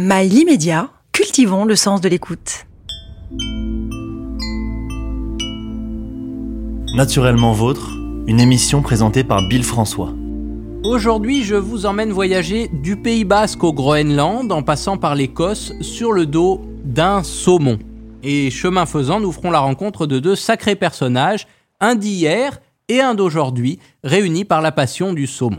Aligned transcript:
Mail 0.00 0.32
immédiat, 0.32 0.90
cultivons 1.10 1.64
le 1.64 1.74
sens 1.74 2.00
de 2.00 2.08
l'écoute. 2.08 2.66
Naturellement 6.94 7.50
Vôtre, 7.50 7.90
une 8.28 8.38
émission 8.38 8.80
présentée 8.80 9.24
par 9.24 9.48
Bill 9.48 9.64
François. 9.64 10.14
Aujourd'hui, 10.84 11.42
je 11.42 11.56
vous 11.56 11.84
emmène 11.84 12.12
voyager 12.12 12.68
du 12.72 12.94
Pays 12.94 13.24
Basque 13.24 13.64
au 13.64 13.72
Groenland 13.72 14.52
en 14.52 14.62
passant 14.62 14.98
par 14.98 15.16
l'Écosse 15.16 15.72
sur 15.80 16.12
le 16.12 16.26
dos 16.26 16.60
d'un 16.84 17.24
saumon. 17.24 17.80
Et 18.22 18.52
chemin 18.52 18.86
faisant, 18.86 19.18
nous 19.18 19.32
ferons 19.32 19.50
la 19.50 19.58
rencontre 19.58 20.06
de 20.06 20.20
deux 20.20 20.36
sacrés 20.36 20.76
personnages, 20.76 21.48
un 21.80 21.96
d'hier 21.96 22.60
et 22.86 23.00
un 23.00 23.16
d'aujourd'hui, 23.16 23.80
réunis 24.04 24.44
par 24.44 24.62
la 24.62 24.70
passion 24.70 25.12
du 25.12 25.26
saumon. 25.26 25.58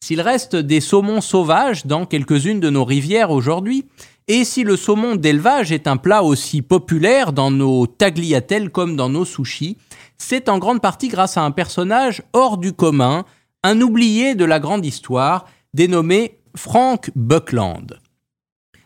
S'il 0.00 0.20
reste 0.20 0.56
des 0.56 0.80
saumons 0.80 1.20
sauvages 1.20 1.86
dans 1.86 2.06
quelques-unes 2.06 2.60
de 2.60 2.70
nos 2.70 2.84
rivières 2.84 3.30
aujourd'hui, 3.30 3.84
et 4.28 4.44
si 4.44 4.62
le 4.62 4.76
saumon 4.76 5.16
d'élevage 5.16 5.72
est 5.72 5.86
un 5.86 5.96
plat 5.96 6.22
aussi 6.22 6.62
populaire 6.62 7.32
dans 7.32 7.50
nos 7.50 7.86
tagliatelles 7.86 8.70
comme 8.70 8.94
dans 8.94 9.08
nos 9.08 9.24
sushis, 9.24 9.76
c'est 10.18 10.48
en 10.48 10.58
grande 10.58 10.80
partie 10.80 11.08
grâce 11.08 11.36
à 11.36 11.42
un 11.42 11.50
personnage 11.50 12.22
hors 12.32 12.58
du 12.58 12.72
commun, 12.72 13.24
un 13.64 13.80
oublié 13.80 14.34
de 14.34 14.44
la 14.44 14.60
grande 14.60 14.84
histoire, 14.84 15.46
dénommé 15.74 16.38
Frank 16.54 17.10
Buckland. 17.14 17.98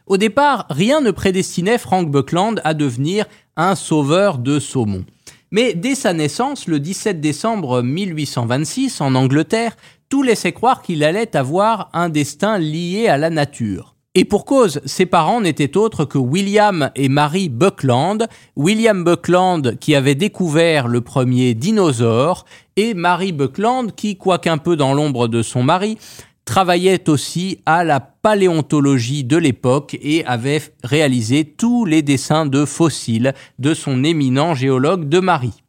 Au 0.07 0.17
départ, 0.17 0.67
rien 0.71 1.01
ne 1.01 1.11
prédestinait 1.11 1.79
Frank 1.79 2.11
Buckland 2.11 2.61
à 2.65 2.75
devenir 2.75 3.27
un 3.57 3.75
sauveur 3.75 4.39
de 4.39 4.59
saumon. 4.59 5.05
Mais 5.51 5.75
dès 5.75 5.95
sa 5.95 6.13
naissance, 6.13 6.67
le 6.67 6.81
17 6.81 7.21
décembre 7.21 7.83
1826, 7.83 9.01
en 9.01 9.15
Angleterre, 9.15 9.77
tout 10.13 10.23
laissait 10.23 10.53
croire 10.53 10.83
qu'il 10.83 11.05
allait 11.05 11.39
avoir 11.39 11.89
un 11.95 12.11
destin 12.11 12.59
lié 12.59 13.09
à 13.09 13.17
la 13.17 13.31
nature. 13.31 13.97
Et 14.15 14.27
pour 14.27 14.45
cause, 14.45 14.83
ses 14.85 15.07
parents 15.07 15.41
n'étaient 15.41 15.79
autres 15.79 16.05
que 16.05 16.19
William 16.19 16.91
et 16.95 17.09
Mary 17.09 17.49
Buckland, 17.49 18.29
William 18.55 19.05
Buckland 19.05 19.79
qui 19.79 19.95
avait 19.95 20.15
découvert 20.15 20.87
le 20.87 21.01
premier 21.01 21.55
dinosaure, 21.55 22.45
et 22.77 22.93
Mary 22.93 23.33
Buckland 23.33 23.95
qui, 23.95 24.19
quoiqu'un 24.19 24.59
peu 24.59 24.77
dans 24.77 24.93
l'ombre 24.93 25.29
de 25.29 25.41
son 25.41 25.63
mari, 25.63 25.97
travaillait 26.45 27.09
aussi 27.09 27.61
à 27.65 27.83
la 27.83 27.99
paléontologie 27.99 29.25
de 29.25 29.39
l'époque 29.39 29.97
et 30.03 30.27
avait 30.27 30.61
réalisé 30.85 31.47
tous 31.47 31.87
les 31.87 32.03
dessins 32.03 32.45
de 32.45 32.67
fossiles 32.67 33.33
de 33.59 33.73
son 33.73 34.05
éminent 34.05 34.55
géologue 34.55 35.09
de 35.09 35.21
mari. 35.21 35.63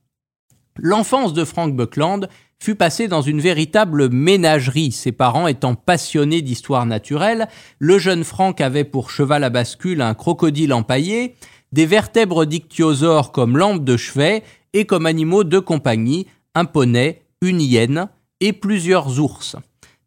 L'enfance 0.76 1.34
de 1.34 1.46
Frank 1.46 1.76
Buckland 1.76 2.28
fut 2.64 2.76
passé 2.76 3.10
dans 3.10 3.22
une 3.22 3.42
véritable 3.42 4.10
ménagerie, 4.10 4.94
ses 4.94 5.12
parents 5.12 5.48
étant 5.48 5.76
passionnés 5.76 6.42
d'histoire 6.42 6.86
naturelle. 6.86 7.50
Le 7.78 8.00
jeune 8.00 8.24
Franck 8.24 8.62
avait 8.62 8.86
pour 8.86 9.12
cheval 9.12 9.44
à 9.44 9.50
bascule 9.50 10.02
un 10.02 10.14
crocodile 10.14 10.72
empaillé, 10.72 11.36
des 11.74 11.86
vertèbres 11.86 12.46
dictyosaures 12.46 13.34
comme 13.34 13.58
lampes 13.58 13.84
de 13.84 13.98
chevet 13.98 14.44
et 14.72 14.86
comme 14.86 15.08
animaux 15.08 15.44
de 15.44 15.60
compagnie 15.60 16.28
un 16.56 16.64
poney, 16.64 17.24
une 17.42 17.60
hyène 17.60 18.08
et 18.40 18.54
plusieurs 18.54 19.20
ours. 19.20 19.58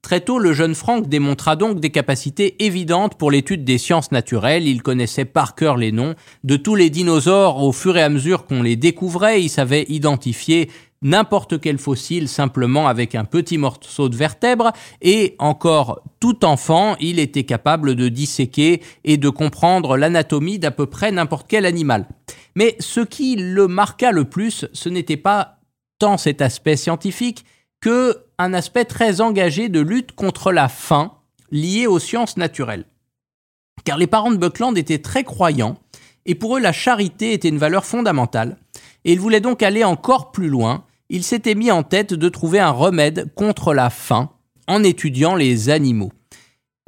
Très 0.06 0.20
tôt, 0.20 0.38
le 0.38 0.52
jeune 0.52 0.76
Franck 0.76 1.08
démontra 1.08 1.56
donc 1.56 1.80
des 1.80 1.90
capacités 1.90 2.64
évidentes 2.64 3.16
pour 3.16 3.32
l'étude 3.32 3.64
des 3.64 3.76
sciences 3.76 4.12
naturelles. 4.12 4.68
Il 4.68 4.80
connaissait 4.80 5.24
par 5.24 5.56
cœur 5.56 5.76
les 5.76 5.90
noms 5.90 6.14
de 6.44 6.56
tous 6.56 6.76
les 6.76 6.90
dinosaures 6.90 7.60
au 7.60 7.72
fur 7.72 7.96
et 7.96 8.04
à 8.04 8.08
mesure 8.08 8.46
qu'on 8.46 8.62
les 8.62 8.76
découvrait. 8.76 9.42
Il 9.42 9.48
savait 9.48 9.84
identifier 9.88 10.70
n'importe 11.02 11.60
quel 11.60 11.78
fossile 11.78 12.28
simplement 12.28 12.88
avec 12.88 13.14
un 13.14 13.24
petit 13.24 13.58
morceau 13.58 14.08
de 14.08 14.16
vertèbre 14.16 14.72
et 15.02 15.36
encore 15.38 16.02
tout 16.20 16.44
enfant, 16.44 16.96
il 17.00 17.18
était 17.18 17.44
capable 17.44 17.94
de 17.94 18.08
disséquer 18.08 18.82
et 19.04 19.16
de 19.16 19.28
comprendre 19.28 19.96
l'anatomie 19.96 20.58
d'à 20.58 20.70
peu 20.70 20.86
près 20.86 21.12
n'importe 21.12 21.46
quel 21.48 21.66
animal. 21.66 22.06
Mais 22.54 22.76
ce 22.80 23.00
qui 23.00 23.36
le 23.36 23.68
marqua 23.68 24.12
le 24.12 24.24
plus, 24.24 24.66
ce 24.72 24.88
n'était 24.88 25.16
pas 25.16 25.58
tant 25.98 26.16
cet 26.16 26.42
aspect 26.42 26.76
scientifique 26.76 27.44
que 27.80 28.16
un 28.38 28.54
aspect 28.54 28.84
très 28.84 29.20
engagé 29.20 29.68
de 29.68 29.80
lutte 29.80 30.12
contre 30.12 30.52
la 30.52 30.68
faim 30.68 31.12
liée 31.50 31.86
aux 31.86 31.98
sciences 31.98 32.36
naturelles. 32.36 32.84
Car 33.84 33.98
les 33.98 34.06
parents 34.06 34.30
de 34.30 34.36
Buckland 34.36 34.76
étaient 34.76 34.98
très 34.98 35.24
croyants 35.24 35.78
et 36.24 36.34
pour 36.34 36.56
eux 36.56 36.60
la 36.60 36.72
charité 36.72 37.32
était 37.32 37.48
une 37.48 37.58
valeur 37.58 37.84
fondamentale 37.84 38.56
et 39.04 39.12
ils 39.12 39.20
voulaient 39.20 39.40
donc 39.40 39.62
aller 39.62 39.84
encore 39.84 40.32
plus 40.32 40.48
loin 40.48 40.84
il 41.08 41.22
s'était 41.22 41.54
mis 41.54 41.70
en 41.70 41.82
tête 41.82 42.14
de 42.14 42.28
trouver 42.28 42.58
un 42.58 42.70
remède 42.70 43.32
contre 43.34 43.74
la 43.74 43.90
faim 43.90 44.30
en 44.66 44.82
étudiant 44.82 45.34
les 45.34 45.70
animaux. 45.70 46.12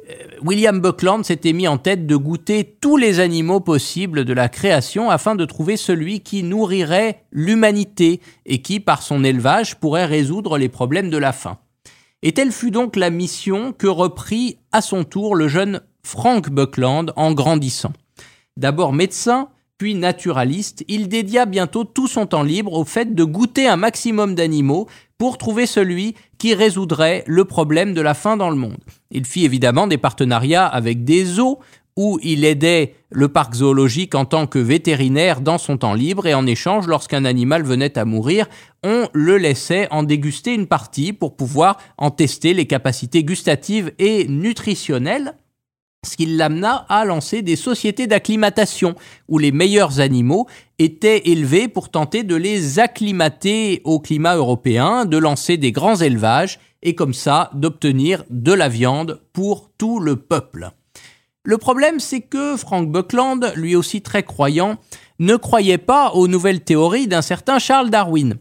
Euh, 0.09 0.13
William 0.41 0.79
Buckland 0.79 1.23
s'était 1.23 1.53
mis 1.53 1.67
en 1.67 1.77
tête 1.77 2.05
de 2.05 2.15
goûter 2.15 2.77
tous 2.81 2.97
les 2.97 3.19
animaux 3.19 3.59
possibles 3.59 4.25
de 4.25 4.33
la 4.33 4.49
création 4.49 5.09
afin 5.09 5.35
de 5.35 5.45
trouver 5.45 5.77
celui 5.77 6.21
qui 6.21 6.43
nourrirait 6.43 7.23
l'humanité 7.31 8.19
et 8.45 8.61
qui, 8.61 8.79
par 8.79 9.01
son 9.01 9.23
élevage, 9.23 9.75
pourrait 9.75 10.05
résoudre 10.05 10.57
les 10.57 10.69
problèmes 10.69 11.09
de 11.09 11.17
la 11.17 11.31
faim. 11.31 11.57
Et 12.21 12.33
telle 12.33 12.51
fut 12.51 12.71
donc 12.71 12.95
la 12.95 13.09
mission 13.09 13.71
que 13.71 13.87
reprit 13.87 14.57
à 14.71 14.81
son 14.81 15.03
tour 15.03 15.35
le 15.35 15.47
jeune 15.47 15.81
Frank 16.03 16.49
Buckland 16.49 17.13
en 17.15 17.33
grandissant. 17.33 17.93
D'abord 18.57 18.91
médecin, 18.91 19.49
puis 19.79 19.95
naturaliste, 19.95 20.83
il 20.89 21.07
dédia 21.07 21.45
bientôt 21.45 21.85
tout 21.85 22.07
son 22.07 22.27
temps 22.27 22.43
libre 22.43 22.73
au 22.73 22.83
fait 22.83 23.15
de 23.15 23.23
goûter 23.23 23.65
un 23.65 23.77
maximum 23.77 24.35
d'animaux 24.35 24.87
pour 25.17 25.37
trouver 25.37 25.65
celui 25.65 26.15
qui 26.37 26.53
résoudrait 26.53 27.23
le 27.25 27.45
problème 27.45 27.93
de 27.93 28.01
la 28.01 28.13
faim 28.13 28.35
dans 28.35 28.49
le 28.49 28.57
monde. 28.57 28.77
Il 29.09 29.25
fit 29.25 29.45
évidemment 29.45 29.87
des 29.87 29.97
partenariats 29.97 30.67
avec 30.67 31.05
des 31.05 31.23
zoos 31.23 31.59
où 31.95 32.19
il 32.21 32.43
aidait 32.43 32.95
le 33.09 33.29
parc 33.29 33.55
zoologique 33.55 34.15
en 34.15 34.25
tant 34.25 34.47
que 34.47 34.59
vétérinaire 34.59 35.39
dans 35.39 35.57
son 35.57 35.77
temps 35.77 35.93
libre 35.93 36.27
et 36.27 36.33
en 36.33 36.45
échange, 36.45 36.85
lorsqu'un 36.85 37.23
animal 37.23 37.63
venait 37.63 37.97
à 37.97 38.03
mourir, 38.03 38.47
on 38.83 39.07
le 39.13 39.37
laissait 39.37 39.87
en 39.91 40.03
déguster 40.03 40.53
une 40.53 40.67
partie 40.67 41.13
pour 41.13 41.37
pouvoir 41.37 41.77
en 41.97 42.11
tester 42.11 42.53
les 42.53 42.67
capacités 42.67 43.23
gustatives 43.23 43.93
et 43.97 44.27
nutritionnelles 44.27 45.35
ce 46.05 46.15
qui 46.15 46.25
l'amena 46.25 46.85
à 46.87 47.03
lancer 47.03 47.41
des 47.41 47.55
sociétés 47.55 48.07
d'acclimatation, 48.07 48.95
où 49.27 49.37
les 49.37 49.51
meilleurs 49.51 49.99
animaux 49.99 50.47
étaient 50.77 51.29
élevés 51.29 51.67
pour 51.67 51.89
tenter 51.89 52.23
de 52.23 52.35
les 52.35 52.79
acclimater 52.79 53.81
au 53.83 53.99
climat 53.99 54.35
européen, 54.35 55.05
de 55.05 55.17
lancer 55.17 55.57
des 55.57 55.71
grands 55.71 55.97
élevages, 55.97 56.59
et 56.81 56.95
comme 56.95 57.13
ça 57.13 57.49
d'obtenir 57.53 58.23
de 58.29 58.53
la 58.53 58.69
viande 58.69 59.21
pour 59.33 59.69
tout 59.77 59.99
le 59.99 60.15
peuple. 60.15 60.71
Le 61.43 61.57
problème, 61.57 61.99
c'est 61.99 62.21
que 62.21 62.55
Frank 62.55 62.89
Buckland, 62.89 63.51
lui 63.55 63.75
aussi 63.75 64.01
très 64.01 64.23
croyant, 64.23 64.77
ne 65.19 65.35
croyait 65.35 65.77
pas 65.77 66.11
aux 66.11 66.29
nouvelles 66.29 66.63
théories 66.63 67.07
d'un 67.07 67.21
certain 67.21 67.59
Charles 67.59 67.89
Darwin. 67.89 68.35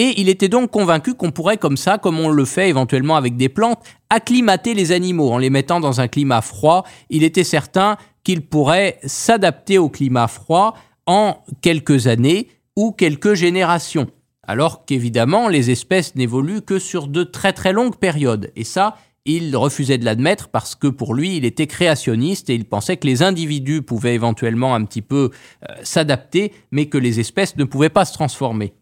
Et 0.00 0.20
il 0.20 0.28
était 0.28 0.48
donc 0.48 0.70
convaincu 0.70 1.14
qu'on 1.14 1.32
pourrait 1.32 1.56
comme 1.56 1.76
ça, 1.76 1.98
comme 1.98 2.20
on 2.20 2.28
le 2.28 2.44
fait 2.44 2.68
éventuellement 2.68 3.16
avec 3.16 3.36
des 3.36 3.48
plantes, 3.48 3.82
acclimater 4.10 4.72
les 4.72 4.92
animaux 4.92 5.32
en 5.32 5.38
les 5.38 5.50
mettant 5.50 5.80
dans 5.80 6.00
un 6.00 6.06
climat 6.06 6.40
froid. 6.40 6.84
Il 7.10 7.24
était 7.24 7.42
certain 7.42 7.96
qu'ils 8.22 8.42
pourraient 8.42 9.00
s'adapter 9.02 9.76
au 9.76 9.88
climat 9.88 10.28
froid 10.28 10.76
en 11.06 11.38
quelques 11.62 12.06
années 12.06 12.46
ou 12.76 12.92
quelques 12.92 13.34
générations. 13.34 14.06
Alors 14.46 14.84
qu'évidemment, 14.84 15.48
les 15.48 15.72
espèces 15.72 16.14
n'évoluent 16.14 16.62
que 16.62 16.78
sur 16.78 17.08
de 17.08 17.24
très 17.24 17.52
très 17.52 17.72
longues 17.72 17.96
périodes. 17.96 18.52
Et 18.54 18.62
ça, 18.62 18.94
il 19.24 19.56
refusait 19.56 19.98
de 19.98 20.04
l'admettre 20.04 20.46
parce 20.46 20.76
que 20.76 20.86
pour 20.86 21.12
lui, 21.12 21.38
il 21.38 21.44
était 21.44 21.66
créationniste 21.66 22.50
et 22.50 22.54
il 22.54 22.66
pensait 22.66 22.98
que 22.98 23.06
les 23.08 23.24
individus 23.24 23.82
pouvaient 23.82 24.14
éventuellement 24.14 24.76
un 24.76 24.84
petit 24.84 25.02
peu 25.02 25.30
euh, 25.68 25.74
s'adapter, 25.82 26.52
mais 26.70 26.86
que 26.86 26.98
les 26.98 27.18
espèces 27.18 27.56
ne 27.56 27.64
pouvaient 27.64 27.88
pas 27.88 28.04
se 28.04 28.12
transformer. 28.12 28.74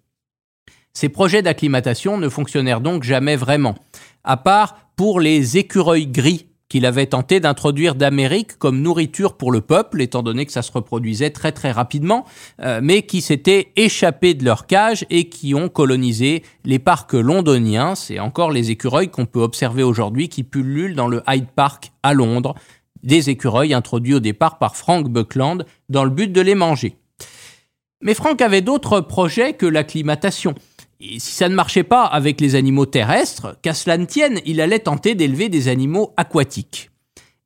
Ces 0.96 1.10
projets 1.10 1.42
d'acclimatation 1.42 2.16
ne 2.16 2.30
fonctionnèrent 2.30 2.80
donc 2.80 3.02
jamais 3.02 3.36
vraiment, 3.36 3.74
à 4.24 4.38
part 4.38 4.78
pour 4.96 5.20
les 5.20 5.58
écureuils 5.58 6.06
gris 6.06 6.46
qu'il 6.70 6.86
avait 6.86 7.04
tenté 7.04 7.38
d'introduire 7.38 7.96
d'Amérique 7.96 8.56
comme 8.56 8.80
nourriture 8.80 9.36
pour 9.36 9.52
le 9.52 9.60
peuple, 9.60 10.00
étant 10.00 10.22
donné 10.22 10.46
que 10.46 10.52
ça 10.52 10.62
se 10.62 10.72
reproduisait 10.72 11.28
très 11.28 11.52
très 11.52 11.70
rapidement, 11.70 12.24
euh, 12.62 12.80
mais 12.82 13.02
qui 13.02 13.20
s'étaient 13.20 13.72
échappés 13.76 14.32
de 14.32 14.46
leur 14.46 14.66
cage 14.66 15.04
et 15.10 15.28
qui 15.28 15.54
ont 15.54 15.68
colonisé 15.68 16.42
les 16.64 16.78
parcs 16.78 17.12
londoniens. 17.12 17.94
C'est 17.94 18.18
encore 18.18 18.50
les 18.50 18.70
écureuils 18.70 19.10
qu'on 19.10 19.26
peut 19.26 19.42
observer 19.42 19.82
aujourd'hui 19.82 20.30
qui 20.30 20.44
pullulent 20.44 20.94
dans 20.94 21.08
le 21.08 21.22
Hyde 21.28 21.48
Park 21.54 21.92
à 22.02 22.14
Londres, 22.14 22.54
des 23.02 23.28
écureuils 23.28 23.74
introduits 23.74 24.14
au 24.14 24.20
départ 24.20 24.56
par 24.56 24.76
Frank 24.76 25.10
Buckland 25.10 25.66
dans 25.90 26.04
le 26.04 26.10
but 26.10 26.32
de 26.32 26.40
les 26.40 26.54
manger. 26.54 26.96
Mais 28.00 28.14
Frank 28.14 28.40
avait 28.40 28.62
d'autres 28.62 29.00
projets 29.00 29.52
que 29.52 29.66
l'acclimatation. 29.66 30.54
Et 31.00 31.18
si 31.18 31.32
ça 31.32 31.48
ne 31.48 31.54
marchait 31.54 31.82
pas 31.82 32.04
avec 32.04 32.40
les 32.40 32.54
animaux 32.54 32.86
terrestres, 32.86 33.58
qu'à 33.62 33.74
cela 33.74 33.98
ne 33.98 34.06
tienne, 34.06 34.40
il 34.46 34.60
allait 34.60 34.78
tenter 34.78 35.14
d'élever 35.14 35.48
des 35.48 35.68
animaux 35.68 36.14
aquatiques. 36.16 36.90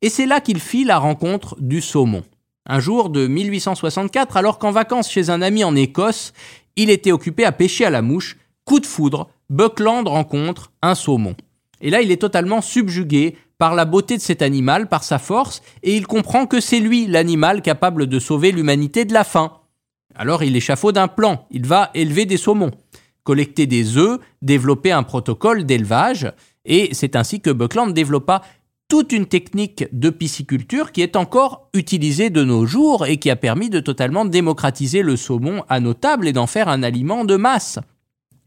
Et 0.01 0.09
c'est 0.09 0.25
là 0.25 0.41
qu'il 0.41 0.59
fit 0.59 0.83
la 0.83 0.97
rencontre 0.97 1.55
du 1.59 1.81
saumon. 1.81 2.23
Un 2.65 2.79
jour 2.79 3.09
de 3.09 3.27
1864, 3.27 4.37
alors 4.37 4.57
qu'en 4.57 4.71
vacances 4.71 5.09
chez 5.09 5.29
un 5.29 5.41
ami 5.41 5.63
en 5.63 5.75
Écosse, 5.75 6.33
il 6.75 6.89
était 6.89 7.11
occupé 7.11 7.43
à 7.43 7.51
pêcher 7.51 7.85
à 7.85 7.89
la 7.89 8.01
mouche, 8.01 8.37
coup 8.65 8.79
de 8.79 8.85
foudre, 8.85 9.29
Buckland 9.49 10.07
rencontre 10.07 10.71
un 10.81 10.95
saumon. 10.95 11.35
Et 11.81 11.89
là, 11.89 12.01
il 12.01 12.11
est 12.11 12.21
totalement 12.21 12.61
subjugué 12.61 13.35
par 13.57 13.75
la 13.75 13.85
beauté 13.85 14.15
de 14.15 14.21
cet 14.21 14.41
animal, 14.41 14.87
par 14.87 15.03
sa 15.03 15.19
force, 15.19 15.61
et 15.83 15.95
il 15.95 16.07
comprend 16.07 16.45
que 16.45 16.59
c'est 16.59 16.79
lui 16.79 17.05
l'animal 17.05 17.61
capable 17.61 18.07
de 18.07 18.19
sauver 18.19 18.51
l'humanité 18.51 19.05
de 19.05 19.13
la 19.13 19.23
faim. 19.23 19.51
Alors 20.15 20.43
il 20.43 20.55
échafaude 20.55 20.97
un 20.97 21.07
plan, 21.07 21.45
il 21.51 21.65
va 21.65 21.91
élever 21.93 22.25
des 22.25 22.37
saumons, 22.37 22.71
collecter 23.23 23.67
des 23.67 23.97
œufs, 23.97 24.19
développer 24.41 24.91
un 24.91 25.03
protocole 25.03 25.65
d'élevage, 25.65 26.31
et 26.65 26.89
c'est 26.93 27.15
ainsi 27.15 27.41
que 27.41 27.49
Buckland 27.49 27.93
développa 27.93 28.41
toute 28.87 29.13
une 29.13 29.25
technique 29.25 29.85
de 29.93 30.09
pisciculture 30.09 30.91
qui 30.91 31.01
est 31.01 31.15
encore 31.15 31.69
utilisée 31.73 32.29
de 32.29 32.43
nos 32.43 32.65
jours 32.65 33.05
et 33.05 33.17
qui 33.17 33.29
a 33.29 33.37
permis 33.37 33.69
de 33.69 33.79
totalement 33.79 34.25
démocratiser 34.25 35.01
le 35.01 35.15
saumon 35.15 35.63
à 35.69 35.79
nos 35.79 35.93
tables 35.93 36.27
et 36.27 36.33
d'en 36.33 36.45
faire 36.45 36.67
un 36.67 36.83
aliment 36.83 37.23
de 37.23 37.37
masse. 37.37 37.79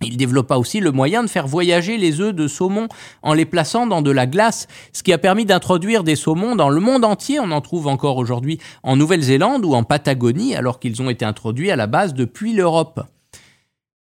Il 0.02 0.18
développa 0.18 0.56
aussi 0.56 0.80
le 0.80 0.92
moyen 0.92 1.22
de 1.22 1.28
faire 1.30 1.46
voyager 1.46 1.96
les 1.96 2.20
œufs 2.20 2.34
de 2.34 2.46
saumon 2.46 2.88
en 3.22 3.32
les 3.32 3.46
plaçant 3.46 3.86
dans 3.86 4.02
de 4.02 4.10
la 4.10 4.26
glace, 4.26 4.68
ce 4.92 5.02
qui 5.02 5.14
a 5.14 5.18
permis 5.18 5.46
d'introduire 5.46 6.04
des 6.04 6.16
saumons 6.16 6.56
dans 6.56 6.68
le 6.68 6.80
monde 6.80 7.06
entier. 7.06 7.40
On 7.40 7.50
en 7.50 7.62
trouve 7.62 7.86
encore 7.86 8.18
aujourd'hui 8.18 8.58
en 8.82 8.96
Nouvelle-Zélande 8.96 9.64
ou 9.64 9.72
en 9.72 9.82
Patagonie, 9.82 10.54
alors 10.54 10.78
qu'ils 10.78 11.00
ont 11.00 11.08
été 11.08 11.24
introduits 11.24 11.70
à 11.70 11.76
la 11.76 11.86
base 11.86 12.12
depuis 12.12 12.52
l'Europe. 12.52 13.00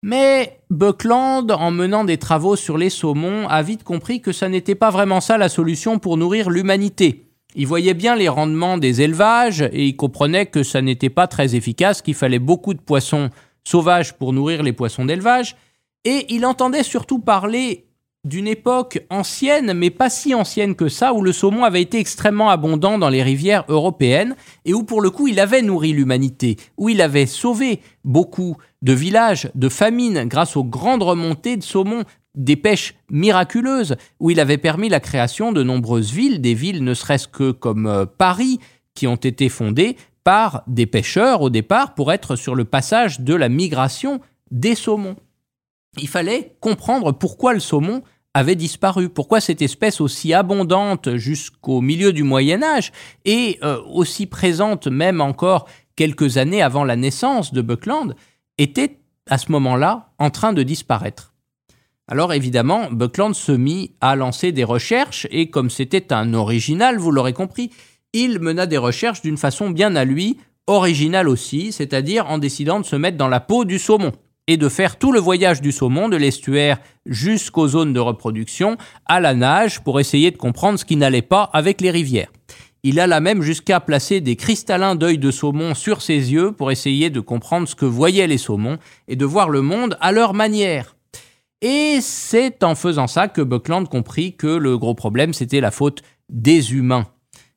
Mais 0.07 0.59
Buckland, 0.69 1.49
en 1.49 1.71
menant 1.71 2.03
des 2.03 2.19
travaux 2.19 2.55
sur 2.55 2.77
les 2.77 2.91
saumons, 2.91 3.47
a 3.47 3.63
vite 3.63 3.83
compris 3.83 4.21
que 4.21 4.33
ça 4.33 4.49
n'était 4.49 4.75
pas 4.75 4.91
vraiment 4.91 5.19
ça 5.19 5.39
la 5.39 5.49
solution 5.49 5.97
pour 5.97 6.15
nourrir 6.15 6.51
l'humanité. 6.51 7.25
Il 7.55 7.65
voyait 7.65 7.95
bien 7.95 8.15
les 8.15 8.29
rendements 8.29 8.77
des 8.77 9.01
élevages 9.01 9.63
et 9.63 9.87
il 9.87 9.95
comprenait 9.95 10.45
que 10.45 10.61
ça 10.61 10.83
n'était 10.83 11.09
pas 11.09 11.25
très 11.25 11.55
efficace, 11.55 12.03
qu'il 12.03 12.13
fallait 12.13 12.37
beaucoup 12.37 12.75
de 12.75 12.81
poissons 12.81 13.31
sauvages 13.63 14.13
pour 14.13 14.31
nourrir 14.31 14.61
les 14.61 14.73
poissons 14.73 15.05
d'élevage, 15.05 15.55
et 16.03 16.27
il 16.29 16.45
entendait 16.45 16.83
surtout 16.83 17.17
parler 17.17 17.87
d'une 18.25 18.47
époque 18.47 19.05
ancienne, 19.09 19.73
mais 19.73 19.91
pas 19.91 20.09
si 20.09 20.33
ancienne 20.33 20.75
que 20.75 20.89
ça, 20.89 21.13
où 21.13 21.21
le 21.21 21.31
saumon 21.31 21.63
avait 21.63 21.81
été 21.81 21.99
extrêmement 21.99 22.49
abondant 22.49 22.97
dans 22.97 23.09
les 23.09 23.23
rivières 23.23 23.63
européennes, 23.69 24.35
et 24.65 24.73
où 24.73 24.83
pour 24.83 24.99
le 24.99 25.11
coup 25.11 25.27
il 25.27 25.39
avait 25.39 25.61
nourri 25.61 25.93
l'humanité, 25.93 26.57
où 26.75 26.89
il 26.89 27.01
avait 27.01 27.27
sauvé 27.27 27.79
beaucoup 28.03 28.57
de 28.81 28.93
villages, 28.93 29.49
de 29.55 29.69
famines, 29.69 30.25
grâce 30.25 30.57
aux 30.57 30.63
grandes 30.63 31.03
remontées 31.03 31.55
de 31.55 31.63
saumon, 31.63 32.03
des 32.33 32.55
pêches 32.55 32.95
miraculeuses, 33.09 33.95
où 34.19 34.31
il 34.31 34.39
avait 34.39 34.57
permis 34.57 34.89
la 34.89 34.99
création 34.99 35.51
de 35.51 35.63
nombreuses 35.63 36.11
villes, 36.11 36.41
des 36.41 36.55
villes 36.55 36.83
ne 36.83 36.93
serait-ce 36.93 37.27
que 37.27 37.51
comme 37.51 37.85
euh, 37.85 38.05
Paris, 38.05 38.59
qui 38.95 39.07
ont 39.07 39.15
été 39.15 39.49
fondées 39.49 39.97
par 40.23 40.63
des 40.65 40.87
pêcheurs 40.87 41.41
au 41.41 41.51
départ 41.51 41.93
pour 41.93 42.11
être 42.11 42.35
sur 42.35 42.55
le 42.55 42.65
passage 42.65 43.21
de 43.21 43.35
la 43.35 43.49
migration 43.49 44.19
des 44.49 44.73
saumons. 44.73 45.15
Il 45.97 46.07
fallait 46.07 46.55
comprendre 46.59 47.11
pourquoi 47.11 47.53
le 47.53 47.59
saumon 47.59 48.01
avait 48.35 48.55
disparu. 48.55 49.07
Pourquoi 49.07 49.39
cette 49.39 49.61
espèce 49.61 50.01
aussi 50.01 50.33
abondante 50.33 51.15
jusqu'au 51.15 51.79
milieu 51.79 52.11
du 52.11 52.23
Moyen 52.23 52.63
Âge 52.63 52.91
et 53.23 53.57
euh, 53.63 53.81
aussi 53.85 54.25
présente 54.25 54.87
même 54.87 55.21
encore 55.21 55.69
quelques 55.95 56.37
années 56.37 56.61
avant 56.61 56.83
la 56.83 56.97
naissance 56.97 57.53
de 57.53 57.61
Buckland 57.61 58.13
était 58.57 58.99
à 59.29 59.37
ce 59.37 59.53
moment-là 59.53 60.09
en 60.19 60.31
train 60.31 60.51
de 60.51 60.63
disparaître. 60.63 61.33
Alors 62.09 62.33
évidemment, 62.33 62.89
Buckland 62.91 63.33
se 63.33 63.53
mit 63.53 63.95
à 64.01 64.17
lancer 64.17 64.51
des 64.51 64.65
recherches 64.65 65.27
et 65.31 65.49
comme 65.49 65.69
c'était 65.69 66.11
un 66.11 66.33
original, 66.33 66.97
vous 66.97 67.11
l'aurez 67.11 67.33
compris, 67.33 67.71
il 68.11 68.39
mena 68.41 68.65
des 68.65 68.77
recherches 68.77 69.21
d'une 69.21 69.37
façon 69.37 69.69
bien 69.69 69.95
à 69.95 70.03
lui, 70.03 70.37
originale 70.67 71.29
aussi, 71.29 71.71
c'est-à-dire 71.71 72.29
en 72.29 72.37
décidant 72.37 72.81
de 72.81 72.85
se 72.85 72.97
mettre 72.97 73.17
dans 73.17 73.29
la 73.29 73.39
peau 73.39 73.63
du 73.63 73.79
saumon 73.79 74.11
et 74.47 74.57
de 74.57 74.69
faire 74.69 74.97
tout 74.97 75.11
le 75.11 75.19
voyage 75.19 75.61
du 75.61 75.71
saumon 75.71 76.09
de 76.09 76.17
l'estuaire 76.17 76.77
jusqu'aux 77.05 77.67
zones 77.67 77.93
de 77.93 77.99
reproduction 77.99 78.77
à 79.05 79.19
la 79.19 79.33
nage 79.33 79.83
pour 79.83 79.99
essayer 79.99 80.31
de 80.31 80.37
comprendre 80.37 80.79
ce 80.79 80.85
qui 80.85 80.95
n'allait 80.95 81.21
pas 81.21 81.49
avec 81.53 81.81
les 81.81 81.91
rivières. 81.91 82.31
Il 82.83 82.99
alla 82.99 83.19
même 83.19 83.41
jusqu'à 83.41 83.79
placer 83.79 84.21
des 84.21 84.35
cristallins 84.35 84.95
d'œil 84.95 85.17
de 85.17 85.31
saumon 85.31 85.73
sur 85.73 86.03
ses 86.03 86.31
yeux 86.31 86.51
pour 86.51 86.71
essayer 86.71 87.09
de 87.09 87.19
comprendre 87.19 87.67
ce 87.67 87.73
que 87.73 87.85
voyaient 87.85 88.27
les 88.27 88.37
saumons 88.37 88.77
et 89.07 89.15
de 89.15 89.25
voir 89.25 89.49
le 89.49 89.63
monde 89.63 89.97
à 90.01 90.11
leur 90.11 90.35
manière. 90.35 90.95
Et 91.61 91.97
c'est 92.01 92.63
en 92.63 92.75
faisant 92.75 93.07
ça 93.07 93.27
que 93.27 93.41
Buckland 93.41 93.89
comprit 93.89 94.35
que 94.35 94.45
le 94.45 94.77
gros 94.77 94.93
problème 94.93 95.33
c'était 95.33 95.61
la 95.61 95.71
faute 95.71 96.03
des 96.29 96.73
humains 96.73 97.07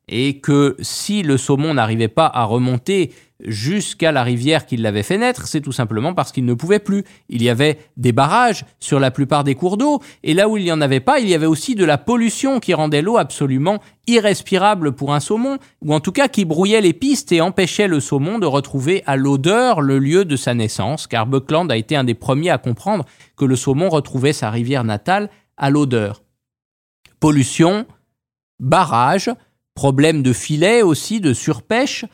et 0.07 0.39
que 0.39 0.75
si 0.79 1.21
le 1.21 1.37
saumon 1.37 1.75
n'arrivait 1.75 2.07
pas 2.07 2.25
à 2.33 2.43
remonter 2.45 3.11
jusqu'à 3.43 4.11
la 4.11 4.23
rivière 4.23 4.65
qui 4.65 4.77
l'avait 4.77 5.03
fait 5.03 5.17
naître, 5.17 5.47
c'est 5.47 5.61
tout 5.61 5.71
simplement 5.71 6.13
parce 6.13 6.31
qu'il 6.31 6.45
ne 6.45 6.53
pouvait 6.53 6.79
plus. 6.79 7.03
Il 7.29 7.41
y 7.41 7.49
avait 7.49 7.79
des 7.97 8.11
barrages 8.11 8.65
sur 8.79 8.99
la 8.99 9.11
plupart 9.11 9.43
des 9.43 9.55
cours 9.55 9.77
d'eau, 9.77 10.01
et 10.23 10.33
là 10.33 10.49
où 10.49 10.57
il 10.57 10.63
n'y 10.63 10.71
en 10.71 10.81
avait 10.81 10.99
pas, 10.99 11.19
il 11.19 11.29
y 11.29 11.35
avait 11.35 11.45
aussi 11.45 11.75
de 11.75 11.85
la 11.85 11.97
pollution 11.97 12.59
qui 12.59 12.73
rendait 12.73 13.01
l'eau 13.01 13.17
absolument 13.17 13.79
irrespirable 14.07 14.93
pour 14.93 15.13
un 15.13 15.19
saumon, 15.19 15.57
ou 15.81 15.93
en 15.93 15.99
tout 15.99 16.11
cas 16.11 16.27
qui 16.27 16.45
brouillait 16.45 16.81
les 16.81 16.93
pistes 16.93 17.31
et 17.31 17.41
empêchait 17.41 17.87
le 17.87 17.99
saumon 17.99 18.39
de 18.39 18.45
retrouver 18.45 19.03
à 19.05 19.15
l'odeur 19.15 19.81
le 19.81 19.99
lieu 19.99 20.25
de 20.25 20.35
sa 20.35 20.53
naissance, 20.53 21.07
car 21.07 21.25
Buckland 21.25 21.71
a 21.71 21.77
été 21.77 21.95
un 21.95 22.03
des 22.03 22.15
premiers 22.15 22.49
à 22.49 22.57
comprendre 22.57 23.05
que 23.37 23.45
le 23.45 23.55
saumon 23.55 23.89
retrouvait 23.89 24.33
sa 24.33 24.49
rivière 24.49 24.83
natale 24.83 25.29
à 25.57 25.69
l'odeur. 25.69 26.23
Pollution, 27.19 27.85
barrages, 28.59 29.29
problèmes 29.75 30.23
de 30.23 30.33
filet 30.33 30.81
aussi, 30.81 31.21
de 31.21 31.33
surpêche, 31.33 32.05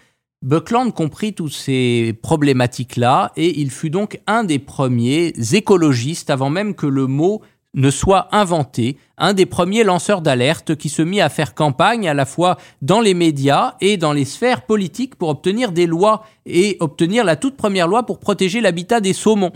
Buckland 0.45 0.93
comprit 0.93 1.33
toutes 1.33 1.55
ces 1.55 2.13
problématiques-là 2.21 3.31
et 3.35 3.59
il 3.61 3.71
fut 3.71 3.89
donc 3.89 4.19
un 4.27 4.43
des 4.43 4.59
premiers 4.59 5.33
écologistes 5.53 6.29
avant 6.29 6.51
même 6.51 6.75
que 6.75 6.85
le 6.85 7.07
mot 7.07 7.41
ne 7.73 7.89
soit 7.89 8.27
inventé, 8.31 8.97
un 9.17 9.33
des 9.33 9.47
premiers 9.47 9.83
lanceurs 9.83 10.21
d'alerte 10.21 10.75
qui 10.75 10.87
se 10.87 11.01
mit 11.01 11.19
à 11.19 11.29
faire 11.29 11.55
campagne 11.55 12.07
à 12.07 12.13
la 12.13 12.27
fois 12.27 12.57
dans 12.83 13.01
les 13.01 13.15
médias 13.15 13.73
et 13.81 13.97
dans 13.97 14.13
les 14.13 14.23
sphères 14.23 14.67
politiques 14.67 15.15
pour 15.15 15.29
obtenir 15.29 15.71
des 15.71 15.87
lois 15.87 16.23
et 16.45 16.77
obtenir 16.79 17.23
la 17.23 17.37
toute 17.37 17.57
première 17.57 17.87
loi 17.87 18.05
pour 18.05 18.19
protéger 18.19 18.61
l'habitat 18.61 19.01
des 19.01 19.13
saumons. 19.13 19.51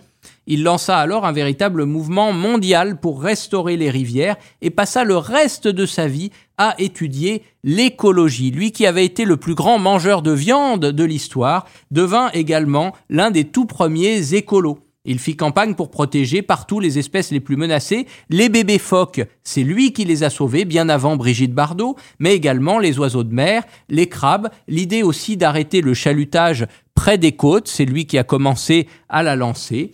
Il 0.48 0.64
lança 0.64 0.98
alors 0.98 1.26
un 1.26 1.32
véritable 1.32 1.86
mouvement 1.86 2.34
mondial 2.34 3.00
pour 3.00 3.22
restaurer 3.22 3.78
les 3.78 3.92
rivières 3.92 4.38
et 4.62 4.72
passa 4.72 5.04
le 5.04 5.18
reste 5.18 5.68
de 5.68 5.86
sa 5.86 6.08
vie 6.08 6.32
à 6.60 6.76
étudier 6.78 7.42
l'écologie. 7.64 8.52
Lui 8.52 8.72
qui 8.72 8.86
avait 8.86 9.06
été 9.06 9.26
le 9.26 9.38
plus 9.38 9.56
grand 9.56 9.80
mangeur 9.80 10.22
de 10.22 10.32
viande 10.32 10.86
de 10.86 11.04
l'histoire 11.04 11.66
devint 11.90 12.30
également 12.34 12.94
l'un 13.10 13.32
des 13.32 13.46
tout 13.46 13.66
premiers 13.66 14.36
écolos. 14.36 14.78
Il 15.06 15.18
fit 15.18 15.38
campagne 15.38 15.74
pour 15.74 15.90
protéger 15.90 16.42
partout 16.42 16.82
les 16.82 17.00
espèces 17.00 17.32
les 17.32 17.40
plus 17.40 17.56
menacées. 17.56 18.06
Les 18.30 18.50
bébés 18.50 18.78
phoques, 18.78 19.26
c'est 19.44 19.64
lui 19.64 19.94
qui 19.94 20.04
les 20.04 20.24
a 20.24 20.30
sauvés 20.30 20.66
bien 20.66 20.90
avant 20.90 21.16
Brigitte 21.16 21.54
Bardot, 21.54 21.96
mais 22.20 22.36
également 22.36 22.78
les 22.78 23.00
oiseaux 23.00 23.24
de 23.24 23.34
mer, 23.34 23.64
les 23.88 24.08
crabes. 24.08 24.50
L'idée 24.68 25.02
aussi 25.02 25.38
d'arrêter 25.38 25.82
le 25.82 25.94
chalutage 25.94 26.68
près 26.94 27.18
des 27.18 27.32
côtes, 27.32 27.70
c'est 27.70 27.86
lui 27.86 28.06
qui 28.06 28.18
a 28.18 28.26
commencé 28.26 28.88
à 29.08 29.24
la 29.24 29.38
lancer. 29.38 29.94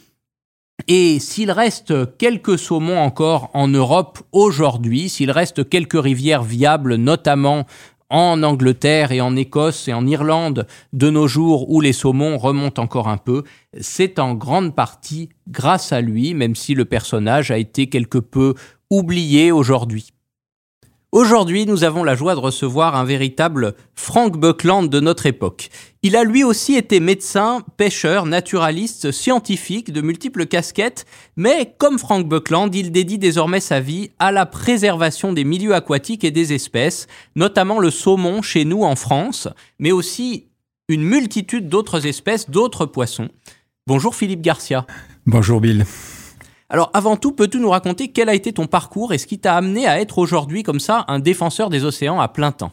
Et 0.88 1.20
s'il 1.20 1.52
reste 1.52 2.18
quelques 2.18 2.60
saumons 2.60 3.00
encore 3.00 3.50
en 3.54 3.68
Europe 3.68 4.20
aujourd'hui, 4.32 5.10
s'il 5.10 5.32
reste 5.32 5.68
quelques 5.68 6.00
rivières 6.02 6.44
viables, 6.44 6.96
notamment 6.96 7.66
en 8.10 8.44
Angleterre 8.44 9.12
et 9.12 9.20
en 9.20 9.36
Écosse 9.36 9.88
et 9.88 9.94
en 9.94 10.06
Irlande 10.06 10.68
de 10.94 11.10
nos 11.10 11.28
jours 11.28 11.72
où 11.72 11.82
les 11.82 11.94
saumons 11.94 12.38
remontent 12.38 12.82
encore 12.82 13.08
un 13.08 13.18
peu, 13.18 13.44
c'est 13.80 14.20
en 14.20 14.36
grande 14.36 14.76
partie 14.76 15.30
grâce 15.48 15.92
à 15.92 16.02
lui, 16.02 16.34
même 16.34 16.56
si 16.56 16.76
le 16.76 16.86
personnage 16.86 17.50
a 17.50 17.58
été 17.58 17.88
quelque 17.88 18.20
peu 18.20 18.54
oublié 18.92 19.52
aujourd'hui. 19.52 20.15
Aujourd'hui, 21.16 21.66
nous 21.66 21.86
avons 21.86 22.04
la 22.04 22.14
joie 22.14 22.36
de 22.36 22.42
recevoir 22.42 22.98
un 22.98 23.06
véritable 23.06 23.76
Frank 23.96 24.36
Buckland 24.38 24.90
de 24.90 25.00
notre 25.00 25.28
époque. 25.28 25.70
Il 26.04 26.18
a 26.18 26.26
lui 26.26 26.44
aussi 26.44 26.76
été 26.76 27.00
médecin, 27.00 27.64
pêcheur, 27.78 28.26
naturaliste, 28.26 29.14
scientifique, 29.14 29.94
de 29.94 30.02
multiples 30.02 30.46
casquettes, 30.46 31.06
mais 31.38 31.74
comme 31.78 32.00
Frank 32.00 32.28
Buckland, 32.28 32.76
il 32.76 32.92
dédie 32.92 33.18
désormais 33.18 33.62
sa 33.62 33.80
vie 33.80 34.12
à 34.20 34.34
la 34.34 34.46
préservation 34.46 35.32
des 35.32 35.46
milieux 35.46 35.74
aquatiques 35.74 36.26
et 36.26 36.32
des 36.32 36.52
espèces, 36.52 37.08
notamment 37.38 37.80
le 37.80 37.92
saumon 37.92 38.42
chez 38.42 38.66
nous 38.66 38.84
en 38.84 38.98
France, 38.98 39.48
mais 39.80 39.94
aussi 39.94 40.50
une 40.90 41.04
multitude 41.04 41.70
d'autres 41.70 42.08
espèces, 42.08 42.50
d'autres 42.50 42.86
poissons. 42.86 43.30
Bonjour 43.88 44.16
Philippe 44.16 44.42
Garcia. 44.42 44.86
Bonjour 45.26 45.62
Bill. 45.62 45.86
Alors 46.70 46.90
avant 46.94 47.16
tout, 47.16 47.32
peux-tu 47.32 47.60
nous 47.60 47.70
raconter 47.70 48.08
quel 48.10 48.30
a 48.30 48.34
été 48.34 48.52
ton 48.54 48.68
parcours 48.68 49.14
et 49.14 49.18
ce 49.18 49.28
qui 49.28 49.40
t'a 49.40 49.56
amené 49.56 49.88
à 49.88 50.00
être 50.00 50.18
aujourd'hui 50.18 50.64
comme 50.64 50.80
ça 50.80 51.06
un 51.08 51.20
défenseur 51.20 51.70
des 51.70 51.84
océans 51.86 52.20
à 52.20 52.28
plein 52.28 52.52
temps? 52.52 52.72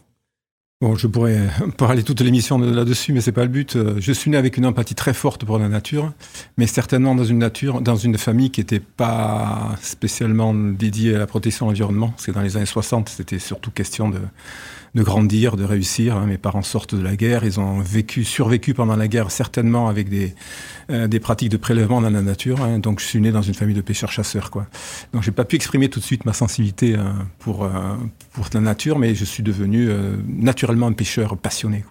Bon, 0.81 0.97
je 0.97 1.07
pourrais 1.07 1.49
parler 1.79 2.03
toute 2.03 2.21
l'émission 2.23 2.59
là-dessus, 2.59 3.13
mais 3.13 3.21
c'est 3.21 3.31
pas 3.31 3.45
le 3.45 3.51
but. 3.51 3.79
Je 3.99 4.13
suis 4.13 4.31
né 4.31 4.37
avec 4.37 4.57
une 4.57 4.67
empathie 4.67 4.97
très 4.97 5.15
forte 5.15 5.45
pour 5.45 5.59
la 5.59 5.69
nature, 5.69 6.13
mais 6.57 6.67
certainement 6.67 7.15
dans 7.15 7.25
une 7.25 7.39
nature, 7.39 7.81
dans 7.81 7.95
une 7.95 8.19
famille 8.19 8.51
qui 8.51 8.61
n'était 8.61 8.81
pas 8.81 9.77
spécialement 9.81 10.55
dédiée 10.55 11.15
à 11.15 11.19
la 11.19 11.29
protection 11.29 11.67
de 11.67 11.71
l'environnement, 11.71 12.09
parce 12.09 12.27
que 12.27 12.33
dans 12.33 12.41
les 12.41 12.57
années 12.57 12.67
60, 12.67 13.11
c'était 13.11 13.39
surtout 13.39 13.71
question 13.71 14.11
de, 14.11 14.19
de 14.95 15.03
grandir, 15.03 15.57
de 15.57 15.65
réussir. 15.65 16.17
Hein. 16.17 16.27
Mes 16.27 16.39
parents 16.39 16.63
sortent 16.63 16.95
de 16.95 17.03
la 17.03 17.17
guerre, 17.17 17.45
ils 17.45 17.59
ont 17.61 17.81
vécu, 17.81 18.25
survécu 18.25 18.75
pendant 18.75 18.97
la 18.97 19.09
guerre, 19.09 19.31
certainement 19.31 19.89
avec 19.89 20.09
des, 20.09 20.35
euh, 20.91 21.07
des 21.07 21.21
pratiques 21.21 21.51
de 21.51 21.57
prélèvement 21.57 22.01
dans 22.01 22.11
la 22.11 22.23
nature. 22.23 22.63
Hein. 22.63 22.79
Donc 22.79 23.01
je 23.01 23.07
suis 23.07 23.21
né 23.21 23.33
dans 23.33 23.43
une 23.43 23.55
famille 23.55 23.75
de 23.75 23.81
pêcheurs-chasseurs. 23.81 24.51
Quoi. 24.51 24.67
Donc 25.13 25.23
j'ai 25.23 25.33
pas 25.33 25.45
pu 25.45 25.57
exprimer 25.57 25.89
tout 25.89 26.01
de 26.01 26.05
suite 26.05 26.25
ma 26.25 26.33
sensibilité 26.33 26.97
pour, 27.39 27.69
pour 28.33 28.47
la 28.53 28.61
nature, 28.61 28.99
mais 28.99 29.15
je 29.15 29.25
suis 29.25 29.43
devenu 29.43 29.89
naturellement 30.27 30.87
un 30.87 30.93
pêcheur 30.93 31.37
passionné. 31.37 31.85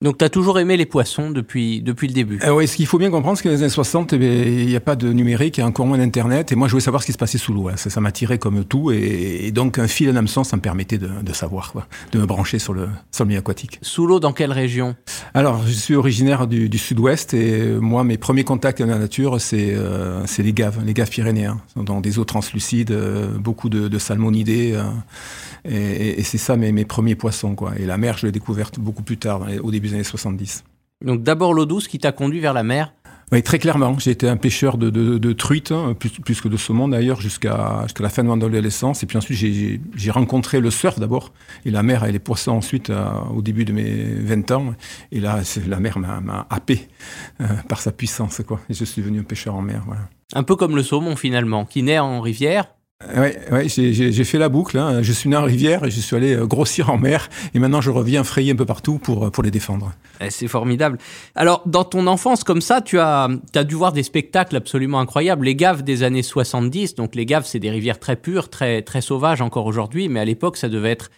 Donc 0.00 0.18
tu 0.18 0.24
as 0.24 0.30
toujours 0.30 0.60
aimé 0.60 0.76
les 0.76 0.86
poissons 0.86 1.32
depuis, 1.32 1.82
depuis 1.82 2.06
le 2.06 2.14
début 2.14 2.38
euh, 2.44 2.52
Oui, 2.52 2.68
ce 2.68 2.76
qu'il 2.76 2.86
faut 2.86 2.98
bien 2.98 3.10
comprendre, 3.10 3.36
c'est 3.36 3.42
que 3.42 3.48
dans 3.48 3.54
les 3.56 3.62
années 3.62 3.68
60, 3.68 4.12
il 4.12 4.66
n'y 4.66 4.76
a 4.76 4.80
pas 4.80 4.94
de 4.94 5.12
numérique, 5.12 5.58
il 5.58 5.60
y 5.62 5.64
a 5.64 5.66
encore 5.66 5.86
moins 5.86 5.98
d'Internet. 5.98 6.52
Et 6.52 6.54
moi, 6.54 6.68
je 6.68 6.70
voulais 6.70 6.84
savoir 6.84 7.02
ce 7.02 7.06
qui 7.06 7.12
se 7.12 7.18
passait 7.18 7.36
sous 7.36 7.52
l'eau. 7.52 7.66
Hein. 7.66 7.76
Ça, 7.76 7.90
ça 7.90 8.00
m'attirait 8.00 8.38
comme 8.38 8.64
tout. 8.64 8.92
Et, 8.92 9.50
donc, 9.50 9.80
un 9.80 9.88
fil, 9.88 10.08
un 10.08 10.14
hameçon, 10.14 10.44
ça 10.44 10.56
me 10.56 10.62
permettait 10.62 10.98
de, 10.98 11.08
de 11.20 11.32
savoir, 11.32 11.72
quoi, 11.72 11.88
de 12.12 12.20
me 12.20 12.26
brancher 12.26 12.60
sur 12.60 12.74
le, 12.74 12.88
sur 13.10 13.24
le 13.24 13.28
milieu 13.30 13.40
aquatique. 13.40 13.80
Sous 13.82 14.06
l'eau, 14.06 14.20
dans 14.20 14.32
quelle 14.32 14.52
région? 14.52 14.94
Alors, 15.34 15.66
je 15.66 15.72
suis 15.72 15.96
originaire 15.96 16.46
du, 16.46 16.68
du 16.68 16.78
sud-ouest. 16.78 17.34
Et 17.34 17.64
moi, 17.80 18.04
mes 18.04 18.18
premiers 18.18 18.44
contacts 18.44 18.80
avec 18.80 18.92
la 18.92 19.00
nature, 19.00 19.40
c'est 19.40 19.72
euh, 19.72 20.24
les 20.38 20.52
gaves, 20.52 20.78
les 20.86 20.94
gaves 20.94 21.10
pyrénéens. 21.10 21.60
Dans 21.74 22.00
des 22.00 22.20
eaux 22.20 22.24
translucides, 22.24 22.92
euh, 22.92 23.36
beaucoup 23.36 23.68
de, 23.68 23.88
de 23.88 23.98
salmonidés. 23.98 24.74
Euh, 24.76 24.84
et, 25.68 26.20
et 26.20 26.22
c'est 26.22 26.38
ça 26.38 26.56
mes, 26.56 26.70
mes, 26.70 26.84
premiers 26.84 27.16
poissons. 27.16 27.56
Quoi. 27.56 27.72
Et 27.80 27.84
la 27.84 27.98
mer, 27.98 28.16
je 28.16 28.26
l'ai 28.26 28.32
découverte 28.32 28.78
beaucoup 28.78 29.02
plus 29.02 29.16
tard, 29.16 29.40
au 29.60 29.72
début 29.72 29.87
des 29.88 29.94
années 29.94 30.04
70. 30.04 30.64
Donc 31.04 31.22
d'abord 31.22 31.54
l'eau 31.54 31.66
douce 31.66 31.88
qui 31.88 31.98
t'a 31.98 32.12
conduit 32.12 32.40
vers 32.40 32.52
la 32.52 32.62
mer 32.62 32.92
oui, 33.30 33.42
très 33.42 33.58
clairement. 33.58 33.98
J'ai 33.98 34.12
été 34.12 34.26
un 34.26 34.38
pêcheur 34.38 34.78
de, 34.78 34.88
de, 34.88 35.18
de 35.18 35.32
truites, 35.34 35.70
hein, 35.70 35.94
plus, 35.98 36.08
plus, 36.08 36.40
que 36.40 36.48
de 36.48 36.56
saumon 36.56 36.88
d'ailleurs, 36.88 37.20
jusqu'à 37.20 37.86
la 38.00 38.08
fin 38.08 38.22
de 38.22 38.28
mon 38.28 38.40
adolescence. 38.40 39.02
Et 39.02 39.06
puis 39.06 39.18
ensuite, 39.18 39.36
j'ai 39.36 40.10
rencontré 40.10 40.60
le 40.60 40.70
surf 40.70 40.98
d'abord, 40.98 41.34
et 41.66 41.70
la 41.70 41.82
mer 41.82 42.04
et 42.04 42.12
les 42.12 42.20
poissons 42.20 42.52
ensuite, 42.52 42.88
euh, 42.88 43.06
au 43.34 43.42
début 43.42 43.66
de 43.66 43.72
mes 43.72 44.02
20 44.02 44.50
ans. 44.52 44.74
Et 45.12 45.20
là, 45.20 45.40
la 45.66 45.78
mer 45.78 45.98
m'a 45.98 46.46
happé 46.48 46.88
euh, 47.42 47.46
par 47.68 47.82
sa 47.82 47.92
puissance. 47.92 48.40
quoi. 48.46 48.60
Et 48.70 48.74
je 48.74 48.84
suis 48.84 49.02
devenu 49.02 49.20
un 49.20 49.24
pêcheur 49.24 49.54
en 49.54 49.62
mer. 49.62 49.82
Voilà. 49.84 50.08
Un 50.32 50.42
peu 50.42 50.56
comme 50.56 50.74
le 50.74 50.82
saumon 50.82 51.14
finalement, 51.14 51.66
qui 51.66 51.82
naît 51.82 51.98
en 51.98 52.22
rivière 52.22 52.66
oui, 53.16 53.28
ouais, 53.52 53.68
j'ai 53.68 54.24
fait 54.24 54.38
la 54.38 54.48
boucle. 54.48 54.76
Hein. 54.76 55.02
Je 55.02 55.12
suis 55.12 55.30
né 55.30 55.36
en 55.36 55.44
rivière 55.44 55.84
et 55.84 55.90
je 55.90 56.00
suis 56.00 56.16
allé 56.16 56.34
euh, 56.34 56.46
grossir 56.46 56.90
en 56.90 56.98
mer. 56.98 57.28
Et 57.54 57.60
maintenant, 57.60 57.80
je 57.80 57.90
reviens 57.90 58.24
frayer 58.24 58.50
un 58.50 58.56
peu 58.56 58.66
partout 58.66 58.98
pour, 58.98 59.26
euh, 59.26 59.30
pour 59.30 59.44
les 59.44 59.52
défendre. 59.52 59.92
Eh, 60.20 60.30
c'est 60.30 60.48
formidable. 60.48 60.98
Alors, 61.36 61.62
dans 61.64 61.84
ton 61.84 62.08
enfance, 62.08 62.42
comme 62.42 62.60
ça, 62.60 62.80
tu 62.80 62.98
as, 62.98 63.28
as 63.54 63.64
dû 63.64 63.76
voir 63.76 63.92
des 63.92 64.02
spectacles 64.02 64.56
absolument 64.56 64.98
incroyables. 64.98 65.44
Les 65.44 65.54
gaves 65.54 65.84
des 65.84 66.02
années 66.02 66.24
70. 66.24 66.96
Donc, 66.96 67.14
les 67.14 67.24
gaves, 67.24 67.46
c'est 67.46 67.60
des 67.60 67.70
rivières 67.70 68.00
très 68.00 68.16
pures, 68.16 68.50
très, 68.50 68.82
très 68.82 69.00
sauvages 69.00 69.42
encore 69.42 69.66
aujourd'hui. 69.66 70.08
Mais 70.08 70.18
à 70.18 70.24
l'époque, 70.24 70.56
ça 70.56 70.68
devait 70.68 70.90
être 70.90 71.10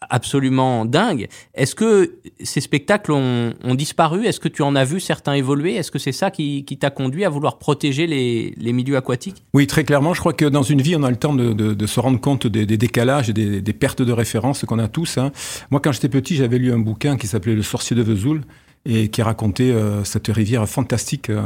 absolument 0.00 0.84
dingue. 0.84 1.28
Est-ce 1.54 1.74
que 1.74 2.18
ces 2.42 2.60
spectacles 2.60 3.12
ont, 3.12 3.74
disparu? 3.74 4.26
Est-ce 4.26 4.40
que 4.40 4.48
tu 4.48 4.62
en 4.62 4.76
as 4.76 4.84
vu 4.84 5.00
certains 5.00 5.34
évoluer? 5.34 5.74
Est-ce 5.74 5.90
que 5.90 5.98
c'est 5.98 6.12
ça 6.12 6.30
qui, 6.30 6.64
t'a 6.80 6.90
conduit 6.90 7.24
à 7.24 7.28
vouloir 7.28 7.58
protéger 7.58 8.06
les, 8.06 8.72
milieux 8.72 8.96
aquatiques? 8.96 9.44
Oui, 9.54 9.66
très 9.66 9.84
clairement. 9.84 10.14
Je 10.14 10.20
crois 10.20 10.32
que 10.32 10.44
dans 10.44 10.62
une 10.62 10.82
vie, 10.82 10.96
on 10.96 11.02
a 11.02 11.10
le 11.10 11.16
temps 11.16 11.34
de, 11.34 11.86
se 11.86 12.00
rendre 12.00 12.20
compte 12.20 12.46
des, 12.46 12.66
décalages 12.76 13.30
et 13.30 13.32
des, 13.32 13.72
pertes 13.72 14.02
de 14.02 14.12
référence 14.12 14.64
qu'on 14.64 14.78
a 14.78 14.88
tous. 14.88 15.18
Hein. 15.18 15.32
Moi, 15.70 15.80
quand 15.80 15.92
j'étais 15.92 16.08
petit, 16.08 16.36
j'avais 16.36 16.58
lu 16.58 16.72
un 16.72 16.78
bouquin 16.78 17.16
qui 17.16 17.26
s'appelait 17.26 17.54
Le 17.54 17.62
sorcier 17.62 17.96
de 17.96 18.02
Vesoul 18.02 18.42
et 18.88 19.08
qui 19.08 19.20
racontait 19.20 19.72
euh, 19.72 20.04
cette 20.04 20.28
rivière 20.28 20.66
fantastique 20.68 21.28
euh, 21.28 21.42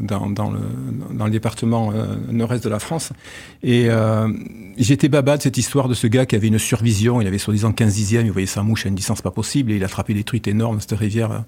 dans, 0.00 0.28
dans, 0.28 0.50
le, 0.50 0.58
dans, 1.12 1.26
le, 1.26 1.30
département 1.30 1.92
euh, 1.94 2.16
nord-est 2.28 2.64
de 2.64 2.68
la 2.68 2.80
France. 2.80 3.12
Et 3.62 3.88
j'étais 4.76 5.08
baba 5.08 5.36
de 5.36 5.42
cette 5.42 5.56
histoire 5.56 5.88
de 5.88 5.94
ce 5.94 6.06
gars 6.08 6.26
qui 6.26 6.34
avait 6.34 6.48
une 6.48 6.58
survision, 6.58 7.20
il 7.20 7.26
avait 7.26 7.38
soi-disant 7.38 7.72
15 7.72 7.94
dixièmes, 7.94 8.26
il 8.26 8.32
voyait 8.32 8.46
sa 8.46 8.62
mouche 8.62 8.86
à 8.86 8.88
une 8.88 8.94
distance 8.96 9.22
pas 9.22 9.30
possible, 9.30 9.70
et 9.70 9.76
il 9.76 9.84
attrapait 9.84 10.14
des 10.14 10.24
truites 10.24 10.48
énormes, 10.48 10.80
cette 10.80 10.98
rivière. 10.98 11.44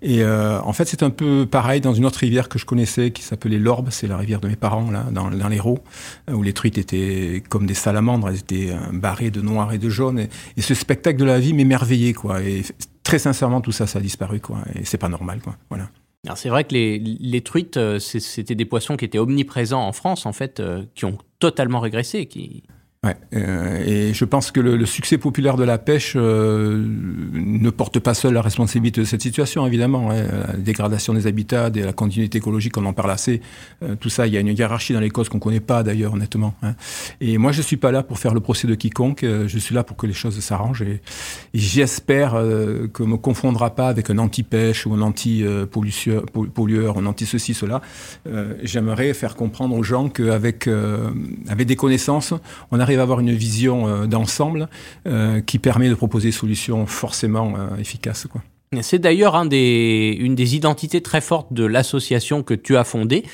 Et 0.00 0.24
en 0.24 0.72
fait, 0.72 0.86
c'est 0.86 1.02
un 1.02 1.10
peu 1.10 1.46
pareil 1.50 1.80
dans 1.80 1.92
une 1.92 2.06
autre 2.06 2.20
rivière 2.20 2.48
que 2.48 2.58
je 2.58 2.64
connaissais, 2.64 3.10
qui 3.10 3.22
s'appelait 3.22 3.58
l'Orbe, 3.58 3.88
c'est 3.90 4.06
la 4.06 4.16
rivière 4.16 4.40
de 4.40 4.48
mes 4.48 4.56
parents, 4.56 4.90
là, 4.90 5.04
dans, 5.10 5.30
dans 5.30 5.48
l'Hérault, 5.48 5.80
où 6.32 6.42
les 6.42 6.52
truites 6.52 6.78
étaient 6.78 7.42
comme 7.48 7.66
des 7.66 7.74
salamandres, 7.74 8.28
elles 8.28 8.38
étaient 8.38 8.72
barrées 8.92 9.30
de 9.30 9.42
noir 9.42 9.72
et 9.72 9.78
de 9.78 9.90
jaune, 9.90 10.20
et, 10.56 10.62
ce 10.62 10.74
spectacle 10.74 11.18
de 11.18 11.24
la 11.24 11.40
vie 11.40 11.52
m'émerveillait, 11.52 12.14
quoi. 12.14 12.38
Très 13.02 13.18
sincèrement, 13.18 13.60
tout 13.60 13.72
ça, 13.72 13.86
ça 13.86 13.98
a 13.98 14.02
disparu, 14.02 14.40
quoi. 14.40 14.58
Et 14.74 14.84
c'est 14.84 14.98
pas 14.98 15.08
normal, 15.08 15.40
quoi. 15.42 15.56
Voilà. 15.68 15.90
C'est 16.34 16.50
vrai 16.50 16.64
que 16.64 16.74
les, 16.74 16.98
les 16.98 17.40
truites, 17.40 17.78
euh, 17.78 17.98
c'était 17.98 18.54
des 18.54 18.66
poissons 18.66 18.96
qui 18.96 19.06
étaient 19.06 19.18
omniprésents 19.18 19.86
en 19.86 19.92
France, 19.92 20.26
en 20.26 20.32
fait, 20.32 20.60
euh, 20.60 20.84
qui 20.94 21.06
ont 21.06 21.16
totalement 21.38 21.80
régressé, 21.80 22.26
qui, 22.26 22.62
Ouais, 23.02 23.16
euh, 23.32 23.82
et 23.82 24.12
je 24.12 24.26
pense 24.26 24.50
que 24.50 24.60
le, 24.60 24.76
le, 24.76 24.84
succès 24.84 25.16
populaire 25.16 25.56
de 25.56 25.64
la 25.64 25.78
pêche 25.78 26.12
euh, 26.16 26.86
ne 27.32 27.70
porte 27.70 27.98
pas 27.98 28.12
seul 28.12 28.34
la 28.34 28.42
responsabilité 28.42 29.00
de 29.00 29.06
cette 29.06 29.22
situation, 29.22 29.66
évidemment. 29.66 30.10
Hein. 30.10 30.22
La 30.48 30.56
dégradation 30.58 31.14
des 31.14 31.26
habitats, 31.26 31.70
de 31.70 31.82
la 31.82 31.94
continuité 31.94 32.36
écologique, 32.36 32.76
on 32.76 32.84
en 32.84 32.92
parle 32.92 33.12
assez. 33.12 33.40
Euh, 33.82 33.94
tout 33.98 34.10
ça, 34.10 34.26
il 34.26 34.34
y 34.34 34.36
a 34.36 34.40
une 34.40 34.48
hiérarchie 34.48 34.92
dans 34.92 35.00
les 35.00 35.08
causes 35.08 35.30
qu'on 35.30 35.38
connaît 35.38 35.60
pas 35.60 35.82
d'ailleurs, 35.82 36.12
honnêtement. 36.12 36.52
Hein. 36.62 36.74
Et 37.22 37.38
moi, 37.38 37.52
je 37.52 37.62
suis 37.62 37.78
pas 37.78 37.90
là 37.90 38.02
pour 38.02 38.18
faire 38.18 38.34
le 38.34 38.40
procès 38.40 38.68
de 38.68 38.74
quiconque. 38.74 39.24
Euh, 39.24 39.48
je 39.48 39.58
suis 39.58 39.74
là 39.74 39.82
pour 39.82 39.96
que 39.96 40.06
les 40.06 40.12
choses 40.12 40.38
s'arrangent. 40.40 40.82
Et, 40.82 41.00
et 41.54 41.58
j'espère 41.58 42.34
euh, 42.34 42.86
que 42.86 43.02
me 43.02 43.16
confondra 43.16 43.74
pas 43.74 43.88
avec 43.88 44.10
un 44.10 44.18
anti-pêche 44.18 44.84
ou 44.84 44.92
un 44.92 45.00
anti-pollueur, 45.00 46.98
un 46.98 47.06
anti-ceci, 47.06 47.54
cela. 47.54 47.80
J'aimerais 48.62 49.14
faire 49.14 49.36
comprendre 49.36 49.74
aux 49.74 49.82
gens 49.82 50.10
qu'avec 50.10 50.68
avec 51.48 51.66
des 51.66 51.76
connaissances, 51.76 52.34
on 52.70 52.78
arrive 52.78 52.89
arrive 52.90 53.00
à 53.00 53.02
avoir 53.04 53.20
une 53.20 53.32
vision 53.32 53.86
euh, 53.86 54.06
d'ensemble 54.06 54.68
euh, 55.06 55.40
qui 55.40 55.60
permet 55.60 55.88
de 55.88 55.94
proposer 55.94 56.28
des 56.28 56.32
solutions 56.32 56.86
forcément 56.86 57.54
euh, 57.56 57.76
efficaces. 57.76 58.26
C'est 58.82 58.98
d'ailleurs 59.00 59.34
une 59.34 59.48
des 59.48 60.54
identités 60.54 61.00
très 61.00 61.20
fortes 61.20 61.52
de 61.52 61.64
l'association 61.64 62.44
que 62.44 62.54
tu 62.54 62.76
as 62.76 62.84
fondée, 62.84 63.24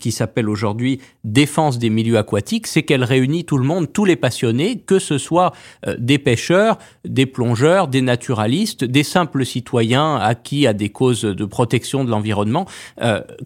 qui 0.00 0.10
s'appelle 0.10 0.48
aujourd'hui 0.48 1.00
Défense 1.22 1.78
des 1.78 1.90
milieux 1.90 2.18
aquatiques, 2.18 2.66
c'est 2.66 2.82
qu'elle 2.82 3.04
réunit 3.04 3.44
tout 3.44 3.56
le 3.56 3.62
monde, 3.62 3.92
tous 3.92 4.04
les 4.04 4.16
passionnés, 4.16 4.80
que 4.80 4.98
ce 4.98 5.16
soit 5.16 5.52
des 5.96 6.18
pêcheurs, 6.18 6.76
des 7.04 7.26
plongeurs, 7.26 7.86
des 7.86 8.02
naturalistes, 8.02 8.82
des 8.82 9.04
simples 9.04 9.46
citoyens 9.46 10.16
acquis 10.16 10.66
à 10.66 10.72
des 10.72 10.88
causes 10.88 11.22
de 11.22 11.44
protection 11.44 12.02
de 12.02 12.10
l'environnement. 12.10 12.66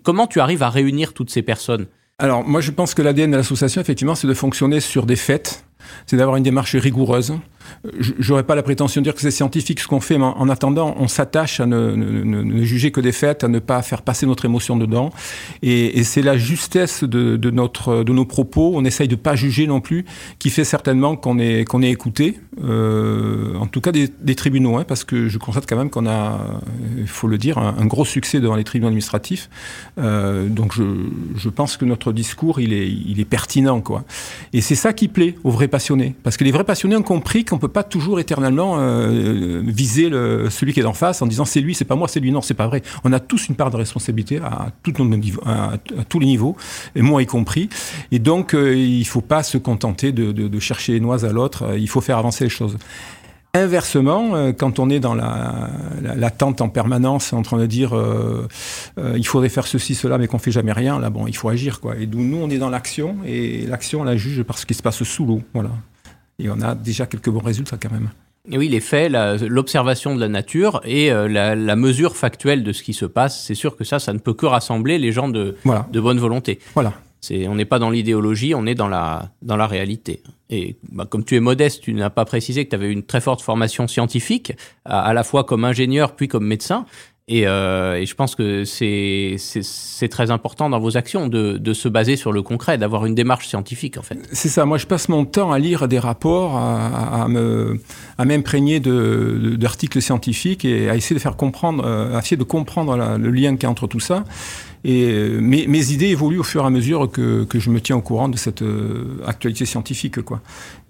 comment 0.03 0.27
tu 0.27 0.41
arrives 0.41 0.63
à 0.63 0.71
réunir 0.71 1.13
toutes 1.13 1.29
ces 1.29 1.43
personnes? 1.43 1.89
Alors, 2.19 2.45
moi, 2.45 2.61
je 2.61 2.71
pense 2.71 2.95
que 2.95 3.03
l'ADN 3.03 3.33
de 3.33 3.37
l'association, 3.37 3.81
effectivement, 3.81 4.15
c'est 4.15 4.29
de 4.29 4.35
fonctionner 4.35 4.81
sur 4.81 5.05
des 5.05 5.17
faits, 5.17 5.65
c'est 6.07 6.17
d'avoir 6.17 6.37
une 6.37 6.43
démarche 6.43 6.77
rigoureuse, 6.77 7.35
J'aurais 8.19 8.45
pas 8.45 8.55
la 8.55 8.63
prétention 8.63 9.01
de 9.01 9.05
dire 9.05 9.15
que 9.15 9.21
c'est 9.21 9.31
scientifique 9.31 9.81
ce 9.81 9.87
qu'on 9.87 10.01
fait, 10.01 10.17
mais 10.17 10.25
en 10.25 10.49
attendant, 10.49 10.95
on 10.99 11.09
s'attache 11.09 11.61
à 11.61 11.67
ne, 11.67 11.95
ne, 11.95 12.65
juger 12.65 12.91
que 12.91 13.01
des 13.01 13.13
faits, 13.13 13.45
à 13.45 13.49
ne 13.49 13.59
pas 13.59 13.83
faire 13.83 14.03
passer 14.03 14.27
notre 14.27 14.47
émotion 14.47 14.77
dedans. 14.77 15.11
Et, 15.63 16.03
c'est 16.05 16.23
la 16.23 16.37
justesse 16.37 17.05
de, 17.05 17.51
notre, 17.51 18.05
de 18.05 18.13
nos 18.13 18.25
propos. 18.25 18.73
On 18.75 18.85
essaye 18.85 19.09
de 19.09 19.17
pas 19.17 19.35
juger 19.35 19.67
non 19.67 19.81
plus, 19.81 20.05
qui 20.39 20.51
fait 20.51 20.65
certainement 20.65 21.17
qu'on 21.17 21.39
est, 21.39 21.65
qu'on 21.65 21.83
est 21.83 21.91
écouté, 21.91 22.39
euh, 22.63 23.55
en 23.57 23.67
tout 23.67 23.81
cas 23.81 23.93
des, 23.93 24.35
tribunaux, 24.35 24.79
hein, 24.79 24.85
parce 24.87 25.05
que 25.05 25.29
je 25.29 25.39
constate 25.39 25.67
quand 25.69 25.77
même 25.77 25.91
qu'on 25.91 26.07
a, 26.07 26.39
il 26.99 27.07
faut 27.07 27.29
le 27.29 27.39
dire, 27.39 27.59
un, 27.59 27.87
gros 27.87 28.05
succès 28.05 28.41
devant 28.41 28.57
les 28.57 28.65
tribunaux 28.65 28.89
administratifs. 28.89 29.51
Euh, 29.99 30.49
donc 30.49 30.75
je, 30.75 30.85
je 31.37 31.49
pense 31.49 31.77
que 31.77 31.85
notre 31.85 32.13
discours, 32.13 32.61
il 32.61 32.73
est, 32.73 32.89
il 32.89 33.21
est 33.21 33.27
pertinent, 33.27 33.81
quoi. 33.81 34.05
Et 34.53 34.61
c'est 34.61 34.75
ça 34.75 34.93
qui 34.93 35.09
plaît 35.09 35.35
aux 35.45 35.51
vrais 35.51 35.69
parce 36.23 36.37
que 36.37 36.45
les 36.45 36.53
vrais 36.53 36.65
passionnés 36.65 36.97
ont 36.97 37.03
compris 37.03 37.45
qu'on 37.45 37.59
peut 37.59 37.69
pas 37.69 37.83
toujours 37.83 38.21
éternellement 38.21 38.77
euh, 38.79 39.61
viser 39.65 40.09
celui 40.51 40.73
qui 40.73 40.81
est 40.81 40.85
en 40.85 40.93
face 40.93 41.23
en 41.23 41.27
disant 41.27 41.45
c'est 41.45 41.61
lui, 41.61 41.75
c'est 41.75 41.85
pas 41.85 41.97
moi, 41.97 42.09
c'est 42.09 42.21
lui. 42.21 42.31
Non, 42.31 42.43
c'est 42.43 42.55
pas 42.55 42.67
vrai. 42.67 42.83
On 43.05 43.13
a 43.13 43.21
tous 43.21 43.49
une 43.49 43.57
part 43.57 43.71
de 43.71 43.77
responsabilité 43.77 44.39
à, 44.39 44.69
tous 44.83 46.19
les 46.21 46.27
niveaux, 46.27 46.57
et 46.95 47.03
moi 47.03 47.23
y 47.23 47.27
compris. 47.27 47.69
Et 48.13 48.19
donc, 48.19 48.55
euh, 48.55 48.77
il 48.77 49.05
faut 49.05 49.21
pas 49.21 49.43
se 49.43 49.59
contenter 49.59 50.13
de, 50.13 50.33
de, 50.33 50.59
chercher 50.61 50.93
les 50.93 51.01
noix 51.01 51.25
à 51.25 51.33
l'autre. 51.33 51.77
Il 51.77 51.89
faut 51.89 52.01
faire 52.01 52.19
avancer 52.19 52.45
les 52.45 52.51
choses. 52.51 52.77
Inversement, 53.55 54.35
euh, 54.35 54.53
quand 54.53 54.81
on 54.81 54.91
est 54.91 54.99
dans 54.99 55.15
la, 55.15 55.71
l'attente 56.03 56.61
en 56.61 56.69
permanence, 56.69 57.33
en 57.33 57.43
train 57.43 57.57
de 57.57 57.67
dire 57.67 57.97
euh, 57.97 58.49
euh, 58.99 59.15
il 59.17 59.27
faudrait 59.27 59.49
faire 59.49 59.67
ceci, 59.67 59.95
cela, 59.95 60.19
mais 60.19 60.27
qu'on 60.27 60.39
fait 60.39 60.51
jamais 60.51 60.73
rien, 60.73 60.99
là, 60.99 61.09
bon, 61.09 61.29
il 61.29 61.37
faut 61.37 61.49
agir, 61.49 61.81
quoi. 61.81 61.97
Et 61.97 62.07
d'où 62.07 62.21
nous, 62.21 62.39
on 62.39 62.51
est 62.51 62.59
dans 62.59 62.71
l'action, 62.71 63.17
et 63.25 63.65
l'action, 63.67 64.01
on 64.01 64.05
la 64.05 64.17
juge 64.17 64.43
par 64.43 64.59
ce 64.59 64.67
qui 64.67 64.75
se 64.75 64.83
passe 64.83 65.03
sous 65.05 65.25
l'eau, 65.25 65.41
voilà. 65.55 65.71
Et 66.41 66.51
on 66.51 66.61
a 66.61 66.75
déjà 66.75 67.07
quelques 67.07 67.31
bons 67.31 67.45
résultats 67.45 67.77
quand 67.81 67.93
même. 67.93 68.11
Et 68.51 68.59
oui, 68.59 68.69
les 68.69 68.81
faits, 68.81 69.11
l'observation 69.41 70.15
de 70.15 70.21
la 70.21 70.29
nature 70.29 70.83
et 70.85 71.11
euh, 71.11 71.29
la, 71.29 71.55
la, 71.55 71.77
mesure 71.77 72.15
factuelle 72.15 72.63
de 72.63 72.73
ce 72.73 72.83
qui 72.83 72.93
se 72.93 73.07
passe, 73.07 73.43
c'est 73.43 73.55
sûr 73.55 73.75
que 73.75 73.85
ça, 73.85 73.99
ça 73.99 74.13
ne 74.13 74.19
peut 74.19 74.35
que 74.35 74.45
rassembler 74.45 74.99
les 74.99 75.13
gens 75.13 75.29
de, 75.29 75.57
voilà. 75.65 75.89
de 75.91 75.99
bonne 75.99 76.19
volonté. 76.19 76.59
Voilà. 76.75 76.93
On 77.31 77.55
n'est 77.55 77.65
pas 77.65 77.79
dans 77.79 77.91
l'idéologie, 77.91 78.55
on 78.55 78.67
est 78.67 78.75
dans 78.75 78.89
la, 78.89 79.31
dans 79.43 79.57
la 79.57 79.67
réalité. 79.67 80.23
Et 80.51 80.77
bah, 80.93 81.07
comme 81.09 81.25
tu 81.25 81.37
es 81.37 81.41
modeste, 81.41 81.83
tu 81.83 81.95
n'as 81.95 82.11
pas 82.11 82.25
précisé 82.25 82.65
que 82.65 82.71
tu 82.71 82.77
avais 82.77 82.91
une 82.91 83.03
très 83.03 83.21
forte 83.21 83.43
formation 83.43 83.89
scientifique, 83.89 84.53
à, 84.85 85.13
la 85.15 85.25
fois 85.25 85.45
comme 85.45 85.65
ingénieur 85.65 86.15
puis 86.15 86.29
comme 86.29 86.47
médecin. 86.47 86.87
Et, 87.27 87.47
euh, 87.47 88.05
je 88.05 88.15
pense 88.15 88.35
que 88.35 88.65
c'est 88.65 90.09
très 90.11 90.31
important 90.31 90.69
dans 90.69 90.79
vos 90.79 90.99
actions 90.99 91.27
de, 91.27 91.57
de, 91.57 91.73
se 91.73 91.89
baser 91.89 92.17
sur 92.17 92.33
le 92.33 92.43
concret, 92.43 92.77
d'avoir 92.77 93.07
une 93.07 93.15
démarche 93.15 93.49
scientifique 93.49 93.97
en 93.97 94.03
fait. 94.03 94.19
C'est 94.33 94.51
ça, 94.51 94.67
moi 94.67 94.77
je 94.77 94.87
passe 94.87 95.09
mon 95.09 95.25
temps 95.25 95.51
à 95.51 95.59
lire 95.59 95.89
des 95.89 95.99
rapports, 95.99 96.57
à, 96.57 97.27
à 98.19 98.25
m'imprégner 98.27 98.79
d'articles 98.79 100.03
scientifiques 100.03 100.67
et 100.67 100.91
à 100.91 100.97
essayer 100.97 101.17
de 101.17 101.21
faire 101.21 101.37
comprendre, 101.37 101.87
à 101.87 102.19
essayer 102.19 102.37
de 102.37 102.45
comprendre 102.45 103.17
le 103.17 103.31
lien 103.31 103.55
qu'il 103.55 103.63
y 103.63 103.67
a 103.67 103.71
entre 103.71 103.87
tout 103.87 104.01
ça. 104.01 104.25
Et 104.85 105.05
euh, 105.07 105.41
mes, 105.41 105.67
mes, 105.67 105.93
idées 105.93 106.09
évoluent 106.09 106.39
au 106.39 106.45
fur 106.45 106.63
et 106.63 106.67
à 106.67 106.71
mesure 106.71 107.11
que, 107.11 107.45
que 107.45 107.59
je 107.59 107.71
me 107.71 107.81
tiens 107.81 107.97
au 107.97 108.03
courant 108.03 108.29
de 108.29 108.37
cette 108.37 108.61
euh, 108.61 109.17
actualité 109.27 109.65
scientifique. 109.65 110.21
Quoi. 110.21 110.43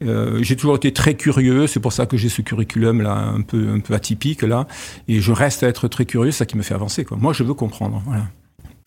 Euh, 0.03 0.43
j'ai 0.43 0.57
toujours 0.57 0.77
été 0.77 0.93
très 0.93 1.15
curieux, 1.15 1.69
c'est 1.69 1.81
pour 1.81 1.93
ça 1.93 2.07
que 2.07 2.17
j'ai 2.17 2.29
ce 2.29 2.43
curriculum 2.43 3.01
là 3.03 3.15
un 3.15 3.43
peu, 3.43 3.69
un 3.69 3.79
peu 3.79 3.95
atypique 3.95 4.43
là, 4.43 4.67
et 5.07 5.21
je 5.21 5.33
reste 5.33 5.63
à 5.63 5.69
être 5.69 5.87
très 5.87 6.07
curieux, 6.07 6.33
ça 6.33 6.45
qui 6.45 6.57
me 6.57 6.63
fait 6.63 6.75
avancer. 6.75 7.05
Quoi. 7.05 7.19
Moi, 7.21 7.33
je 7.33 7.45
veux 7.45 7.55
comprendre. 7.55 8.03
Voilà. 8.05 8.25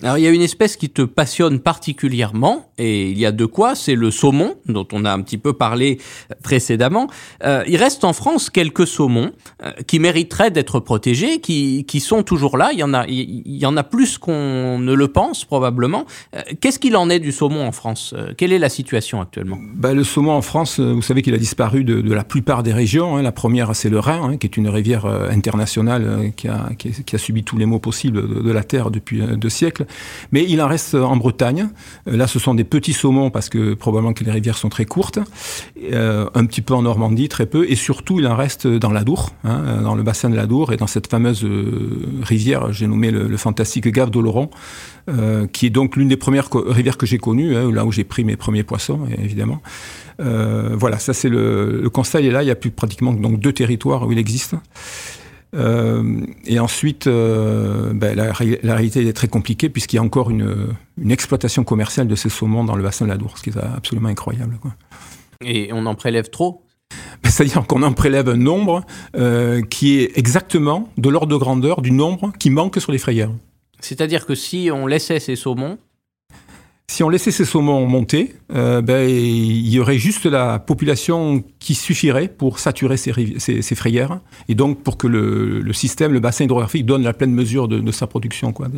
Alors 0.04 0.20
il 0.20 0.24
y 0.24 0.28
a 0.28 0.30
une 0.30 0.44
espèce 0.44 0.78
qui 0.78 0.92
te 0.92 1.02
passionne 1.02 1.60
particulièrement, 1.60 2.72
et 2.78 3.10
il 3.10 3.18
y 3.18 3.26
a 3.26 3.32
de 3.32 3.46
quoi, 3.46 3.74
c'est 3.74 3.96
le 3.96 4.12
saumon, 4.12 4.54
dont 4.68 4.88
on 4.92 5.06
a 5.06 5.12
un 5.12 5.22
petit 5.22 5.40
peu 5.40 5.54
parlé 5.54 5.98
précédemment. 6.44 7.08
Euh, 7.44 7.64
il 7.68 7.78
reste 7.78 8.04
en 8.04 8.14
France 8.14 8.52
quelques 8.52 8.86
saumons 8.86 9.32
euh, 9.64 9.72
qui 9.88 9.98
mériteraient 9.98 10.52
d'être 10.52 10.80
protégés, 10.80 11.40
qui, 11.40 11.84
qui 11.86 12.00
sont 12.00 12.22
toujours 12.22 12.58
là. 12.58 12.70
Il 12.74 12.78
y 12.78 12.84
en 12.84 12.94
a, 12.94 13.08
il 13.08 13.58
y 13.58 13.66
en 13.66 13.76
a 13.76 13.84
plus 13.84 14.20
qu'on 14.20 14.78
ne 14.78 14.94
le 14.94 15.08
pense 15.08 15.46
probablement. 15.46 16.06
Euh, 16.36 16.42
Qu'est-ce 16.62 16.78
qu'il 16.78 16.96
en 16.96 17.10
est 17.10 17.20
du 17.20 17.32
saumon 17.32 17.66
en 17.66 17.72
France? 17.72 18.14
Euh, 18.16 18.34
Quelle 18.38 18.54
est 18.54 18.60
la 18.60 18.70
situation 18.70 19.20
actuellement? 19.20 19.58
Bah, 19.74 19.96
Le 19.96 20.04
saumon 20.04 20.34
en 20.34 20.44
France, 20.44 20.80
euh, 20.80 20.94
vous 20.94 21.02
savez 21.02 21.24
qu'il 21.24 21.34
a 21.34 21.40
disparu 21.40 21.84
de, 21.84 22.14
la 22.14 22.24
plupart 22.24 22.62
des 22.62 22.74
régions. 22.74 23.18
Hein. 23.18 23.24
La 23.24 23.32
première, 23.32 23.76
c'est 23.76 23.90
le 23.90 23.98
Rhin, 23.98 24.22
hein, 24.22 24.38
qui 24.38 24.46
est 24.46 24.58
une 24.58 24.70
rivière 24.70 25.08
internationale 25.08 26.32
qui 26.36 26.48
a, 26.48 26.70
qui, 26.78 27.16
a, 27.16 27.18
subi 27.18 27.44
tous 27.44 27.58
les 27.58 27.66
maux 27.66 27.80
possibles 27.80 28.44
de 28.44 28.52
la 28.52 28.64
Terre 28.64 28.92
depuis 28.92 29.22
deux 29.38 29.50
siècles. 29.50 29.87
Mais 30.32 30.46
il 30.48 30.62
en 30.62 30.68
reste 30.68 30.96
en 30.96 31.16
Bretagne. 31.16 31.70
Euh, 32.08 32.18
là, 32.18 32.28
ce 32.28 32.40
sont 32.40 32.54
des 32.54 32.64
petits 32.64 32.94
saumons 32.94 33.30
parce 33.30 33.50
que 33.50 33.74
probablement 33.74 34.14
que 34.14 34.24
les 34.24 34.32
rivières 34.32 34.58
sont 34.58 34.70
très 34.70 34.86
courtes. 34.86 35.20
Euh, 35.94 36.30
un 36.34 36.46
petit 36.46 36.62
peu 36.62 36.74
en 36.74 36.82
Normandie, 36.82 37.30
très 37.30 37.46
peu. 37.46 37.70
Et 37.70 37.76
surtout, 37.76 38.20
il 38.20 38.28
en 38.28 38.36
reste 38.36 38.68
dans 38.68 38.92
l'Adour, 38.92 39.32
hein, 39.44 39.82
dans 39.84 39.96
le 39.96 40.04
bassin 40.04 40.30
de 40.30 40.36
l'Adour 40.36 40.74
et 40.74 40.78
dans 40.78 40.88
cette 40.88 41.08
fameuse 41.08 41.44
euh, 41.44 42.06
rivière, 42.22 42.72
j'ai 42.72 42.88
nommé 42.88 43.12
le, 43.12 43.38
fantastique 43.38 43.88
Gave 43.88 44.10
d'Oloron, 44.10 44.50
euh, 45.10 45.48
qui 45.48 45.68
est 45.68 45.70
donc 45.70 45.96
l'une 45.96 46.08
des 46.08 46.18
premières 46.18 46.50
rivières 46.52 46.98
que 46.98 47.06
j'ai 47.06 47.18
connues, 47.18 47.56
hein, 47.56 47.72
là 47.72 47.86
où 47.86 47.92
j'ai 47.92 48.04
pris 48.04 48.24
mes 48.24 48.36
premiers 48.36 48.64
poissons, 48.64 49.02
évidemment. 49.22 49.62
Euh, 50.20 50.72
voilà, 50.74 50.98
ça 50.98 51.14
c'est 51.14 51.30
le, 51.30 51.82
le 51.82 51.90
constat. 51.90 52.22
Et 52.22 52.32
là, 52.32 52.44
il 52.44 52.48
y 52.48 52.52
a 52.52 52.56
plus 52.56 52.72
pratiquement 52.72 53.14
donc 53.14 53.40
deux 53.40 53.54
territoires 53.54 54.08
où 54.08 54.12
il 54.12 54.18
existe. 54.18 54.56
Euh, 55.56 56.26
et 56.46 56.60
ensuite, 56.60 57.08
euh, 57.08 57.94
ben, 57.94 58.16
la, 58.16 58.34
la, 58.64 58.76
réalité 58.76 59.08
est 59.08 59.14
très 59.14 59.28
compliquée 59.28 59.70
puisqu'il 59.70 59.96
y 59.96 60.00
a 60.00 60.04
encore 60.04 60.30
une, 60.30 60.76
une, 60.98 61.12
exploitation 61.12 61.64
commerciale 61.64 62.08
de 62.08 62.16
ces 62.16 62.30
saumons 62.30 62.64
dans 62.64 62.76
le 62.76 62.84
bassin 62.84 63.06
de 63.06 63.12
la 63.12 63.18
Dour, 63.18 63.38
ce 63.38 63.44
qui 63.44 63.50
est 63.52 63.58
absolument 63.58 64.10
incroyable. 64.10 64.58
Quoi. 64.62 64.74
Et 65.46 65.70
on 65.72 65.86
en 65.86 65.96
prélève 65.96 66.30
trop? 66.30 66.64
Ben, 67.24 67.30
C'est-à-dire 67.30 67.66
qu'on 67.66 67.84
en 67.84 67.94
prélève 67.94 68.30
un 68.30 68.38
nombre 68.38 68.84
euh, 69.16 69.62
qui 69.62 70.00
est 70.00 70.18
exactement 70.18 70.90
de 70.98 71.10
l'ordre 71.10 71.32
de 71.32 71.38
grandeur 71.38 71.82
du 71.82 71.92
nombre 71.92 72.32
qui 72.40 72.50
manque 72.50 72.80
sur 72.80 72.92
les 72.92 72.98
frayères. 72.98 73.32
C'est-à-dire 73.80 74.26
que 74.26 74.36
si 74.36 74.70
on 74.74 74.88
laissait 74.88 75.20
ces 75.20 75.36
saumons, 75.36 75.78
si 76.90 77.04
on 77.04 77.10
laissait 77.10 77.32
ces 77.32 77.44
saumons 77.44 77.86
monter, 77.86 78.34
euh, 78.56 78.82
ben, 78.82 79.08
il 79.08 79.68
y 79.68 79.80
aurait 79.80 79.98
juste 79.98 80.26
la 80.26 80.58
population 80.58 81.44
qui 81.60 81.76
suffirait 81.76 82.30
pour 82.30 82.60
saturer 82.60 82.96
ces, 82.96 83.12
ces, 83.40 83.76
frayères 83.76 84.22
et 84.48 84.56
donc 84.56 84.82
pour 84.84 84.98
que 84.98 85.06
le, 85.06 85.74
système, 85.74 86.14
le 86.14 86.22
bassin 86.22 86.46
hydrographique 86.46 86.86
donne 86.86 87.04
la 87.04 87.14
pleine 87.14 87.34
mesure 87.34 87.68
de, 87.68 87.92
sa 87.92 88.08
production. 88.08 88.54
Quoi, 88.54 88.70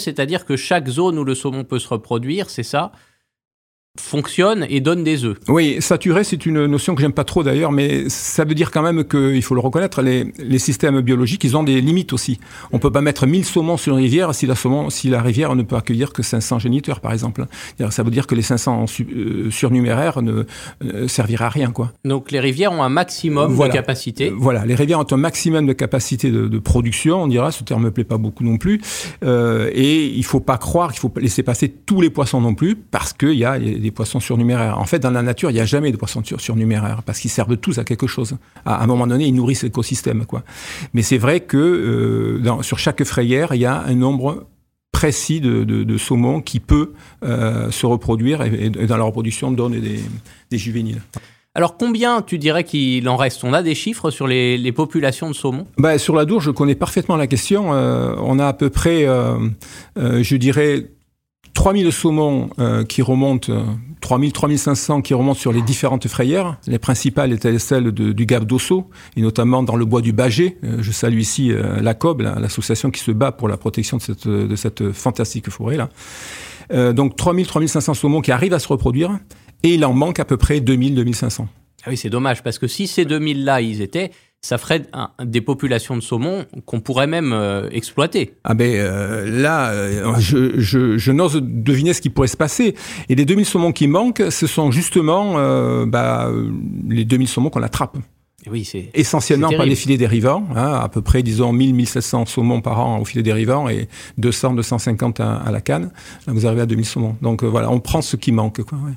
c'est-à-dire 0.00 0.46
que 0.46 0.56
chaque 0.56 0.88
zone 0.88 1.18
où 1.18 1.24
le 1.24 1.34
saumon 1.34 1.64
peut 1.64 1.78
se 1.78 1.88
reproduire, 1.88 2.48
c'est 2.48 2.62
ça 2.62 2.90
fonctionne 4.00 4.66
et 4.68 4.80
donne 4.80 5.04
des 5.04 5.24
œufs. 5.24 5.36
Oui, 5.48 5.76
saturé, 5.80 6.24
c'est 6.24 6.46
une 6.46 6.66
notion 6.66 6.94
que 6.94 7.00
j'aime 7.00 7.12
pas 7.12 7.24
trop 7.24 7.42
d'ailleurs, 7.42 7.72
mais 7.72 8.08
ça 8.08 8.44
veut 8.44 8.54
dire 8.54 8.70
quand 8.70 8.82
même 8.82 9.04
qu'il 9.04 9.42
faut 9.42 9.54
le 9.54 9.60
reconnaître, 9.60 10.02
les, 10.02 10.32
les, 10.38 10.58
systèmes 10.58 11.00
biologiques, 11.00 11.44
ils 11.44 11.56
ont 11.56 11.62
des 11.62 11.80
limites 11.80 12.12
aussi. 12.12 12.38
On 12.72 12.78
peut 12.78 12.90
pas 12.90 13.00
mettre 13.00 13.26
1000 13.26 13.44
saumons 13.44 13.76
sur 13.76 13.96
une 13.96 14.02
rivière 14.02 14.34
si 14.34 14.46
la, 14.46 14.54
saumon, 14.54 14.90
si 14.90 15.08
la 15.08 15.22
rivière 15.22 15.54
ne 15.54 15.62
peut 15.62 15.76
accueillir 15.76 16.12
que 16.12 16.22
500 16.22 16.58
géniteurs, 16.58 17.00
par 17.00 17.12
exemple. 17.12 17.46
Ça 17.90 18.02
veut 18.02 18.10
dire 18.10 18.26
que 18.26 18.34
les 18.34 18.42
500 18.42 18.86
su, 18.86 19.06
euh, 19.14 19.50
surnuméraires 19.50 20.22
ne 20.22 20.44
euh, 20.84 21.08
serviraient 21.08 21.44
à 21.44 21.50
rien, 21.50 21.70
quoi. 21.70 21.92
Donc 22.04 22.30
les 22.30 22.40
rivières 22.40 22.72
ont 22.72 22.82
un 22.82 22.88
maximum 22.88 23.52
voilà. 23.52 23.72
de 23.72 23.78
capacité. 23.78 24.32
Voilà, 24.36 24.66
les 24.66 24.74
rivières 24.74 25.00
ont 25.00 25.06
un 25.10 25.16
maximum 25.16 25.66
de 25.66 25.72
capacité 25.72 26.30
de, 26.30 26.48
de 26.48 26.58
production, 26.58 27.22
on 27.22 27.26
dira, 27.26 27.50
ce 27.52 27.62
terme 27.64 27.84
me 27.84 27.90
plaît 27.90 28.04
pas 28.04 28.18
beaucoup 28.18 28.44
non 28.44 28.58
plus. 28.58 28.80
Euh, 29.24 29.70
et 29.72 30.06
il 30.06 30.24
faut 30.24 30.40
pas 30.40 30.58
croire 30.58 30.92
qu'il 30.92 31.00
faut 31.00 31.12
laisser 31.16 31.42
passer 31.42 31.68
tous 31.68 32.00
les 32.00 32.10
poissons 32.10 32.40
non 32.40 32.54
plus, 32.54 32.76
parce 32.76 33.12
qu'il 33.12 33.34
y 33.34 33.44
a 33.44 33.58
des 33.86 33.94
poissons 33.98 34.20
surnuméraires. 34.28 34.76
En 34.84 34.88
fait, 34.90 35.00
dans 35.06 35.14
la 35.20 35.22
nature, 35.22 35.48
il 35.50 35.54
n'y 35.54 35.64
a 35.68 35.70
jamais 35.74 35.92
de 35.92 35.96
poissons 35.96 36.22
surnuméraires 36.46 37.02
parce 37.06 37.18
qu'ils 37.20 37.34
servent 37.38 37.56
tous 37.56 37.78
à 37.78 37.84
quelque 37.84 38.08
chose. 38.14 38.30
À 38.64 38.82
un 38.82 38.86
moment 38.92 39.06
donné, 39.06 39.24
ils 39.26 39.34
nourrissent 39.40 39.64
l'écosystème, 39.68 40.26
quoi. 40.26 40.42
Mais 40.92 41.02
c'est 41.02 41.20
vrai 41.26 41.38
que 41.40 41.56
euh, 41.56 42.38
dans, 42.46 42.62
sur 42.62 42.78
chaque 42.78 43.04
frayère, 43.04 43.48
il 43.54 43.60
y 43.60 43.70
a 43.74 43.76
un 43.92 43.94
nombre 43.94 44.46
précis 44.90 45.40
de, 45.40 45.64
de, 45.64 45.84
de 45.84 45.98
saumons 45.98 46.40
qui 46.40 46.58
peut 46.58 46.88
euh, 47.22 47.70
se 47.70 47.86
reproduire 47.86 48.42
et, 48.42 48.72
et, 48.82 48.86
dans 48.86 48.96
la 48.96 49.04
reproduction 49.04 49.52
donne 49.52 49.78
des, 49.78 50.00
des 50.50 50.58
juvéniles. 50.58 51.02
Alors 51.54 51.76
combien 51.78 52.22
tu 52.22 52.36
dirais 52.38 52.64
qu'il 52.64 53.08
en 53.08 53.16
reste? 53.16 53.44
On 53.44 53.54
a 53.54 53.62
des 53.62 53.74
chiffres 53.74 54.10
sur 54.10 54.26
les, 54.26 54.58
les 54.58 54.72
populations 54.72 55.28
de 55.30 55.34
saumons? 55.34 55.66
Ben, 55.78 55.96
Sur 55.96 56.14
la 56.14 56.24
Dour, 56.24 56.40
je 56.42 56.50
connais 56.50 56.74
parfaitement 56.74 57.16
la 57.16 57.26
question. 57.26 57.72
Euh, 57.72 58.14
on 58.30 58.38
a 58.38 58.46
à 58.46 58.52
peu 58.52 58.68
près, 58.68 59.06
euh, 59.06 59.38
euh, 59.96 60.22
je 60.22 60.36
dirais, 60.36 60.90
3000 61.66 61.90
saumons 61.90 62.48
euh, 62.60 62.84
qui 62.84 63.02
remontent, 63.02 63.52
3000, 64.00 64.32
3500 64.32 65.02
qui 65.02 65.14
remontent 65.14 65.40
sur 65.40 65.52
les 65.52 65.62
différentes 65.62 66.06
frayères. 66.06 66.58
Les 66.68 66.78
principales 66.78 67.32
étaient 67.32 67.58
celles 67.58 67.90
du 67.90 68.24
Gave 68.24 68.44
d'Osso, 68.44 68.88
et 69.16 69.20
notamment 69.20 69.64
dans 69.64 69.74
le 69.74 69.84
bois 69.84 70.00
du 70.00 70.12
Bagé. 70.12 70.58
Euh, 70.62 70.76
je 70.78 70.92
salue 70.92 71.18
ici 71.18 71.50
euh, 71.50 71.80
la 71.80 71.94
COB, 71.94 72.20
l'association 72.20 72.92
qui 72.92 73.00
se 73.00 73.10
bat 73.10 73.32
pour 73.32 73.48
la 73.48 73.56
protection 73.56 73.96
de 73.96 74.02
cette, 74.02 74.28
de 74.28 74.54
cette 74.54 74.92
fantastique 74.92 75.50
forêt-là. 75.50 75.88
Euh, 76.72 76.92
donc 76.92 77.16
3000, 77.16 77.48
3500 77.48 77.94
saumons 77.94 78.20
qui 78.20 78.30
arrivent 78.30 78.54
à 78.54 78.60
se 78.60 78.68
reproduire, 78.68 79.18
et 79.64 79.74
il 79.74 79.84
en 79.84 79.92
manque 79.92 80.20
à 80.20 80.24
peu 80.24 80.36
près 80.36 80.60
2000, 80.60 80.94
2500. 80.94 81.48
Ah 81.82 81.90
oui, 81.90 81.96
c'est 81.96 82.10
dommage, 82.10 82.44
parce 82.44 82.60
que 82.60 82.68
si 82.68 82.86
ces 82.86 83.04
2000-là, 83.04 83.60
ils 83.60 83.82
étaient, 83.82 84.12
ça 84.46 84.58
ferait 84.58 84.82
des 85.24 85.40
populations 85.40 85.96
de 85.96 86.00
saumon 86.00 86.46
qu'on 86.66 86.78
pourrait 86.78 87.08
même 87.08 87.32
euh, 87.32 87.68
exploiter. 87.72 88.34
Ah 88.44 88.54
ben 88.54 88.76
euh, 88.76 89.28
là, 89.28 89.70
euh, 89.70 90.14
je, 90.20 90.60
je, 90.60 90.96
je 90.96 91.10
n'ose 91.10 91.40
deviner 91.42 91.92
ce 91.92 92.00
qui 92.00 92.10
pourrait 92.10 92.28
se 92.28 92.36
passer. 92.36 92.76
Et 93.08 93.16
les 93.16 93.24
2000 93.24 93.44
saumons 93.44 93.72
qui 93.72 93.88
manquent, 93.88 94.22
ce 94.30 94.46
sont 94.46 94.70
justement 94.70 95.34
bah, 95.86 96.30
les 96.88 97.04
2000 97.04 97.26
saumons 97.26 97.50
qu'on 97.50 97.64
attrape. 97.64 97.98
Oui, 98.48 98.64
c'est 98.64 98.90
essentiellement 98.94 99.50
par 99.50 99.66
les 99.66 99.74
filets 99.74 99.96
dérivants, 99.96 100.46
hein, 100.54 100.74
à 100.80 100.88
peu 100.88 101.02
près 101.02 101.24
disons 101.24 101.52
1000-1700 101.52 102.26
saumons 102.26 102.60
par 102.60 102.78
an 102.78 103.00
au 103.00 103.04
filet 103.04 103.24
dérivant 103.24 103.68
et 103.68 103.88
200-250 104.20 105.20
à, 105.20 105.38
à, 105.38 105.50
la 105.50 105.60
canne. 105.60 105.90
Là, 106.28 106.32
vous 106.32 106.46
arrivez 106.46 106.62
à 106.62 106.66
2000 106.66 106.84
saumons. 106.84 107.16
Donc 107.20 107.42
voilà, 107.42 107.68
on 107.68 107.80
prend 107.80 108.00
ce 108.00 108.14
qui 108.14 108.30
manque. 108.30 108.62
Quoi, 108.62 108.78
ouais. 108.78 108.92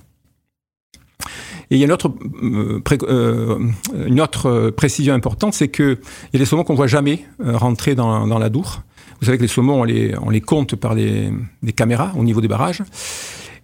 Et 1.71 1.75
il 1.75 1.79
y 1.79 1.83
a 1.83 1.85
une 1.85 1.91
autre, 1.91 2.11
euh, 2.43 2.81
euh, 3.03 3.59
une 4.07 4.21
autre 4.21 4.71
précision 4.71 5.13
importante, 5.13 5.53
c'est 5.53 5.67
que 5.67 5.99
il 6.01 6.29
y 6.33 6.37
a 6.37 6.39
des 6.39 6.45
saumons 6.45 6.63
qu'on 6.63 6.73
voit 6.73 6.87
jamais 6.87 7.25
euh, 7.41 7.55
rentrer 7.55 7.93
dans, 7.93 8.25
dans, 8.25 8.39
la 8.39 8.49
Dour. 8.49 8.81
Vous 9.19 9.25
savez 9.25 9.37
que 9.37 9.43
les 9.43 9.47
saumons, 9.47 9.81
on 9.81 9.83
les, 9.83 10.15
on 10.21 10.29
les 10.29 10.41
compte 10.41 10.75
par 10.75 10.95
des, 10.95 11.31
des 11.61 11.73
caméras 11.73 12.11
au 12.17 12.23
niveau 12.23 12.41
des 12.41 12.47
barrages. 12.47 12.81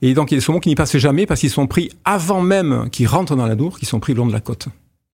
Et 0.02 0.14
donc, 0.14 0.30
il 0.30 0.36
y 0.36 0.38
a 0.38 0.40
des 0.40 0.46
saumons 0.46 0.60
qui 0.60 0.70
n'y 0.70 0.76
passent 0.76 0.98
jamais 0.98 1.26
parce 1.26 1.40
qu'ils 1.40 1.50
sont 1.50 1.66
pris 1.66 1.90
avant 2.04 2.42
même 2.42 2.90
qu'ils 2.92 3.08
rentrent 3.08 3.36
dans 3.36 3.48
la 3.48 3.56
Dour, 3.56 3.80
qui 3.80 3.86
sont 3.86 4.00
pris 4.00 4.14
le 4.14 4.18
long 4.18 4.28
de 4.28 4.34
la 4.34 4.42
côte. 4.42 4.68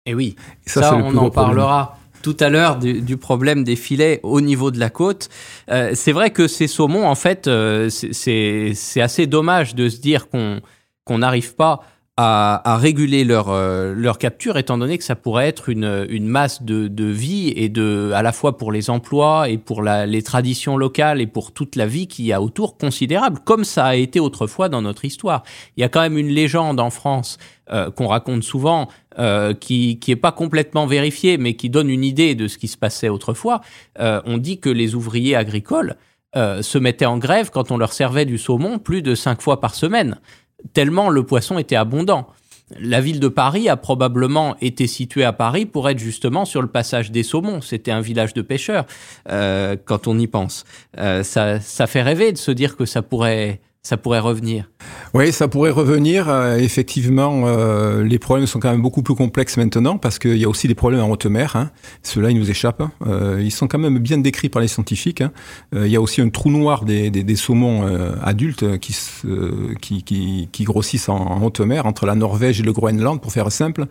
Et 0.06 0.16
oui, 0.16 0.36
et 0.66 0.70
ça, 0.70 0.82
ça 0.82 0.96
on 0.96 1.16
en 1.16 1.30
parlera. 1.30 1.98
Tout 2.22 2.36
à 2.42 2.50
l'heure 2.50 2.78
du, 2.78 3.02
du, 3.02 3.16
problème 3.16 3.64
des 3.64 3.78
filets 3.78 4.20
au 4.24 4.42
niveau 4.42 4.72
de 4.72 4.80
la 4.80 4.90
côte, 4.90 5.30
euh, 5.72 5.92
c'est 5.94 6.12
vrai 6.12 6.32
que 6.32 6.50
ces 6.50 6.68
saumons, 6.68 7.08
en 7.08 7.16
fait, 7.16 7.48
euh, 7.48 7.90
c'est 7.90 9.02
assez 9.02 9.26
dommage 9.26 9.74
de 9.74 9.88
se 9.88 10.02
dire 10.02 10.28
qu'on 10.28 10.60
qu'on 11.06 11.20
n'arrive 11.20 11.56
pas 11.56 11.82
à, 12.22 12.78
réguler 12.78 13.24
leur, 13.24 13.48
euh, 13.48 13.94
leur 13.96 14.18
capture, 14.18 14.58
étant 14.58 14.78
donné 14.78 14.98
que 14.98 15.06
ça 15.06 15.16
pourrait 15.16 15.48
être 15.48 15.70
une, 15.70 16.28
masse 16.28 16.62
de, 16.64 17.06
vie 17.06 17.54
et 17.56 17.70
de, 17.70 18.12
à 18.14 18.22
la 18.22 18.34
fois 18.34 18.58
pour 18.58 18.74
les 18.74 18.90
emplois 18.90 19.48
et 19.48 19.58
pour 19.58 19.82
les 19.82 20.22
traditions 20.22 20.76
locales 20.76 21.22
et 21.22 21.28
pour 21.28 21.54
toute 21.54 21.78
la 21.78 21.86
vie 21.86 22.08
qu'il 22.08 22.26
y 22.26 22.34
a 22.34 22.42
autour 22.42 22.78
considérable, 22.78 23.40
comme 23.46 23.64
ça 23.64 23.86
a 23.86 23.96
été 23.96 24.20
autrefois 24.20 24.68
dans 24.68 24.82
notre 24.82 25.06
histoire. 25.06 25.44
Il 25.78 25.82
y 25.82 25.84
a 25.86 25.88
quand 25.88 26.02
même 26.02 26.18
une 26.18 26.28
légende 26.28 26.82
en 26.82 26.90
France 26.90 27.38
euh, 27.72 27.90
qu'on 27.90 28.08
raconte 28.08 28.44
souvent, 28.44 28.90
euh, 29.18 29.54
qui 29.54 29.98
qui 30.00 30.12
est 30.12 30.18
pas 30.18 30.34
complètement 30.34 30.88
vérifiée, 30.88 31.38
mais 31.38 31.54
qui 31.54 31.70
donne 31.70 31.90
une 31.90 32.04
idée 32.04 32.36
de 32.36 32.50
ce 32.50 32.58
qui 32.58 32.68
se 32.68 32.78
passait 32.78 33.10
autrefois. 33.10 33.62
On 33.98 34.38
dit 34.38 34.60
que 34.60 34.70
les 34.70 34.94
ouvriers 34.94 35.38
agricoles 35.38 35.96
se 36.36 36.78
mettaient 36.78 37.06
en 37.06 37.18
grève 37.18 37.50
quand 37.50 37.72
on 37.72 37.78
leur 37.78 37.94
servait 37.94 38.26
du 38.26 38.38
saumon 38.38 38.78
plus 38.78 39.02
de 39.02 39.16
cinq 39.16 39.42
fois 39.42 39.62
par 39.62 39.74
semaine 39.74 40.20
tellement 40.74 41.10
le 41.10 41.24
poisson 41.24 41.58
était 41.58 41.76
abondant. 41.76 42.28
la 42.80 43.02
ville 43.02 43.20
de 43.20 43.28
Paris 43.28 43.68
a 43.68 43.78
probablement 43.78 44.56
été 44.62 44.86
située 44.86 45.24
à 45.24 45.34
Paris 45.34 45.66
pour 45.66 45.90
être 45.90 45.98
justement 45.98 46.46
sur 46.46 46.62
le 46.62 46.68
passage 46.68 47.10
des 47.12 47.24
saumons. 47.24 47.62
C'était 47.62 47.92
un 47.92 48.02
village 48.02 48.36
de 48.36 48.44
pêcheurs, 48.44 48.86
euh, 49.28 49.76
quand 49.86 50.08
on 50.08 50.20
y 50.20 50.28
pense. 50.28 50.66
Euh, 51.00 51.24
ça, 51.24 51.60
ça 51.60 51.88
fait 51.88 52.04
rêver 52.04 52.32
de 52.32 52.38
se 52.38 52.52
dire 52.52 52.78
que 52.78 52.86
ça 52.86 53.02
pourrait 53.02 53.60
ça 53.82 53.96
pourrait 53.98 54.20
revenir. 54.20 54.70
Oui, 55.14 55.32
ça 55.32 55.48
pourrait 55.48 55.72
revenir. 55.72 56.30
Euh, 56.30 56.58
effectivement, 56.58 57.44
euh, 57.46 58.04
les 58.04 58.20
problèmes 58.20 58.46
sont 58.46 58.60
quand 58.60 58.70
même 58.70 58.82
beaucoup 58.82 59.02
plus 59.02 59.16
complexes 59.16 59.58
maintenant 59.58 59.98
parce 59.98 60.20
qu'il 60.20 60.38
y 60.38 60.46
a 60.46 60.50
aussi 60.50 60.68
des 60.68 60.76
problèmes 60.76 61.02
en 61.02 61.10
haute 61.10 61.26
mer. 61.26 61.56
Hein. 61.56 61.72
Ceux-là, 62.04 62.30
ils 62.30 62.38
nous 62.38 62.52
échappent. 62.52 62.84
Euh, 63.08 63.42
ils 63.42 63.52
sont 63.52 63.68
quand 63.68 63.80
même 63.80 63.98
bien 64.00 64.18
décrits 64.18 64.50
par 64.50 64.62
les 64.62 64.68
scientifiques. 64.68 65.22
Hein. 65.22 65.32
il 65.74 65.88
y 65.88 65.96
a 65.96 66.02
aussi 66.02 66.22
un 66.22 66.30
trou 66.30 66.52
noir 66.52 66.84
des, 66.84 67.36
saumons 67.36 67.88
adultes 68.22 68.78
qui, 68.80 70.50
grossissent 70.66 71.10
en, 71.10 71.42
haute 71.42 71.62
mer 71.62 71.86
entre 71.86 72.06
la 72.06 72.16
Norvège 72.16 72.60
et 72.60 72.64
le 72.64 72.74
Groenland, 72.74 73.22
pour 73.22 73.32
faire 73.32 73.52
simple. 73.52 73.86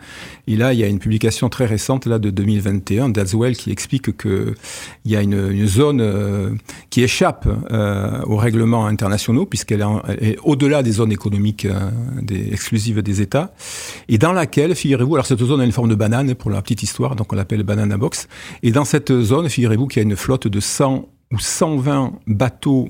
Et 0.47 0.57
là, 0.57 0.73
il 0.75 0.79
y 0.79 0.85
a 0.85 0.87
une 0.87 0.99
publication 0.99 1.49
très 1.49 1.67
récente 1.67 2.07
là 2.07 2.19
de 2.19 2.31
2021 2.31 3.09
d'Azwell 3.09 3.57
qui 3.57 3.71
explique 3.71 4.17
que 4.17 4.55
il 5.05 5.13
y 5.13 5.17
a 5.17 5.23
une, 5.23 5.51
une 5.51 5.67
zone 5.67 6.59
qui 6.91 7.03
échappe 7.03 7.49
aux 8.27 8.37
règlements 8.37 8.87
internationaux 8.87 9.47
puisqu'elle 9.47 9.78
est, 10.21 10.37
au-delà 10.43 10.83
des 10.83 10.93
zones 10.93 11.13
économiques 11.13 11.65
euh, 11.65 11.91
exclusives 12.51 13.03
des 13.03 13.21
États, 13.21 13.53
et 14.09 14.19
dans 14.19 14.33
laquelle, 14.33 14.75
figurez-vous, 14.75 15.15
alors 15.15 15.27
cette 15.27 15.43
zone 15.43 15.61
a 15.61 15.65
une 15.65 15.73
forme 15.73 15.89
de 15.89 15.95
banane, 15.95 16.35
pour 16.35 16.51
la 16.51 16.63
petite 16.63 16.83
histoire, 16.83 17.17
donc 17.17 17.33
on 17.33 17.37
l'appelle 17.37 17.63
Banana 17.63 17.97
Box, 17.97 18.29
et 18.63 18.71
dans 18.71 18.85
cette 18.85 19.23
zone, 19.23 19.49
figurez-vous 19.49 19.87
qu'il 19.87 20.03
y 20.03 20.05
a 20.05 20.09
une 20.09 20.17
flotte 20.17 20.49
de 20.49 20.61
100 20.61 21.09
ou 21.33 21.39
120 21.39 22.13
bateaux 22.27 22.89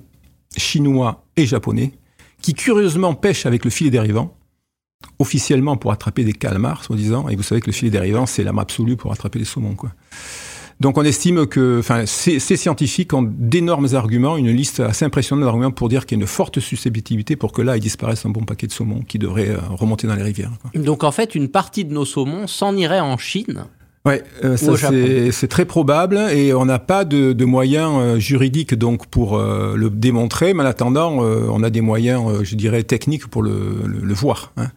chinois 0.56 1.24
et 1.36 1.46
japonais 1.46 1.92
qui 2.42 2.54
curieusement 2.54 3.14
pêchent 3.14 3.46
avec 3.46 3.64
le 3.64 3.70
filet 3.70 3.90
dérivant, 3.90 4.36
officiellement 5.18 5.76
pour 5.76 5.92
attraper 5.92 6.24
des 6.24 6.32
calmars, 6.32 6.84
soi-disant, 6.84 7.28
et 7.28 7.36
vous 7.36 7.42
savez 7.42 7.60
que 7.60 7.66
le 7.66 7.72
filet 7.72 7.90
dérivant, 7.90 8.26
c'est 8.26 8.44
l'arme 8.44 8.58
absolue 8.58 8.96
pour 8.96 9.12
attraper 9.12 9.38
les 9.38 9.44
saumons, 9.44 9.74
quoi. 9.74 9.90
Donc 10.80 10.96
on 10.96 11.02
estime 11.02 11.46
que, 11.46 11.78
enfin, 11.80 12.06
ces, 12.06 12.38
scientifiques 12.38 13.12
ont 13.12 13.22
d'énormes 13.22 13.88
arguments, 13.94 14.36
une 14.36 14.50
liste 14.50 14.80
assez 14.80 15.04
impressionnante 15.04 15.44
d'arguments 15.44 15.72
pour 15.72 15.88
dire 15.88 16.06
qu'il 16.06 16.18
y 16.18 16.20
a 16.20 16.22
une 16.22 16.28
forte 16.28 16.60
susceptibilité 16.60 17.34
pour 17.34 17.52
que 17.52 17.62
là, 17.62 17.76
il 17.76 17.80
disparaisse 17.80 18.24
un 18.26 18.30
bon 18.30 18.44
paquet 18.44 18.68
de 18.68 18.72
saumons 18.72 19.00
qui 19.00 19.18
devrait 19.18 19.48
euh, 19.48 19.58
remonter 19.70 20.06
dans 20.06 20.14
les 20.14 20.22
rivières. 20.22 20.52
Donc 20.74 21.02
en 21.02 21.10
fait, 21.10 21.34
une 21.34 21.48
partie 21.48 21.84
de 21.84 21.92
nos 21.92 22.04
saumons 22.04 22.46
s'en 22.46 22.76
irait 22.76 23.00
en 23.00 23.18
Chine 23.18 23.64
Ouais, 24.04 24.22
euh, 24.44 24.56
c'est 25.32 25.48
très 25.48 25.64
probable 25.64 26.18
et 26.32 26.54
on 26.54 26.64
n'a 26.64 26.78
pas 26.78 27.04
de, 27.04 27.32
de, 27.32 27.44
moyens 27.44 27.92
euh, 27.96 28.18
juridiques 28.18 28.74
donc 28.74 29.06
pour 29.06 29.36
euh, 29.36 29.74
le 29.76 29.90
démontrer, 29.90 30.54
mais 30.54 30.62
en 30.62 30.66
attendant, 30.66 31.24
euh, 31.24 31.46
on 31.50 31.62
a 31.62 31.70
des 31.70 31.80
moyens, 31.80 32.42
je 32.42 32.54
dirais, 32.54 32.84
techniques 32.84 33.26
pour 33.26 33.42
le, 33.42 33.82
le, 33.84 33.98
le 34.00 34.14
voir. 34.14 34.52
Hein. 34.56 34.68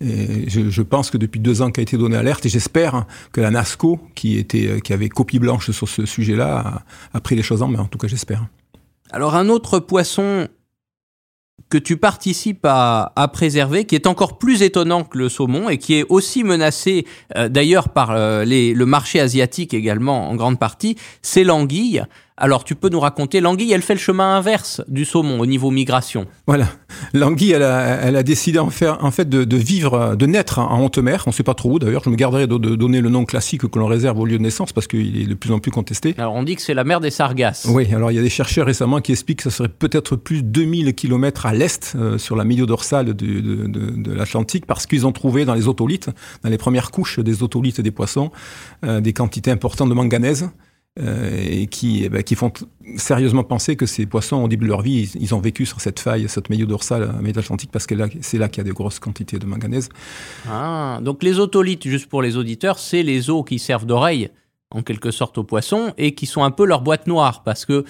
Et 0.00 0.48
je, 0.48 0.70
je, 0.70 0.82
pense 0.82 1.10
que 1.10 1.18
depuis 1.18 1.40
deux 1.40 1.60
ans 1.60 1.70
qu'a 1.70 1.82
été 1.82 1.98
donnée 1.98 2.16
alerte, 2.16 2.46
et 2.46 2.48
j'espère 2.48 3.04
que 3.32 3.40
la 3.40 3.50
NASCO, 3.50 3.98
qui 4.14 4.38
était, 4.38 4.80
qui 4.80 4.92
avait 4.92 5.08
copie 5.08 5.40
blanche 5.40 5.70
sur 5.72 5.88
ce 5.88 6.06
sujet-là, 6.06 6.84
a, 7.12 7.16
a 7.18 7.20
pris 7.20 7.34
les 7.34 7.42
choses 7.42 7.62
en 7.62 7.68
main. 7.68 7.80
En 7.80 7.86
tout 7.86 7.98
cas, 7.98 8.06
j'espère. 8.06 8.46
Alors 9.10 9.34
un 9.34 9.48
autre 9.48 9.80
poisson 9.80 10.48
que 11.70 11.78
tu 11.78 11.96
participes 11.96 12.64
à, 12.64 13.30
préserver, 13.32 13.84
qui 13.84 13.94
est 13.94 14.06
encore 14.06 14.38
plus 14.38 14.62
étonnant 14.62 15.04
que 15.04 15.18
le 15.18 15.28
saumon 15.28 15.68
et 15.68 15.78
qui 15.78 15.94
est 15.94 16.04
aussi 16.08 16.44
menacé 16.44 17.06
euh, 17.36 17.48
d'ailleurs 17.48 17.90
par 17.90 18.10
euh, 18.10 18.44
le 18.46 18.84
marché 18.84 19.20
asiatique 19.20 19.74
également 19.74 20.30
en 20.30 20.34
grande 20.34 20.58
partie, 20.58 20.96
c'est 21.22 21.44
l'anguille. 21.44 22.02
Alors, 22.40 22.62
tu 22.62 22.76
peux 22.76 22.88
nous 22.88 23.00
raconter, 23.00 23.40
l'anguille, 23.40 23.72
elle 23.72 23.82
fait 23.82 23.94
le 23.94 24.00
chemin 24.00 24.36
inverse 24.36 24.80
du 24.86 25.04
saumon 25.04 25.40
au 25.40 25.46
niveau 25.46 25.72
migration. 25.72 26.26
Voilà. 26.46 26.68
L'anguille, 27.12 27.50
elle 27.50 27.64
a, 27.64 28.00
elle 28.00 28.14
a 28.14 28.22
décidé 28.22 28.60
en, 28.60 28.70
faire, 28.70 29.04
en 29.04 29.10
fait 29.10 29.28
de, 29.28 29.42
de, 29.42 29.56
vivre, 29.56 30.14
de 30.14 30.26
naître 30.26 30.60
en 30.60 30.84
haute 30.84 30.98
mer. 30.98 31.24
On 31.26 31.30
ne 31.30 31.34
sait 31.34 31.42
pas 31.42 31.54
trop 31.54 31.72
où 31.72 31.78
d'ailleurs. 31.80 32.02
Je 32.04 32.10
me 32.10 32.16
garderai 32.16 32.46
de, 32.46 32.56
de, 32.56 32.76
donner 32.76 33.00
le 33.00 33.08
nom 33.08 33.24
classique 33.24 33.68
que 33.68 33.78
l'on 33.78 33.86
réserve 33.86 34.20
au 34.20 34.24
lieu 34.24 34.38
de 34.38 34.42
naissance 34.42 34.72
parce 34.72 34.86
qu'il 34.86 35.20
est 35.20 35.26
de 35.26 35.34
plus 35.34 35.50
en 35.50 35.58
plus 35.58 35.72
contesté. 35.72 36.14
Alors, 36.16 36.34
on 36.34 36.44
dit 36.44 36.54
que 36.54 36.62
c'est 36.62 36.74
la 36.74 36.84
mer 36.84 37.00
des 37.00 37.10
Sargasses. 37.10 37.66
Oui. 37.68 37.92
Alors, 37.92 38.12
il 38.12 38.14
y 38.14 38.20
a 38.20 38.22
des 38.22 38.30
chercheurs 38.30 38.66
récemment 38.66 39.00
qui 39.00 39.10
expliquent 39.10 39.42
que 39.42 39.50
ça 39.50 39.56
serait 39.56 39.68
peut-être 39.68 40.14
plus 40.14 40.44
de 40.44 40.48
2000 40.48 40.94
km 40.94 41.46
à 41.46 41.52
l'est, 41.52 41.94
euh, 41.96 42.18
sur 42.18 42.36
la 42.36 42.44
milieu 42.44 42.66
dorsale 42.66 43.14
de, 43.14 43.40
de 43.40 44.12
l'Atlantique, 44.12 44.64
parce 44.64 44.86
qu'ils 44.86 45.06
ont 45.08 45.12
trouvé 45.12 45.44
dans 45.44 45.54
les 45.54 45.66
otolithes, 45.66 46.10
dans 46.44 46.50
les 46.50 46.58
premières 46.58 46.92
couches 46.92 47.18
des 47.18 47.42
otolithes 47.42 47.80
des 47.80 47.90
poissons, 47.90 48.30
euh, 48.84 49.00
des 49.00 49.12
quantités 49.12 49.50
importantes 49.50 49.88
de 49.88 49.94
manganèse. 49.94 50.50
Euh, 51.00 51.30
et 51.48 51.68
qui, 51.68 52.02
eh 52.04 52.08
ben, 52.08 52.22
qui 52.24 52.34
font 52.34 52.52
sérieusement 52.96 53.44
penser 53.44 53.76
que 53.76 53.86
ces 53.86 54.04
poissons, 54.06 54.42
au 54.42 54.48
début 54.48 54.64
de 54.64 54.70
leur 54.70 54.82
vie, 54.82 55.12
ils, 55.14 55.34
ont 55.34 55.40
vécu 55.40 55.64
sur 55.64 55.80
cette 55.80 56.00
faille, 56.00 56.28
cette 56.28 56.50
milieu 56.50 56.66
dorsale 56.66 57.04
à 57.04 57.38
Atlantique, 57.38 57.70
parce 57.70 57.86
que 57.86 57.94
c'est 58.20 58.38
là 58.38 58.48
qu'il 58.48 58.58
y 58.58 58.60
a 58.62 58.64
des 58.64 58.74
grosses 58.74 58.98
quantités 58.98 59.38
de 59.38 59.46
manganèse. 59.46 59.90
Ah, 60.48 60.98
donc 61.02 61.22
les 61.22 61.38
otolithes, 61.38 61.86
juste 61.86 62.08
pour 62.08 62.20
les 62.20 62.36
auditeurs, 62.36 62.80
c'est 62.80 63.04
les 63.04 63.30
os 63.30 63.44
qui 63.46 63.60
servent 63.60 63.86
d'oreille, 63.86 64.30
en 64.70 64.82
quelque 64.82 65.12
sorte, 65.12 65.38
aux 65.38 65.44
poissons, 65.44 65.92
et 65.98 66.14
qui 66.14 66.26
sont 66.26 66.42
un 66.42 66.50
peu 66.50 66.66
leur 66.66 66.80
boîte 66.80 67.06
noire, 67.06 67.44
parce 67.44 67.64
que 67.64 67.84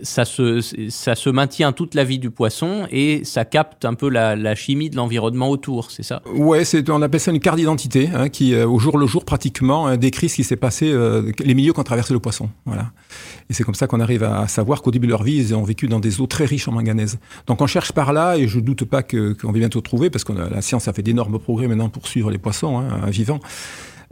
ça 0.00 0.24
se, 0.24 0.60
ça 0.90 1.16
se 1.16 1.28
maintient 1.28 1.72
toute 1.72 1.96
la 1.96 2.04
vie 2.04 2.20
du 2.20 2.30
poisson 2.30 2.86
et 2.92 3.24
ça 3.24 3.44
capte 3.44 3.84
un 3.84 3.94
peu 3.94 4.08
la, 4.08 4.36
la 4.36 4.54
chimie 4.54 4.90
de 4.90 4.96
l'environnement 4.96 5.50
autour, 5.50 5.90
c'est 5.90 6.04
ça? 6.04 6.22
Ouais, 6.32 6.64
c'est, 6.64 6.88
on 6.88 7.02
appelle 7.02 7.18
ça 7.18 7.32
une 7.32 7.40
carte 7.40 7.56
d'identité 7.56 8.08
hein, 8.14 8.28
qui, 8.28 8.54
euh, 8.54 8.68
au 8.68 8.78
jour 8.78 8.96
le 8.96 9.08
jour, 9.08 9.24
pratiquement, 9.24 9.88
euh, 9.88 9.96
décrit 9.96 10.28
ce 10.28 10.36
qui 10.36 10.44
s'est 10.44 10.56
passé, 10.56 10.88
euh, 10.92 11.32
les 11.40 11.54
milieux 11.54 11.72
qu'ont 11.72 11.82
traversé 11.82 12.12
le 12.14 12.20
poisson. 12.20 12.48
Voilà. 12.64 12.92
Et 13.50 13.54
c'est 13.54 13.64
comme 13.64 13.74
ça 13.74 13.88
qu'on 13.88 13.98
arrive 13.98 14.22
à 14.22 14.46
savoir 14.46 14.82
qu'au 14.82 14.92
début 14.92 15.08
de 15.08 15.12
leur 15.12 15.24
vie, 15.24 15.36
ils 15.36 15.54
ont 15.54 15.64
vécu 15.64 15.88
dans 15.88 16.00
des 16.00 16.20
eaux 16.20 16.28
très 16.28 16.44
riches 16.44 16.68
en 16.68 16.72
manganèse. 16.72 17.18
Donc 17.48 17.60
on 17.60 17.66
cherche 17.66 17.90
par 17.90 18.12
là, 18.12 18.36
et 18.36 18.46
je 18.46 18.60
doute 18.60 18.84
pas 18.84 19.02
qu'on 19.02 19.34
va 19.42 19.58
bientôt 19.58 19.80
trouver, 19.80 20.10
parce 20.10 20.22
que 20.22 20.32
la 20.32 20.62
science 20.62 20.86
a 20.86 20.92
fait 20.92 21.02
d'énormes 21.02 21.40
progrès 21.40 21.66
maintenant 21.66 21.88
pour 21.88 22.06
suivre 22.06 22.30
les 22.30 22.38
poissons 22.38 22.78
hein, 22.78 23.10
vivants. 23.10 23.40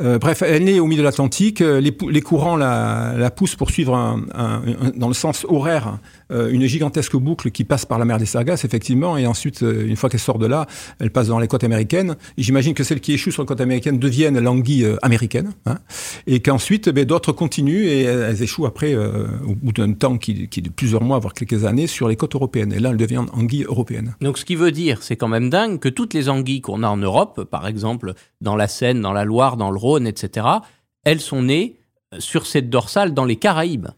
Euh, 0.01 0.19
bref, 0.19 0.43
elle 0.43 0.65
naît 0.65 0.79
au 0.79 0.87
milieu 0.87 1.03
de 1.03 1.07
l'Atlantique. 1.07 1.61
Les, 1.61 1.97
les, 2.11 2.21
courants 2.23 2.57
la, 2.57 3.31
poussent 3.35 3.57
pour 3.57 3.71
suivre 3.71 3.95
un, 3.95 4.63
dans 4.95 5.09
le 5.09 5.15
sens 5.15 5.47
horaire 5.49 5.99
euh, 6.26 6.26
une 6.31 6.67
gigantesque 6.67 7.17
boucle 7.17 7.51
qui 7.51 7.65
passe 7.65 7.85
par 7.85 7.99
la 7.99 8.05
mer 8.05 8.19
des 8.19 8.27
Sargasses, 8.27 8.65
effectivement, 8.65 9.17
et 9.17 9.27
ensuite, 9.27 9.63
euh, 9.63 9.87
une 9.87 9.97
fois 9.97 10.09
qu'elle 10.09 10.21
sort 10.21 10.39
de 10.39 10.47
là, 10.47 10.67
elle 10.99 11.11
passe 11.11 11.29
dans 11.29 11.39
les 11.39 11.49
côtes 11.49 11.65
américaines. 11.65 12.17
J'imagine 12.39 12.75
que 12.75 12.85
celles 12.85 13.01
qui 13.01 13.13
échouent 13.13 13.31
sur 13.31 13.43
les 13.43 13.47
côtes 13.47 13.61
américaines 13.61 13.99
deviennent 13.99 14.39
l'anguille 14.39 14.85
euh, 14.85 14.97
américaine, 15.03 15.53
hein, 15.67 15.79
et 16.27 16.41
qu'ensuite, 16.41 16.89
ben, 16.89 17.05
d'autres 17.05 17.33
continuent 17.33 17.87
et 17.87 18.03
elles 18.03 18.43
échouent 18.43 18.67
après, 18.67 18.95
euh, 18.95 19.27
au 19.47 19.55
bout 19.55 19.73
d'un 19.73 19.93
temps 19.93 20.19
qui, 20.19 20.49
qui, 20.49 20.61
est 20.61 20.63
de 20.63 20.71
plusieurs 20.71 21.03
mois, 21.03 21.19
voire 21.19 21.35
quelques 21.35 21.65
années, 21.65 21.87
sur 21.87 22.09
les 22.09 22.17
côtes 22.17 22.35
européennes. 22.35 22.73
Et 22.73 22.79
là, 22.79 22.91
elles 22.91 22.97
deviennent 22.97 23.27
anguilles 23.33 23.65
européennes. 23.65 24.15
Donc, 24.21 24.39
ce 24.39 24.45
qui 24.45 24.57
veut 24.57 24.73
dire, 24.73 25.03
c'est 25.03 25.17
quand 25.17 25.29
même 25.29 25.51
dingue 25.51 25.79
que 25.79 25.89
toutes 25.89 26.15
les 26.15 26.29
anguilles 26.29 26.61
qu'on 26.61 26.83
a 26.83 26.89
en 26.89 26.97
Europe, 26.97 27.45
par 27.45 27.67
exemple, 27.67 28.15
dans 28.41 28.57
la 28.57 28.69
Seine, 28.69 29.01
dans 29.01 29.13
la 29.13 29.25
Loire, 29.25 29.57
dans 29.57 29.71
le 29.71 29.79
Rhône, 29.79 30.07
etc., 30.07 30.47
elles 31.05 31.21
sont 31.21 31.43
nées 31.43 31.79
sur 32.19 32.47
cette 32.47 32.71
dorsale 32.71 33.15
dans 33.15 33.25
les 33.25 33.37
Caraïbes. 33.37 33.89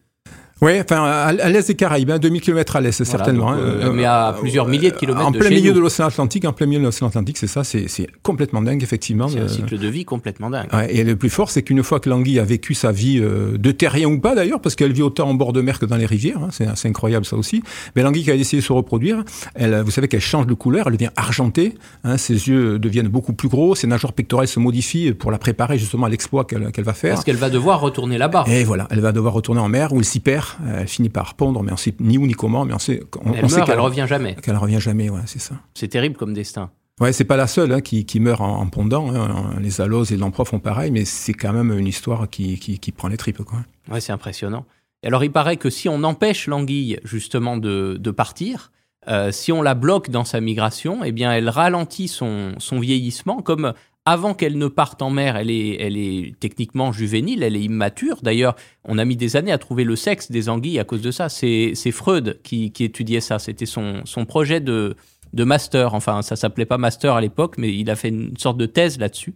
Oui, 0.60 0.72
enfin, 0.80 1.04
à, 1.04 1.32
l'est 1.32 1.68
des 1.68 1.74
Caraïbes, 1.74 2.10
hein, 2.10 2.18
2000 2.18 2.40
km 2.40 2.76
à 2.76 2.80
l'est, 2.80 3.02
voilà, 3.02 3.10
certainement. 3.10 3.52
Donc, 3.52 3.60
euh, 3.60 3.92
mais 3.92 4.04
à 4.04 4.34
plusieurs 4.38 4.66
euh, 4.66 4.70
milliers 4.70 4.90
de 4.90 4.96
kilomètres 4.96 5.26
En 5.26 5.30
de 5.30 5.38
plein 5.38 5.48
chez 5.48 5.54
milieu 5.54 5.70
nous. 5.70 5.76
de 5.76 5.80
l'océan 5.80 6.06
Atlantique, 6.06 6.44
en 6.44 6.52
plein 6.52 6.66
milieu 6.66 6.80
de 6.80 6.84
l'océan 6.84 7.06
Atlantique, 7.08 7.38
c'est 7.38 7.46
ça, 7.46 7.62
c'est 7.62 7.86
complètement 8.22 8.60
dingue, 8.60 8.82
effectivement. 8.82 9.28
C'est 9.28 9.38
un 9.38 9.48
cycle 9.48 9.78
de 9.78 9.88
vie 9.88 10.04
complètement 10.04 10.50
dingue. 10.50 10.68
Ouais, 10.72 10.92
et 10.94 11.04
le 11.04 11.14
plus 11.14 11.30
fort, 11.30 11.50
c'est 11.50 11.62
qu'une 11.62 11.82
fois 11.82 12.00
que 12.00 12.10
l'anguille 12.10 12.40
a 12.40 12.44
vécu 12.44 12.74
sa 12.74 12.90
vie 12.90 13.20
euh, 13.20 13.56
de 13.56 13.70
terrien 13.70 14.08
ou 14.08 14.18
pas 14.18 14.34
d'ailleurs, 14.34 14.60
parce 14.60 14.74
qu'elle 14.74 14.92
vit 14.92 15.02
autant 15.02 15.28
en 15.28 15.34
bord 15.34 15.52
de 15.52 15.60
mer 15.60 15.78
que 15.78 15.86
dans 15.86 15.96
les 15.96 16.06
rivières, 16.06 16.42
hein, 16.42 16.48
c'est 16.50 16.88
incroyable 16.88 17.24
ça 17.24 17.36
aussi, 17.36 17.62
mais 17.94 18.02
l'anguille 18.02 18.24
qui 18.24 18.30
a 18.30 18.36
décidé 18.36 18.60
de 18.60 18.66
se 18.66 18.72
reproduire, 18.72 19.22
elle, 19.54 19.80
vous 19.82 19.90
savez 19.92 20.08
qu'elle 20.08 20.20
change 20.20 20.46
de 20.46 20.54
couleur, 20.54 20.88
elle 20.88 20.94
devient 20.94 21.10
argentée, 21.16 21.74
hein, 22.02 22.16
ses 22.16 22.48
yeux 22.48 22.78
deviennent 22.78 23.08
beaucoup 23.08 23.32
plus 23.32 23.48
gros, 23.48 23.76
ses 23.76 23.86
nageoires 23.86 24.12
pectorales 24.12 24.48
se 24.48 24.58
modifient 24.58 25.12
pour 25.12 25.30
la 25.30 25.38
préparer 25.38 25.78
justement 25.78 26.06
à 26.06 26.08
l'exploit 26.08 26.44
qu'elle 26.44 26.72
qu 26.72 26.82
va 26.82 26.94
faire. 26.94 27.14
Parce 27.14 27.24
qu'elle 27.24 27.36
va 27.36 27.50
devoir 27.50 27.80
retourner 27.80 28.18
là-bas. 28.18 28.44
Et 28.48 28.64
voilà, 28.64 28.88
elle 28.90 29.00
va 29.00 29.12
devoir 29.12 29.34
retourner 29.34 29.60
en 29.60 29.68
mer 29.68 29.92
où 29.92 29.98
elle 29.98 30.04
s'y 30.04 30.20
perd, 30.20 30.47
elle 30.66 30.88
finit 30.88 31.08
par 31.08 31.34
pondre, 31.34 31.62
mais 31.62 31.72
on 31.72 31.76
sait 31.76 31.94
ni 32.00 32.18
où 32.18 32.26
ni 32.26 32.34
comment, 32.34 32.64
mais 32.64 32.74
on 32.74 32.78
sait, 32.78 33.02
on, 33.24 33.32
elle 33.32 33.44
on 33.44 33.48
sait 33.48 33.56
meurt, 33.56 33.66
qu'elle 33.66 33.76
elle 33.76 33.80
revient 33.80 34.06
jamais. 34.08 34.34
Qu'elle 34.36 34.56
revient 34.56 34.80
jamais, 34.80 35.10
ouais, 35.10 35.20
c'est 35.26 35.40
ça. 35.40 35.54
C'est 35.74 35.88
terrible 35.88 36.16
comme 36.16 36.34
destin. 36.34 36.70
Ouais, 37.00 37.12
c'est 37.12 37.24
pas 37.24 37.36
la 37.36 37.46
seule 37.46 37.72
hein, 37.72 37.80
qui, 37.80 38.04
qui, 38.04 38.18
meurt 38.18 38.40
en, 38.40 38.60
en 38.60 38.66
pondant. 38.66 39.14
Hein. 39.14 39.54
Les 39.60 39.80
aloses 39.80 40.10
et 40.12 40.16
lamproies 40.16 40.44
font 40.44 40.58
pareil, 40.58 40.90
mais 40.90 41.04
c'est 41.04 41.32
quand 41.32 41.52
même 41.52 41.76
une 41.78 41.86
histoire 41.86 42.28
qui, 42.28 42.58
qui, 42.58 42.78
qui 42.78 42.90
prend 42.92 43.08
les 43.08 43.16
tripes. 43.16 43.42
Quoi. 43.42 43.60
Ouais, 43.90 44.00
c'est 44.00 44.12
impressionnant. 44.12 44.66
Alors, 45.04 45.22
il 45.22 45.30
paraît 45.30 45.58
que 45.58 45.70
si 45.70 45.88
on 45.88 46.02
empêche 46.02 46.48
l'anguille 46.48 46.98
justement 47.04 47.56
de, 47.56 47.96
de 48.00 48.10
partir, 48.10 48.72
euh, 49.06 49.30
si 49.30 49.52
on 49.52 49.62
la 49.62 49.74
bloque 49.74 50.10
dans 50.10 50.24
sa 50.24 50.40
migration, 50.40 51.04
eh 51.04 51.12
bien, 51.12 51.32
elle 51.32 51.48
ralentit 51.48 52.08
son, 52.08 52.54
son 52.58 52.80
vieillissement, 52.80 53.42
comme 53.42 53.74
avant 54.08 54.32
qu'elle 54.32 54.56
ne 54.56 54.68
parte 54.68 55.02
en 55.02 55.10
mer, 55.10 55.36
elle 55.36 55.50
est, 55.50 55.76
elle 55.82 55.98
est 55.98 56.34
techniquement 56.40 56.92
juvénile, 56.92 57.42
elle 57.42 57.56
est 57.56 57.60
immature. 57.60 58.20
D'ailleurs, 58.22 58.56
on 58.84 58.96
a 58.96 59.04
mis 59.04 59.16
des 59.16 59.36
années 59.36 59.52
à 59.52 59.58
trouver 59.58 59.84
le 59.84 59.96
sexe 59.96 60.30
des 60.30 60.48
anguilles 60.48 60.78
à 60.78 60.84
cause 60.84 61.02
de 61.02 61.10
ça. 61.10 61.28
C'est 61.28 61.74
Freud 61.92 62.40
qui, 62.42 62.72
étudiait 62.80 63.20
ça. 63.20 63.38
C'était 63.38 63.66
son, 63.66 64.02
projet 64.26 64.60
de, 64.60 64.96
de, 65.34 65.44
master. 65.44 65.92
Enfin, 65.92 66.22
ça 66.22 66.36
s'appelait 66.36 66.64
pas 66.64 66.78
master 66.78 67.16
à 67.16 67.20
l'époque, 67.20 67.56
mais 67.58 67.74
il 67.74 67.90
a 67.90 67.96
fait 67.96 68.08
une 68.08 68.34
sorte 68.38 68.56
de 68.56 68.64
thèse 68.64 68.98
là-dessus. 68.98 69.34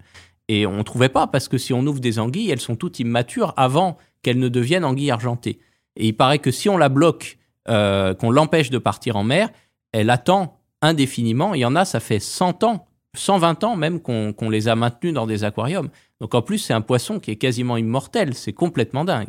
Et 0.48 0.64
on 0.64 0.78
ne 0.78 0.82
trouvait 0.82 1.11
pas, 1.11 1.26
parce 1.26 1.48
que 1.48 1.58
si 1.58 1.74
on 1.74 1.87
ouvre 1.87 2.00
des 2.00 2.18
anguilles, 2.18 2.50
elles 2.50 2.58
sont 2.58 2.76
toutes 2.76 2.98
immatures 2.98 3.52
avant 3.58 3.98
qu'elles 4.22 4.38
ne 4.38 4.48
deviennent 4.48 4.87
anguilles 4.87 5.11
argentées. 5.11 5.58
Et 5.96 6.06
il 6.06 6.16
paraît 6.16 6.38
que 6.38 6.50
si 6.50 6.70
on 6.70 6.78
la 6.78 6.88
bloque, 6.88 7.37
euh, 7.68 8.14
qu'on 8.14 8.30
l'empêche 8.30 8.70
de 8.70 8.78
partir 8.78 9.16
en 9.16 9.22
mer, 9.22 9.50
elle 9.92 10.08
attend 10.08 10.61
indéfiniment. 10.80 11.52
Il 11.52 11.61
y 11.61 11.66
en 11.66 11.76
a, 11.76 11.85
ça 11.85 12.00
fait 12.00 12.20
100 12.20 12.64
ans 12.64 12.87
120 13.16 13.64
ans 13.64 13.77
même 13.77 14.01
qu'on 14.01 14.35
les 14.51 14.68
a 14.68 14.77
maintenus 14.77 15.12
dans 15.14 15.27
des 15.27 15.44
aquariums. 15.44 15.88
Donc 16.20 16.35
en 16.35 16.42
plus, 16.42 16.59
c'est 16.59 16.72
un 16.72 16.81
poisson 16.81 17.18
qui 17.18 17.31
est 17.31 17.37
quasiment 17.37 17.77
immortel. 17.77 18.35
C'est 18.35 18.53
complètement 18.53 19.05
dingue. 19.05 19.29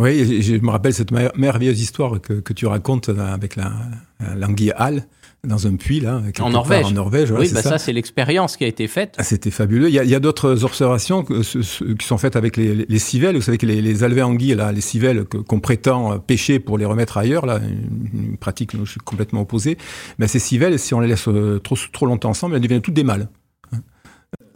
Oui, 0.00 0.42
je 0.42 0.56
me 0.56 0.70
rappelle 0.70 0.92
cette 0.94 1.10
mer- 1.12 1.32
merveilleuse 1.36 1.80
histoire 1.80 2.20
que, 2.20 2.52
tu 2.52 2.66
racontes 2.66 3.08
là, 3.08 3.32
avec 3.32 3.56
la 3.56 3.72
la- 4.20 4.34
l'anguille 4.34 4.72
Hal 4.76 5.06
dans 5.46 5.66
un 5.66 5.76
puits 5.76 6.00
là, 6.00 6.20
part 6.36 6.50
Norvège. 6.50 6.86
En 6.86 6.90
Norvège, 6.90 7.28
voilà, 7.30 7.44
oui, 7.44 7.50
bah 7.54 7.62
ça. 7.62 7.70
ça, 7.70 7.78
c'est 7.78 7.92
l'expérience 7.92 8.56
qui 8.56 8.64
a 8.64 8.66
été 8.66 8.86
faite. 8.88 9.14
Ah, 9.18 9.24
C'était 9.24 9.50
fabuleux. 9.50 9.88
Il 9.88 9.94
y 9.94 10.14
a, 10.14 10.16
a 10.16 10.20
d'autres 10.20 10.64
observations 10.64 11.22
que, 11.24 11.42
ce- 11.42 11.62
ce- 11.62 11.84
qui 11.84 12.06
sont 12.06 12.18
faites 12.18 12.36
avec 12.36 12.56
les, 12.56 12.86
les 12.88 12.98
civelles. 12.98 13.36
Vous 13.36 13.42
savez 13.42 13.58
que 13.58 13.66
les, 13.66 13.80
les 13.82 14.04
alvées 14.04 14.22
anguilles, 14.22 14.54
là, 14.54 14.72
les 14.72 14.80
civelles 14.80 15.24
qu'on 15.24 15.60
prétend 15.60 16.12
euh, 16.14 16.18
pêcher 16.18 16.58
pour 16.58 16.78
les 16.78 16.84
remettre 16.84 17.18
ailleurs, 17.18 17.46
là, 17.46 17.58
une, 17.58 18.28
une 18.30 18.36
pratique 18.36 18.72
je 18.84 18.90
suis 18.90 19.00
complètement 19.00 19.42
opposé. 19.42 19.78
Mais 20.18 20.28
ces 20.28 20.38
civelles, 20.38 20.78
si 20.78 20.94
on 20.94 21.00
les 21.00 21.08
laisse 21.08 21.28
euh, 21.28 21.58
trop, 21.58 21.76
trop 21.92 22.06
longtemps 22.06 22.30
ensemble, 22.30 22.54
elles 22.56 22.60
deviennent 22.62 22.80
toutes 22.82 22.94
des 22.94 23.04
mâles. 23.04 23.28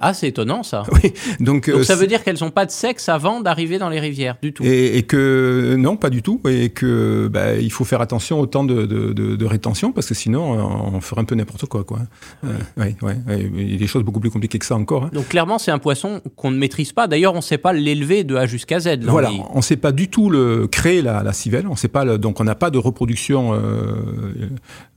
Ah, 0.01 0.15
c'est 0.15 0.29
étonnant 0.29 0.63
ça. 0.63 0.85
Oui. 1.03 1.13
Donc, 1.41 1.69
Donc 1.69 1.69
euh, 1.69 1.83
ça 1.83 1.97
veut 1.97 2.07
dire 2.07 2.23
qu'elles 2.23 2.39
n'ont 2.41 2.51
pas 2.51 2.67
de 2.67 2.71
sexe 2.71 3.09
avant 3.09 3.41
d'arriver 3.41 3.79
dans 3.79 3.89
les 3.89 4.01
rivières 4.01 4.37
du 4.43 4.53
tout. 4.53 4.65
Et, 4.65 4.97
et 4.99 5.03
que 5.03 5.75
non, 5.79 5.97
pas 5.97 6.11
du 6.11 6.23
tout, 6.23 6.41
et 6.49 6.71
que 6.71 7.29
bah, 7.29 7.55
il 7.57 7.71
faut 7.73 7.85
faire 7.85 8.01
attention 8.01 8.39
au 8.41 8.47
temps 8.47 8.65
de, 8.65 8.87
de, 8.87 9.13
de, 9.13 9.37
de 9.37 9.45
rétention 9.47 9.91
parce 9.93 10.07
que 10.07 10.15
sinon 10.15 10.59
euh, 10.59 10.63
on 10.97 11.01
ferait 11.01 11.21
un 11.21 11.25
peu 11.25 11.35
n'importe 11.35 11.67
quoi, 11.67 11.85
quoi. 11.85 12.01
Euh, 12.45 12.49
ouais, 12.77 12.97
ouais, 13.03 13.17
ouais, 13.27 13.51
il 13.57 13.73
y 13.73 13.75
a 13.75 13.79
des 13.79 13.87
choses 13.87 14.03
beaucoup 14.05 14.21
plus 14.21 14.31
compliquées 14.31 14.59
que 14.59 14.67
ça 14.67 14.77
encore. 14.77 15.05
hein. 15.05 15.11
Donc 15.13 15.29
clairement, 15.29 15.59
c'est 15.59 15.71
un 15.73 15.79
poisson 15.79 16.21
qu'on 16.37 16.51
ne 16.51 16.59
maîtrise 16.59 16.93
pas. 16.93 17.07
D'ailleurs, 17.09 17.33
on 17.35 17.39
ne 17.39 17.43
sait 17.43 17.59
pas 17.59 17.73
l'élever 17.73 18.23
de 18.25 18.37
A 18.37 18.47
jusqu'à 18.47 18.79
Z. 18.81 18.99
Voilà, 19.03 19.31
on 19.53 19.59
ne 19.59 19.63
sait 19.63 19.77
pas 19.77 19.93
du 19.93 20.09
tout 20.09 20.31
le 20.31 20.67
créer 20.69 21.03
la, 21.03 21.23
la 21.23 21.33
civelle, 21.33 21.67
on 21.69 21.77
sait 21.77 21.89
pas 21.89 22.05
le- 22.05 22.19
donc 22.19 22.41
on 22.41 22.45
n'a 22.45 22.55
pas 22.55 22.71
de 22.71 22.79
reproduction 22.79 23.53
euh, 23.55 23.59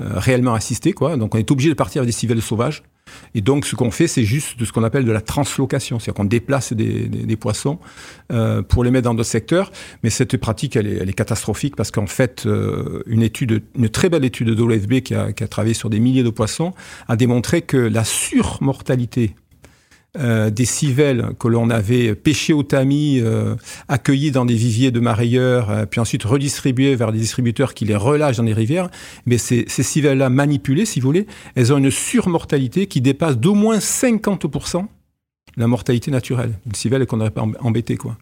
euh, 0.01 0.05
réellement 0.15 0.53
assistée, 0.53 0.93
quoi. 0.93 1.17
Donc 1.17 1.35
on 1.35 1.37
est 1.37 1.49
obligé 1.51 1.69
de 1.69 1.75
partir 1.75 2.01
avec 2.01 2.07
des 2.13 2.17
civelles 2.17 2.41
sauvages. 2.41 2.83
Et 3.35 3.41
donc 3.41 3.65
ce 3.65 3.75
qu'on 3.75 3.91
fait, 3.91 4.07
c'est 4.07 4.23
juste 4.23 4.59
de 4.59 4.65
ce 4.65 4.71
qu'on 4.71 4.83
appelle 4.83 5.05
de 5.05 5.11
la 5.11 5.21
translocation, 5.21 5.99
c'est-à-dire 5.99 6.13
qu'on 6.15 6.25
déplace 6.25 6.73
des, 6.73 7.35
poissons 7.35 7.79
euh, 8.31 8.61
pour 8.61 8.83
les 8.83 8.91
mettre 8.91 9.05
dans 9.05 9.13
d'autres 9.13 9.29
secteurs. 9.29 9.71
Mais 10.03 10.09
cette 10.09 10.37
pratique, 10.37 10.75
elle 10.75 10.87
est, 10.87 11.13
catastrophique 11.13 11.75
parce 11.75 11.91
qu'en 11.91 12.07
fait, 12.07 12.45
euh, 12.45 13.03
une 13.05 13.23
étude, 13.23 13.63
une 13.75 13.89
très 13.89 14.09
belle 14.09 14.25
étude 14.25 14.49
de 14.49 14.63
l'OFB 14.63 15.01
qui 15.01 15.13
a 15.13 15.31
travaillé 15.33 15.73
sur 15.73 15.89
des 15.89 15.99
milliers 15.99 16.23
de 16.23 16.29
poissons 16.29 16.73
a 17.07 17.15
démontré 17.15 17.61
que 17.61 17.77
la 17.77 18.03
surmortalité 18.03 19.35
euh, 20.19 20.49
des 20.49 20.65
civelles 20.65 21.29
que 21.39 21.47
l'on 21.47 21.69
avait 21.69 22.15
pêchées 22.15 22.51
au 22.51 22.63
tamis, 22.63 23.19
euh, 23.21 23.55
accueillies 23.87 24.31
dans 24.31 24.43
des 24.43 24.55
viviers 24.55 24.91
de 24.91 24.99
marailleurs, 24.99 25.69
euh, 25.69 25.85
puis 25.85 26.01
ensuite 26.01 26.23
redistribuées 26.23 26.95
vers 26.95 27.13
des 27.13 27.19
distributeurs 27.19 27.73
qui 27.73 27.85
les 27.85 27.95
relâchent 27.95 28.37
dans 28.37 28.43
les 28.43 28.53
rivières, 28.53 28.89
mais 29.25 29.37
ces, 29.37 29.63
ces 29.67 29.83
civelles-là 29.83 30.29
manipulées, 30.29 30.85
si 30.85 30.99
vous 30.99 31.07
voulez, 31.07 31.27
elles 31.55 31.71
ont 31.71 31.77
une 31.77 31.91
surmortalité 31.91 32.87
qui 32.87 32.99
dépasse 32.99 33.37
d'au 33.37 33.53
moins 33.53 33.77
50% 33.77 34.85
la 35.57 35.67
mortalité 35.67 36.11
naturelle. 36.11 36.59
Une 36.65 36.75
civelle 36.75 37.05
qu'on 37.05 37.17
n'aurait 37.17 37.31
pas 37.31 37.41
em- 37.41 37.55
embêtée, 37.59 37.97
quoi. 37.97 38.17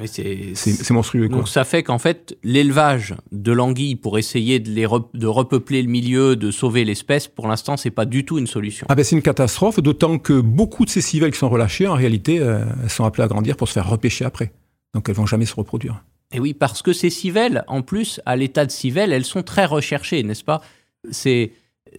Oui, 0.00 0.08
c'est- 0.08 0.90
monstrueux, 0.90 1.28
quoi. 1.28 1.38
Donc 1.38 1.48
ça 1.48 1.64
fait 1.64 1.82
qu'en 1.82 1.98
fait, 1.98 2.36
l'élevage 2.42 3.14
de 3.30 3.52
l'anguille 3.52 3.94
pour 3.96 4.18
essayer 4.18 4.58
de, 4.58 4.70
les 4.70 4.86
re- 4.86 5.06
de 5.12 5.26
repeupler 5.26 5.82
le 5.82 5.88
milieu, 5.88 6.34
de 6.36 6.50
sauver 6.50 6.84
l'espèce, 6.84 7.28
pour 7.28 7.46
l'instant, 7.48 7.76
c'est 7.76 7.90
pas 7.90 8.04
du 8.06 8.24
tout 8.24 8.38
une 8.38 8.46
solution. 8.46 8.86
Ah 8.88 8.94
ben 8.94 9.04
c'est 9.04 9.16
une 9.16 9.22
catastrophe, 9.22 9.80
d'autant 9.80 10.18
que 10.18 10.40
beaucoup 10.40 10.84
de 10.84 10.90
ces 10.90 11.00
civelles 11.02 11.32
qui 11.32 11.38
sont 11.38 11.50
relâchées, 11.50 11.86
en 11.86 11.94
réalité, 11.94 12.40
euh, 12.40 12.64
elles 12.82 12.90
sont 12.90 13.04
appelées 13.04 13.24
à 13.24 13.28
grandir 13.28 13.56
pour 13.56 13.68
se 13.68 13.74
faire 13.74 13.88
repêcher 13.88 14.24
après. 14.24 14.52
Donc 14.94 15.08
elles 15.08 15.14
vont 15.14 15.26
jamais 15.26 15.46
se 15.46 15.54
reproduire. 15.54 16.02
Et 16.34 16.40
oui, 16.40 16.54
parce 16.54 16.80
que 16.80 16.94
ces 16.94 17.10
civelles, 17.10 17.62
en 17.68 17.82
plus, 17.82 18.20
à 18.24 18.36
l'état 18.36 18.64
de 18.64 18.70
civelles, 18.70 19.12
elles 19.12 19.24
sont 19.26 19.42
très 19.42 19.66
recherchées, 19.66 20.22
n'est-ce 20.22 20.44
pas? 20.44 20.62
C'est 21.10 21.52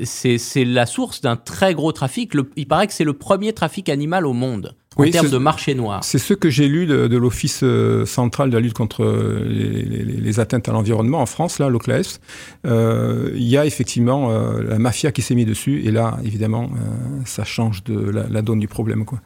c'est 0.04 0.40
c'est 0.40 0.66
la 0.66 0.88
source 0.88 1.22
d'un 1.22 1.36
très 1.36 1.76
gros 1.76 1.92
trafic. 1.92 2.34
Le- 2.34 2.50
il 2.56 2.68
paraît 2.68 2.88
que 2.88 2.94
c'est 2.94 3.04
le 3.04 3.14
premier 3.14 3.54
trafic 3.54 3.90
animal 3.90 4.26
au 4.26 4.34
monde 4.34 4.76
en 4.96 5.02
Oui, 5.04 5.12
termes 5.12 5.30
de 5.30 5.38
marché 5.38 5.74
noir. 5.76 6.04
C'est 6.04 6.18
ce 6.20 6.34
que 6.34 6.50
j'ai 6.50 6.68
lu 6.68 6.86
de, 6.86 7.08
de 7.08 7.18
l'Office 7.18 7.62
euh, 7.64 8.06
central 8.06 8.50
de 8.50 8.56
la 8.56 8.62
lutte 8.62 8.74
contre 8.74 9.04
euh, 9.04 9.44
les, 9.46 9.84
les- 9.84 10.04
les 10.22 10.40
atteintes 10.40 10.70
à 10.70 10.72
l'environnement 10.72 11.20
en 11.22 11.26
France, 11.26 11.60
là, 11.60 11.70
l'OCLAS. 11.70 12.20
Euh, 12.66 13.32
Il 13.36 13.44
y 13.48 13.58
a 13.58 13.66
effectivement 13.66 14.32
euh, 14.32 14.64
la 14.64 14.80
mafia 14.80 15.12
qui 15.12 15.22
s'est 15.22 15.36
mise 15.36 15.48
dessus, 15.48 15.82
et 15.86 15.92
là, 15.92 16.18
évidemment, 16.24 16.66
euh, 16.76 17.20
ça 17.26 17.44
change 17.44 17.84
de 17.84 17.98
la, 18.10 18.28
la 18.30 18.42
donne 18.42 18.60
du 18.60 18.68
problème. 18.68 19.06
Quoi. 19.06 19.20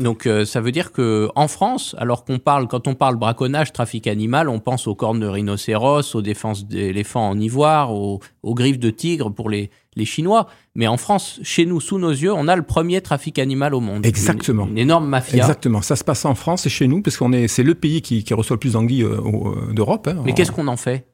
Donc 0.00 0.26
euh, 0.26 0.44
ça 0.44 0.60
veut 0.60 0.72
dire 0.72 0.90
que 0.90 1.28
en 1.36 1.46
France, 1.46 1.94
alors 1.98 2.24
qu'on 2.24 2.40
parle, 2.40 2.66
quand 2.66 2.88
on 2.88 2.96
parle 2.96 3.14
braconnage, 3.14 3.72
trafic 3.72 4.08
animal, 4.08 4.48
on 4.48 4.58
pense 4.58 4.88
aux 4.88 4.96
cornes 4.96 5.20
de 5.20 5.26
rhinocéros, 5.28 6.16
aux 6.16 6.22
défenses 6.22 6.66
d'éléphants 6.66 7.28
en 7.30 7.38
ivoire, 7.38 7.92
aux, 7.94 8.18
aux 8.42 8.54
griffes 8.54 8.80
de 8.80 8.90
tigre 8.90 9.30
pour 9.30 9.48
les, 9.48 9.70
les 9.94 10.04
Chinois. 10.04 10.48
Mais 10.74 10.88
en 10.88 10.96
France, 10.96 11.38
chez 11.44 11.64
nous, 11.64 11.80
sous 11.80 11.98
nos 12.00 12.10
yeux, 12.10 12.32
on 12.32 12.48
a 12.48 12.56
le 12.56 12.62
premier 12.64 13.02
trafic 13.02 13.38
animal 13.38 13.72
au 13.72 13.78
monde. 13.78 14.04
Exactement. 14.04 14.64
Une, 14.64 14.72
une 14.72 14.78
énorme 14.78 15.06
mafia. 15.08 15.36
Exactement, 15.36 15.80
ça 15.80 15.94
se 15.94 16.02
passe 16.02 16.24
en 16.24 16.34
France 16.34 16.66
et 16.66 16.70
chez 16.70 16.88
nous, 16.88 17.00
parce 17.00 17.16
qu'on 17.16 17.32
est, 17.32 17.46
c'est 17.46 17.62
le 17.62 17.76
pays 17.76 18.02
qui, 18.02 18.24
qui 18.24 18.34
reçoit 18.34 18.56
le 18.56 18.60
plus 18.60 18.72
d'anguilles 18.72 19.04
euh, 19.04 19.20
euh, 19.24 19.72
d'Europe. 19.72 20.08
hein. 20.08 20.22
Mais 20.24 20.32
En- 20.32 20.34
qu'est-ce 20.34 20.50
qu'on 20.50 20.66
en 20.66 20.76
fait? 20.76 21.06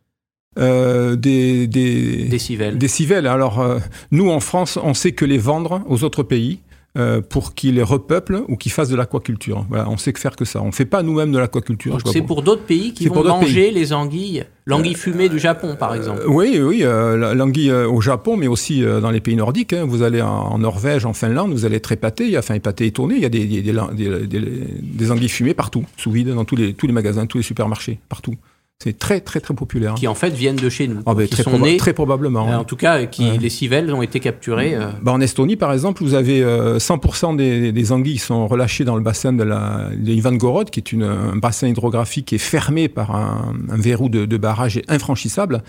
Euh, 0.58 1.16
des, 1.16 1.66
des, 1.66 2.24
des 2.28 2.38
civelles 2.38 2.78
Des 2.78 2.88
civelles. 2.88 3.26
Alors, 3.26 3.60
euh, 3.60 3.78
nous, 4.10 4.30
en 4.30 4.40
France, 4.40 4.78
on 4.82 4.94
sait 4.94 5.12
que 5.12 5.26
les 5.26 5.38
vendre 5.38 5.82
aux 5.86 6.02
autres 6.02 6.22
pays 6.22 6.60
euh, 6.98 7.20
pour 7.20 7.54
qu'ils 7.54 7.76
les 7.76 7.82
repeuplent 7.84 8.42
ou 8.48 8.56
qu'ils 8.56 8.72
fassent 8.72 8.88
de 8.88 8.96
l'aquaculture. 8.96 9.64
Voilà, 9.68 9.88
on 9.88 9.96
sait 9.96 10.12
que 10.12 10.18
faire 10.18 10.34
que 10.34 10.44
ça. 10.44 10.60
On 10.60 10.66
ne 10.66 10.72
fait 10.72 10.84
pas 10.84 11.02
nous-mêmes 11.04 11.30
de 11.30 11.38
l'aquaculture. 11.38 11.96
C'est 12.12 12.22
pour 12.22 12.42
d'autres 12.42 12.64
pays 12.64 12.92
qui 12.92 13.04
vont 13.10 13.14
manger 13.40 13.70
les 13.70 13.92
anguilles, 13.92 14.44
l'anguille 14.66 14.94
fumée 14.94 15.28
du 15.28 15.38
Japon 15.38 15.76
par 15.78 15.94
exemple. 15.94 16.22
Euh, 16.24 16.28
oui, 16.28 16.58
oui, 16.60 16.80
euh, 16.82 17.16
la- 17.16 17.34
l'anguille 17.34 17.70
euh, 17.70 17.88
au 17.88 18.00
Japon, 18.00 18.36
mais 18.36 18.48
aussi 18.48 18.82
euh, 18.82 19.00
dans 19.00 19.10
les 19.12 19.20
pays 19.20 19.36
nordiques. 19.36 19.72
hein. 19.72 19.84
Vous 19.86 20.02
allez 20.02 20.20
en, 20.20 20.28
en 20.28 20.58
Norvège, 20.58 21.04
en 21.06 21.12
Finlande, 21.12 21.52
vous 21.52 21.64
allez 21.64 21.76
être 21.76 21.92
épaté, 21.92 22.24
il 22.24 22.30
y 22.30 22.36
a, 22.36 22.40
enfin 22.40 22.54
épaté 22.54 22.86
et 22.86 22.90
tourné. 22.90 23.14
Il 23.14 23.22
y 23.22 23.26
a 23.26 23.28
des, 23.28 23.44
des, 23.44 23.62
des, 23.62 23.72
des- 23.72 24.26
des- 24.26 24.40
des 24.82 25.10
anguilles 25.12 25.28
fumées 25.28 25.54
partout, 25.54 25.84
sous 25.96 26.10
vide, 26.10 26.30
dans 26.34 26.44
tous 26.44 26.56
les, 26.56 26.74
tous 26.74 26.88
les 26.88 26.92
magasins, 26.92 27.26
tous 27.26 27.38
les 27.38 27.44
supermarchés, 27.44 28.00
partout. 28.08 28.34
C'est 28.82 28.98
très, 28.98 29.20
très, 29.20 29.40
très 29.40 29.52
populaire. 29.52 29.92
qui 29.92 30.08
en 30.08 30.14
fait 30.14 30.30
viennent 30.30 30.56
de 30.56 30.70
chez 30.70 30.88
nous, 30.88 31.02
Ah 31.04 31.12
ben, 31.14 31.24
qui 31.26 31.34
très, 31.34 31.42
sont 31.42 31.50
proba- 31.50 31.64
nés, 31.64 31.76
très 31.76 31.92
probablement. 31.92 32.50
euh, 32.50 32.56
en 32.56 32.64
tout 32.64 32.76
cas, 32.76 33.04
qui 33.04 33.28
Ouais. 33.30 33.36
les 33.36 33.50
civelles 33.50 33.92
ont 33.92 34.00
été 34.00 34.20
capturées. 34.20 34.74
euh, 34.74 34.88
Bah, 35.02 35.12
en 35.12 35.20
Estonie, 35.20 35.56
par 35.56 35.70
exemple, 35.74 36.02
vous 36.02 36.14
avez 36.14 36.42
euh, 36.42 36.78
100% 36.78 37.34
des, 37.36 37.72
des 37.72 37.92
anguilles 37.92 38.14
qui 38.14 38.20
sont 38.20 38.46
relâchées 38.46 38.84
dans 38.84 38.96
le 38.96 39.02
bassin 39.02 39.34
de 39.34 39.42
la 39.42 39.90
de 39.94 40.10
Ivangorod, 40.12 40.70
qui 40.70 40.80
est 40.80 40.92
une, 40.92 41.02
un 41.02 41.36
bassin 41.36 41.68
hydrographique 41.68 42.24
qui 42.24 42.36
est 42.36 42.38
fermé 42.38 42.88
par 42.88 43.14
un, 43.14 43.54
un 43.68 43.76
verrou 43.76 44.08
de, 44.08 44.24
de 44.24 44.36
barrage 44.38 44.78
et 44.78 44.84
infranchissable. 44.88 45.62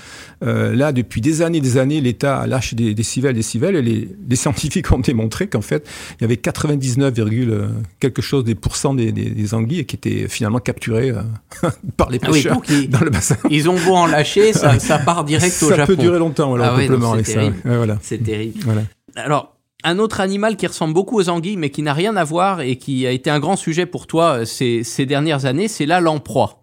Euh, 0.46 0.74
là, 0.74 0.94
depuis 0.94 1.20
des 1.20 1.42
années 1.42 1.60
des 1.60 1.78
années, 1.78 2.00
l'État 2.00 2.48
lâche 2.48 2.76
des, 2.76 2.94
des 2.94 3.04
civelles, 3.04 3.36
des 3.36 3.42
civelles, 3.42 3.76
et 3.76 3.82
les, 3.82 4.08
les 4.30 4.36
scientifiques 4.38 4.90
ont 4.94 5.00
démontré 5.00 5.48
qu'en 5.48 5.60
fait, 5.62 5.86
il 6.20 6.22
y 6.22 6.26
avait 6.26 6.38
99, 6.38 7.14
virgule 7.14 7.62
quelque 8.00 8.22
chose 8.22 8.46
des 8.46 8.56
pourcents 8.56 8.94
des, 8.94 9.54
anguilles 9.54 9.84
qui 9.84 9.98
étaient 9.98 10.30
finalement 10.30 10.60
capturées 10.60 11.12
par 11.98 12.10
les 12.10 12.20
Ah 12.22 12.28
oui, 12.32 12.38
pêcheurs 12.38 12.54
donc 12.56 12.70
ils, 12.70 12.90
dans 12.90 13.01
le 13.04 13.10
bassin. 13.12 13.38
ils 13.50 13.70
ont 13.70 13.78
beau 13.80 13.96
en 13.96 14.06
lâcher, 14.08 14.54
ça, 14.54 14.80
ça 14.80 15.00
part 15.00 15.24
direct 15.24 15.56
au 15.64 15.70
ça 15.70 15.76
Japon. 15.76 15.88
peut 15.88 15.96
durer 15.98 16.20
longtemps, 16.20 16.50
voilà, 16.50 16.72
Ah 16.74 16.76
ouais, 16.78 16.88
non, 16.90 17.16
c'est 17.18 17.24
ça. 17.26 17.34
terrible. 17.34 17.58
Ouais, 17.66 17.78
voilà. 17.78 17.98
C'est 18.02 18.24
terrible. 18.24 18.60
voilà. 18.64 18.82
Alors, 19.16 19.56
un 19.84 19.98
autre 20.00 20.20
animal 20.22 20.58
qui 20.58 20.68
ressemble 20.68 20.94
beaucoup 20.94 21.18
aux 21.20 21.30
anguilles, 21.30 21.58
mais 21.58 21.70
qui 21.72 21.82
n'a 21.82 21.94
rien 21.94 22.16
à 22.16 22.24
voir 22.24 22.62
et 22.62 22.76
qui 22.78 23.08
a 23.08 23.12
été 23.12 23.30
un 23.30 23.40
grand 23.40 23.56
sujet 23.56 23.86
pour 23.86 24.06
toi 24.08 24.40
euh, 24.42 24.46
ces, 24.46 24.84
ces 24.84 25.06
dernières 25.06 25.46
années, 25.46 25.68
c'est 25.68 25.86
la 25.88 26.00
lamproie. 26.00 26.62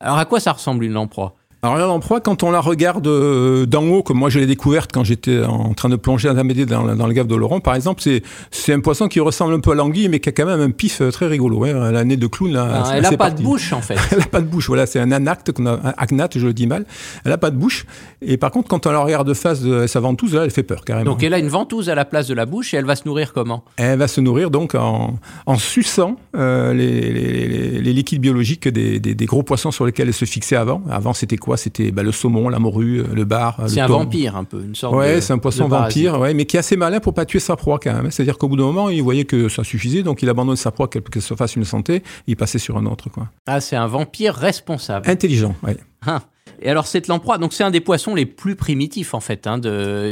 Alors, 0.00 0.18
à 0.18 0.24
quoi 0.24 0.40
ça 0.40 0.52
ressemble 0.52 0.84
une 0.84 0.92
lamproie? 0.92 1.34
Alors 1.74 2.00
la 2.00 2.20
quand 2.20 2.42
on 2.42 2.50
la 2.50 2.60
regarde 2.60 3.06
euh, 3.06 3.66
d'en 3.66 3.84
haut, 3.88 4.02
comme 4.02 4.18
moi 4.18 4.28
je 4.30 4.38
l'ai 4.38 4.46
découverte 4.46 4.90
quand 4.92 5.04
j'étais 5.04 5.42
en 5.44 5.74
train 5.74 5.88
de 5.88 5.96
plonger 5.96 6.28
à 6.28 6.32
Amédée 6.38 6.66
dans, 6.66 6.94
dans 6.94 7.06
le 7.06 7.12
gave 7.12 7.26
de 7.26 7.34
Laurent, 7.34 7.60
par 7.60 7.74
exemple, 7.74 8.02
c'est 8.50 8.72
un 8.72 8.80
poisson 8.80 9.08
qui 9.08 9.20
ressemble 9.20 9.54
un 9.54 9.60
peu 9.60 9.72
à 9.72 9.74
l'anguille, 9.74 10.08
mais 10.08 10.20
qui 10.20 10.28
a 10.28 10.32
quand 10.32 10.46
même 10.46 10.60
un 10.60 10.70
pif 10.70 11.00
euh, 11.00 11.10
très 11.10 11.26
rigolo. 11.26 11.64
Hein. 11.64 11.88
Elle 11.88 11.96
a 11.96 12.00
un 12.00 12.04
nez 12.04 12.16
de 12.16 12.26
clown. 12.26 12.52
Là, 12.52 12.82
Ah, 12.84 12.92
Elle 12.96 13.02
n'a 13.02 13.10
pas 13.10 13.16
parti. 13.16 13.42
de 13.42 13.42
bouche, 13.48 13.72
en 13.72 13.80
fait. 13.80 13.96
Elle 14.12 14.18
n'a 14.18 14.26
pas 14.26 14.40
de 14.40 14.46
bouche, 14.46 14.68
voilà, 14.68 14.86
c'est 14.86 15.00
un 15.00 15.10
anacte, 15.12 15.52
qu'on 15.52 15.66
a, 15.66 15.78
agnate, 15.96 16.38
je 16.38 16.46
le 16.46 16.52
dis 16.52 16.66
mal. 16.66 16.84
Elle 17.24 17.30
n'a 17.30 17.38
pas 17.38 17.50
de 17.50 17.56
bouche. 17.56 17.86
Et 18.22 18.36
par 18.36 18.50
contre, 18.50 18.68
quand 18.68 18.86
on 18.86 18.92
la 18.92 19.00
regarde 19.00 19.26
de 19.28 19.34
face 19.34 19.60
de 19.62 19.86
sa 19.86 20.00
ventouse, 20.00 20.34
là, 20.34 20.44
elle 20.44 20.50
fait 20.50 20.62
peur 20.62 20.84
carrément. 20.84 21.10
Donc, 21.12 21.22
elle 21.22 21.34
a 21.34 21.38
une 21.38 21.48
ventouse 21.48 21.88
à 21.88 21.94
la 21.94 22.04
place 22.04 22.26
de 22.28 22.34
la 22.34 22.46
bouche 22.46 22.74
et 22.74 22.76
elle 22.76 22.84
va 22.84 22.96
se 22.96 23.02
nourrir 23.06 23.32
comment? 23.32 23.64
Elle 23.76 23.98
va 23.98 24.08
se 24.08 24.20
nourrir 24.20 24.50
donc 24.50 24.74
en, 24.74 25.18
en 25.46 25.56
suçant 25.56 26.16
euh, 26.36 26.72
les, 26.72 27.12
les- 27.12 27.48
les- 27.48 27.80
les 27.80 27.92
liquides 27.92 28.20
biologiques 28.20 28.68
des, 28.68 29.00
des- 29.00 29.14
des 29.14 29.26
gros 29.26 29.42
poissons 29.42 29.70
sur 29.70 29.84
lesquels 29.86 30.08
elle 30.08 30.14
se 30.14 30.24
fixait 30.24 30.56
avant. 30.56 30.82
Avant, 30.90 31.12
c'était 31.12 31.36
quoi? 31.36 31.55
C'était 31.56 31.90
bah, 31.90 32.02
le 32.02 32.12
saumon, 32.12 32.48
la 32.48 32.58
morue, 32.58 33.02
le 33.12 33.24
bar. 33.24 33.56
le 33.62 33.68
C'est 33.68 33.80
un 33.80 33.86
vampire, 33.86 34.36
un 34.36 34.44
peu, 34.44 34.62
une 34.62 34.74
sorte 34.74 34.94
Ouais, 34.94 35.16
de- 35.16 35.20
c'est 35.20 35.32
un 35.32 35.38
poisson 35.38 35.68
vampire, 35.68 36.18
ouais, 36.20 36.34
mais 36.34 36.44
qui 36.46 36.56
est 36.56 36.60
assez 36.60 36.76
malin 36.76 37.00
pour 37.00 37.14
pas 37.14 37.24
tuer 37.24 37.40
sa 37.40 37.56
proie 37.56 37.78
quand 37.82 37.92
même. 37.94 38.10
C'est-à-dire 38.10 38.38
qu'au 38.38 38.48
bout 38.48 38.56
d'un 38.56 38.64
moment, 38.64 38.88
il 38.90 39.02
voyait 39.02 39.24
que 39.24 39.48
ça 39.48 39.64
suffisait, 39.64 40.02
donc 40.02 40.22
il 40.22 40.28
abandonne 40.28 40.56
sa 40.56 40.70
proie, 40.70 40.88
qu'elle 40.88 41.02
qu'elle 41.02 41.22
se 41.22 41.34
fasse 41.34 41.56
une 41.56 41.64
santé, 41.64 42.02
il 42.26 42.36
passait 42.36 42.58
sur 42.58 42.76
un 42.76 42.86
autre. 42.86 43.08
Quoi. 43.10 43.28
Ah, 43.46 43.60
c'est 43.60 43.76
un 43.76 43.86
vampire 43.86 44.34
responsable. 44.34 45.08
Intelligent, 45.08 45.54
ouais. 45.62 45.76
Ah. 46.06 46.22
Et 46.62 46.70
alors 46.70 46.86
cette 46.86 47.06
lamproie, 47.08 47.36
donc 47.36 47.52
c'est 47.52 47.64
un 47.64 47.70
des 47.70 47.80
poissons 47.82 48.14
les 48.14 48.24
plus 48.24 48.56
primitifs 48.56 49.12
en 49.12 49.20
fait. 49.20 49.46
Hein, 49.46 49.60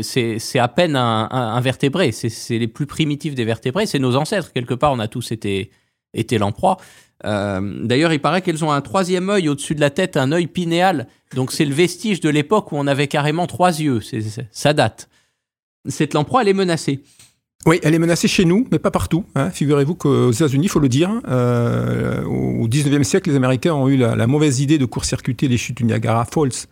c'est, 0.02 0.58
à 0.58 0.68
peine 0.68 0.94
un, 0.94 1.26
un- 1.30 1.54
un 1.54 1.60
vertébré. 1.62 2.12
C'est, 2.12 2.28
c'est 2.28 2.58
les 2.58 2.68
plus 2.68 2.84
primitifs 2.86 3.34
des 3.34 3.46
vertébrés. 3.46 3.86
C'est 3.86 3.98
nos 3.98 4.14
ancêtres 4.16 4.52
quelque 4.52 4.74
part. 4.74 4.92
On 4.92 4.98
a 4.98 5.08
tous 5.08 5.32
été 5.32 5.70
été 6.12 6.36
lamproie. 6.38 6.76
Euh, 7.24 7.80
d'ailleurs, 7.84 8.12
il 8.12 8.20
paraît 8.20 8.42
qu'elles 8.42 8.64
ont 8.64 8.70
un 8.70 8.80
troisième 8.82 9.30
œil 9.30 9.48
au-dessus 9.48 9.74
de 9.74 9.80
la 9.80 9.90
tête, 9.90 10.16
un 10.16 10.32
œil 10.32 10.46
pinéal. 10.46 11.06
Donc 11.34 11.52
c'est 11.52 11.64
le 11.64 11.74
vestige 11.74 12.20
de 12.20 12.28
l'époque 12.28 12.72
où 12.72 12.76
on 12.76 12.86
avait 12.86 13.08
carrément 13.08 13.46
trois 13.46 13.80
yeux. 13.80 14.00
Ça 14.50 14.72
date. 14.72 15.08
Cette 15.88 16.14
lamproie, 16.14 16.42
elle 16.42 16.48
est 16.48 16.54
menacée. 16.54 17.02
Oui, 17.66 17.80
elle 17.82 17.94
est 17.94 17.98
menacée 17.98 18.28
chez 18.28 18.44
nous, 18.44 18.66
mais 18.70 18.78
pas 18.78 18.90
partout. 18.90 19.24
Hein. 19.34 19.48
Figurez-vous 19.48 19.94
qu'aux 19.94 20.32
États-Unis, 20.32 20.66
il 20.66 20.68
faut 20.68 20.80
le 20.80 20.88
dire, 20.88 21.10
euh, 21.28 22.22
au 22.24 22.68
19e 22.68 23.04
siècle, 23.04 23.30
les 23.30 23.36
Américains 23.36 23.72
ont 23.72 23.88
eu 23.88 23.96
la, 23.96 24.26
mauvaise 24.26 24.60
idée 24.60 24.76
de 24.76 24.84
court-circuiter 24.84 25.48
les 25.48 25.56
chutes 25.56 25.78
du 25.78 25.84
Niagara 25.84 26.26
Falls. 26.26 26.66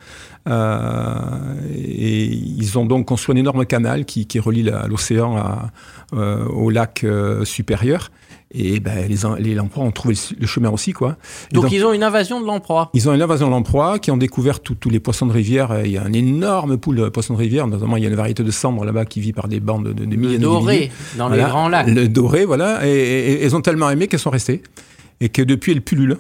Euh, 0.48 1.54
et 1.74 2.24
ils 2.24 2.78
ont 2.78 2.84
donc 2.84 3.06
construit 3.06 3.34
un 3.34 3.38
énorme 3.38 3.64
canal 3.64 4.04
qui, 4.04 4.26
relie 4.38 4.68
l'océan 4.86 5.70
euh, 6.12 6.44
au 6.46 6.68
lac 6.68 7.06
supérieur. 7.44 8.10
Et 8.54 8.80
ben, 8.80 9.08
les, 9.08 9.42
les 9.42 9.54
lamproies 9.54 9.84
ont 9.84 9.90
trouvé 9.90 10.14
le 10.38 10.46
chemin 10.46 10.70
aussi, 10.70 10.92
quoi. 10.92 11.16
Donc, 11.52 11.72
ils 11.72 11.84
ont 11.84 11.92
une 11.92 12.02
invasion 12.02 12.40
de 12.40 12.46
lamproies. 12.46 12.90
Ils 12.92 13.08
ont 13.08 13.14
une 13.14 13.22
invasion 13.22 13.46
de 13.46 13.52
lamproies 13.52 13.98
qui 13.98 14.10
ont 14.10 14.16
découvert 14.16 14.60
tous 14.60 14.90
les 14.90 15.00
poissons 15.00 15.26
de 15.26 15.32
rivière. 15.32 15.84
Il 15.84 15.90
y 15.90 15.96
a 15.96 16.02
un 16.02 16.12
énorme 16.12 16.76
pool 16.76 16.96
de 16.96 17.08
poissons 17.08 17.34
de 17.34 17.38
rivière, 17.38 17.66
notamment 17.66 17.96
il 17.96 18.02
y 18.02 18.06
a 18.06 18.10
une 18.10 18.14
variété 18.14 18.42
de 18.42 18.50
cendre 18.50 18.84
là-bas 18.84 19.06
qui 19.06 19.20
vit 19.20 19.32
par 19.32 19.48
des 19.48 19.60
bandes 19.60 19.88
de, 19.88 20.04
de 20.04 20.16
milliers 20.16 20.38
de 20.38 20.42
doré, 20.42 20.90
dans 21.16 21.28
les 21.28 21.38
grands 21.38 21.68
lacs. 21.68 21.88
Le 21.88 22.08
doré, 22.08 22.44
voilà. 22.44 22.86
Et, 22.86 23.42
elles 23.42 23.56
ont 23.56 23.62
tellement 23.62 23.88
aimé 23.88 24.06
qu'elles 24.06 24.20
sont 24.20 24.30
restées. 24.30 24.62
Et 25.20 25.28
que 25.28 25.42
depuis, 25.42 25.72
elles 25.72 25.82
pullulent. 25.82 26.18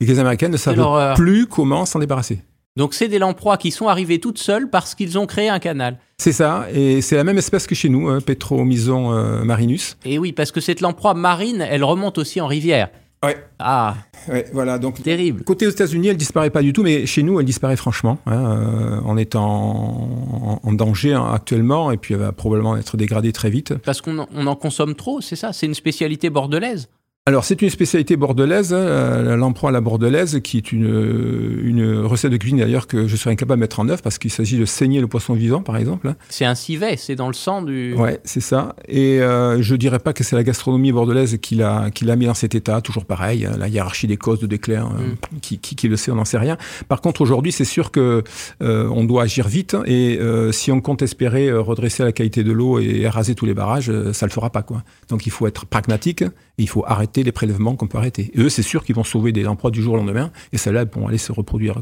Et 0.00 0.06
que 0.06 0.10
les 0.10 0.18
Américaines 0.18 0.52
ne 0.52 0.56
savent 0.56 1.14
plus 1.14 1.46
comment 1.46 1.84
s'en 1.84 1.98
débarrasser. 1.98 2.40
Donc 2.78 2.94
c'est 2.94 3.08
des 3.08 3.18
lamproies 3.18 3.56
qui 3.56 3.72
sont 3.72 3.88
arrivées 3.88 4.20
toutes 4.20 4.38
seules 4.38 4.70
parce 4.70 4.94
qu'ils 4.94 5.18
ont 5.18 5.26
créé 5.26 5.48
un 5.48 5.58
canal. 5.58 5.98
C'est 6.16 6.32
ça, 6.32 6.68
et 6.72 7.00
c'est 7.00 7.16
la 7.16 7.24
même 7.24 7.36
espèce 7.36 7.66
que 7.66 7.74
chez 7.74 7.88
nous, 7.88 8.08
hein, 8.08 8.20
Petromyson 8.20 9.12
euh, 9.12 9.42
marinus. 9.42 9.96
Et 10.04 10.16
oui, 10.16 10.32
parce 10.32 10.52
que 10.52 10.60
cette 10.60 10.80
lamproie 10.80 11.14
marine, 11.14 11.66
elle 11.68 11.82
remonte 11.82 12.18
aussi 12.18 12.40
en 12.40 12.46
rivière. 12.46 12.88
Ouais. 13.24 13.36
Ah. 13.58 13.96
Ouais, 14.28 14.46
voilà. 14.52 14.78
Donc 14.78 15.02
terrible. 15.02 15.42
Côté 15.42 15.66
aux 15.66 15.70
États-Unis, 15.70 16.06
elle 16.06 16.16
disparaît 16.16 16.50
pas 16.50 16.62
du 16.62 16.72
tout, 16.72 16.84
mais 16.84 17.04
chez 17.04 17.24
nous, 17.24 17.40
elle 17.40 17.46
disparaît 17.46 17.76
franchement. 17.76 18.18
Hein, 18.26 18.58
euh, 18.58 19.00
on 19.04 19.16
est 19.16 19.34
en, 19.34 20.60
en, 20.62 20.72
danger 20.72 21.14
hein, 21.14 21.26
actuellement, 21.34 21.90
et 21.90 21.96
puis 21.96 22.14
elle 22.14 22.20
va 22.20 22.30
probablement 22.30 22.76
être 22.76 22.96
dégradée 22.96 23.32
très 23.32 23.50
vite. 23.50 23.74
Parce 23.74 24.00
qu'on 24.00 24.18
en 24.18 24.54
consomme 24.54 24.94
trop, 24.94 25.20
c'est 25.20 25.34
ça 25.34 25.52
C'est 25.52 25.66
une 25.66 25.74
spécialité 25.74 26.30
bordelaise 26.30 26.88
alors, 27.28 27.44
c'est 27.44 27.60
une 27.60 27.68
spécialité 27.68 28.16
bordelaise, 28.16 28.72
hein, 28.72 29.36
l'emploi 29.36 29.68
à 29.68 29.72
la 29.72 29.82
bordelaise, 29.82 30.40
qui 30.42 30.56
est 30.56 30.72
une, 30.72 31.60
une 31.62 32.00
recette 32.00 32.32
de 32.32 32.38
cuisine 32.38 32.56
d'ailleurs 32.56 32.86
que 32.86 33.06
je 33.06 33.16
serais 33.16 33.32
incapable 33.32 33.58
de 33.58 33.64
mettre 33.64 33.80
en 33.80 33.88
œuvre 33.90 34.00
parce 34.00 34.16
qu'il 34.16 34.30
s'agit 34.30 34.56
de 34.56 34.64
saigner 34.64 35.02
le 35.02 35.08
poisson 35.08 35.34
vivant, 35.34 35.60
par 35.60 35.76
exemple. 35.76 36.14
C'est 36.30 36.46
un 36.46 36.54
civet, 36.54 36.96
c'est 36.96 37.16
dans 37.16 37.26
le 37.26 37.34
sang 37.34 37.60
du. 37.60 37.92
Ouais, 37.92 38.18
c'est 38.24 38.40
ça. 38.40 38.74
Et 38.88 39.20
euh, 39.20 39.60
je 39.60 39.74
dirais 39.74 39.98
pas 39.98 40.14
que 40.14 40.24
c'est 40.24 40.36
la 40.36 40.42
gastronomie 40.42 40.90
bordelaise 40.90 41.36
qui 41.36 41.54
l'a, 41.54 41.90
qui 41.90 42.06
l'a 42.06 42.16
mis 42.16 42.24
dans 42.24 42.32
cet 42.32 42.54
état, 42.54 42.80
toujours 42.80 43.04
pareil, 43.04 43.44
hein, 43.44 43.56
la 43.58 43.68
hiérarchie 43.68 44.06
des 44.06 44.16
causes 44.16 44.40
de 44.40 44.46
déclin, 44.46 44.86
euh, 44.98 45.08
mm. 45.08 45.40
qui, 45.42 45.58
qui, 45.58 45.76
qui, 45.76 45.88
le 45.88 45.96
sait, 45.96 46.10
on 46.10 46.14
n'en 46.14 46.24
sait 46.24 46.38
rien. 46.38 46.56
Par 46.88 47.02
contre, 47.02 47.20
aujourd'hui, 47.20 47.52
c'est 47.52 47.66
sûr 47.66 47.90
que 47.90 48.24
euh, 48.62 48.88
on 48.88 49.04
doit 49.04 49.24
agir 49.24 49.48
vite 49.48 49.76
et 49.84 50.18
euh, 50.18 50.50
si 50.50 50.72
on 50.72 50.80
compte 50.80 51.02
espérer 51.02 51.52
redresser 51.52 52.04
la 52.04 52.12
qualité 52.12 52.42
de 52.42 52.52
l'eau 52.52 52.78
et 52.78 53.06
raser 53.06 53.34
tous 53.34 53.44
les 53.44 53.52
barrages, 53.52 53.92
ça 54.12 54.24
le 54.24 54.32
fera 54.32 54.48
pas, 54.48 54.62
quoi. 54.62 54.82
Donc, 55.10 55.26
il 55.26 55.30
faut 55.30 55.46
être 55.46 55.66
pragmatique, 55.66 56.24
et 56.58 56.62
il 56.62 56.68
faut 56.68 56.84
arrêter 56.86 57.22
les 57.22 57.32
prélèvements 57.32 57.76
qu'on 57.76 57.86
peut 57.86 57.98
arrêter. 57.98 58.30
eux, 58.36 58.48
c'est 58.48 58.62
sûr 58.62 58.84
qu'ils 58.84 58.96
vont 58.96 59.04
sauver 59.04 59.32
des 59.32 59.42
lamproies 59.42 59.70
du 59.70 59.82
jour 59.82 59.94
au 59.94 59.96
lendemain, 59.96 60.30
et 60.52 60.58
celles-là 60.58 60.84
vont 60.84 61.08
aller 61.08 61.18
se 61.18 61.32
reproduire. 61.32 61.80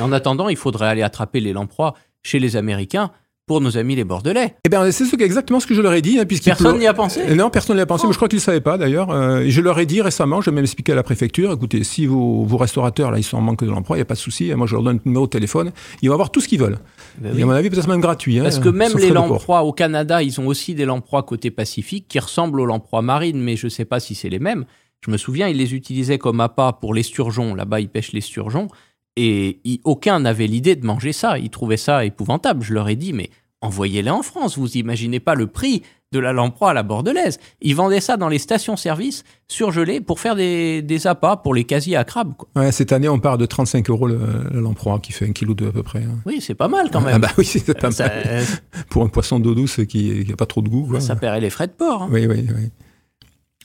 En 0.00 0.12
attendant, 0.12 0.48
il 0.48 0.56
faudrait 0.56 0.88
aller 0.88 1.02
attraper 1.02 1.40
les 1.40 1.52
lamproies 1.52 1.94
chez 2.22 2.38
les 2.38 2.56
Américains 2.56 3.10
pour 3.46 3.60
nos 3.60 3.76
amis 3.76 3.94
les 3.94 4.04
Bordelais. 4.04 4.54
Eh 4.64 4.68
bien, 4.68 4.90
c'est 4.90 5.20
exactement 5.20 5.60
ce 5.60 5.66
que 5.66 5.74
je 5.74 5.82
leur 5.82 5.92
ai 5.92 6.00
dit. 6.00 6.18
Hein, 6.18 6.24
personne 6.44 6.78
n'y 6.78 6.86
a 6.86 6.94
pensé? 6.94 7.20
Euh, 7.28 7.34
Non, 7.34 7.50
personne 7.50 7.76
n'y 7.76 7.82
a 7.82 7.86
pensé, 7.86 8.06
mais 8.06 8.12
je 8.12 8.18
crois 8.18 8.28
qu'ils 8.28 8.38
ne 8.38 8.42
savaient 8.42 8.60
pas 8.62 8.78
d'ailleurs. 8.78 9.10
Euh, 9.10 9.44
je 9.46 9.60
leur 9.60 9.78
ai 9.78 9.86
dit 9.86 10.00
récemment, 10.00 10.40
je 10.40 10.50
vais 10.50 10.54
même 10.54 10.64
expliqué 10.64 10.92
à 10.92 10.94
la 10.94 11.02
préfecture, 11.02 11.52
écoutez, 11.52 11.84
si 11.84 12.06
vos, 12.06 12.44
vos 12.44 12.56
restaurateurs, 12.56 13.10
là, 13.10 13.18
ils 13.18 13.22
sont 13.24 13.36
en 13.36 13.42
manque 13.42 13.62
de 13.62 13.70
l'emploi, 13.70 13.96
il 13.96 13.98
n'y 13.98 14.02
a 14.02 14.06
pas 14.06 14.14
de 14.14 14.18
souci, 14.18 14.52
moi 14.54 14.66
je 14.66 14.74
leur 14.74 14.82
donne 14.82 14.96
un 14.96 15.00
numéro 15.04 15.26
de 15.26 15.30
téléphone, 15.30 15.72
ils 16.00 16.08
vont 16.08 16.14
avoir 16.14 16.30
tout 16.30 16.40
ce 16.40 16.48
qu'ils 16.48 16.60
veulent. 16.60 16.78
Ben 17.18 17.38
Et 17.38 17.42
à 17.42 17.46
mon 17.46 17.52
avis, 17.52 17.68
peut-être 17.68 17.88
même 17.88 18.00
gratuit. 18.00 18.38
Hein, 18.38 18.44
Parce 18.44 18.58
que 18.58 18.70
même 18.70 18.96
les 18.96 19.10
lamproies 19.10 19.62
au 19.62 19.72
Canada, 19.72 20.22
ils 20.22 20.40
ont 20.40 20.46
aussi 20.46 20.74
des 20.74 20.86
lamproies 20.86 21.22
côté 21.22 21.50
Pacifique 21.50 22.06
qui 22.08 22.18
ressemblent 22.18 22.60
aux 22.60 22.66
lamproies 22.66 23.02
marines, 23.02 23.40
mais 23.40 23.56
je 23.56 23.66
ne 23.66 23.70
sais 23.70 23.84
pas 23.84 24.00
si 24.00 24.14
c'est 24.14 24.30
les 24.30 24.38
mêmes. 24.38 24.64
Je 25.04 25.10
me 25.10 25.18
souviens, 25.18 25.48
ils 25.48 25.56
les 25.58 25.74
utilisaient 25.74 26.16
comme 26.18 26.40
appât 26.40 26.78
pour 26.80 26.94
les 26.94 27.02
sturgeons. 27.02 27.54
Là-bas, 27.54 27.80
ils 27.80 27.90
pêchent 27.90 28.12
les 28.12 28.22
sturgeons. 28.22 28.68
Et 29.16 29.80
aucun 29.84 30.20
n'avait 30.20 30.46
l'idée 30.46 30.76
de 30.76 30.84
manger 30.84 31.12
ça. 31.12 31.38
Ils 31.38 31.50
trouvaient 31.50 31.76
ça 31.76 32.04
épouvantable. 32.04 32.62
Je 32.64 32.74
leur 32.74 32.88
ai 32.88 32.96
dit, 32.96 33.12
mais 33.12 33.30
envoyez-les 33.60 34.10
en 34.10 34.22
France. 34.22 34.58
Vous 34.58 34.76
imaginez 34.76 35.20
pas 35.20 35.34
le 35.34 35.46
prix 35.46 35.82
de 36.14 36.20
la 36.20 36.32
lamproie 36.32 36.70
à 36.70 36.74
la 36.74 36.82
bordelaise. 36.82 37.38
Ils 37.60 37.74
vendaient 37.74 38.00
ça 38.00 38.16
dans 38.16 38.28
les 38.28 38.38
stations-service 38.38 39.24
surgelées 39.48 40.00
pour 40.00 40.20
faire 40.20 40.36
des, 40.36 40.80
des, 40.80 41.06
appâts 41.06 41.36
pour 41.36 41.54
les 41.54 41.64
casiers 41.64 41.96
à 41.96 42.04
crabes. 42.04 42.34
Ouais, 42.54 42.70
cette 42.72 42.92
année, 42.92 43.08
on 43.08 43.18
part 43.18 43.36
de 43.36 43.46
35 43.46 43.90
euros 43.90 44.06
le, 44.06 44.18
lamproie, 44.52 45.00
qui 45.00 45.12
fait 45.12 45.28
un 45.28 45.32
kilo 45.32 45.54
de 45.54 45.68
à 45.68 45.72
peu 45.72 45.82
près. 45.82 46.00
Hein. 46.00 46.18
Oui, 46.24 46.40
c'est 46.40 46.54
pas 46.54 46.68
mal 46.68 46.90
quand 46.90 47.00
même. 47.00 47.14
Ah 47.16 47.18
bah 47.18 47.30
oui, 47.36 47.44
c'est 47.44 47.78
pas 47.78 47.90
mal. 47.90 48.44
pour 48.90 49.02
un 49.02 49.08
poisson 49.08 49.40
d'eau 49.40 49.54
douce 49.54 49.80
qui 49.88 50.24
n'a 50.28 50.36
pas 50.36 50.46
trop 50.46 50.62
de 50.62 50.68
goût. 50.68 51.00
Ça 51.00 51.16
paierait 51.16 51.40
les 51.40 51.50
frais 51.50 51.66
de 51.66 51.72
port. 51.72 52.02
Hein. 52.02 52.08
Oui, 52.12 52.26
oui, 52.26 52.46
oui. 52.48 52.70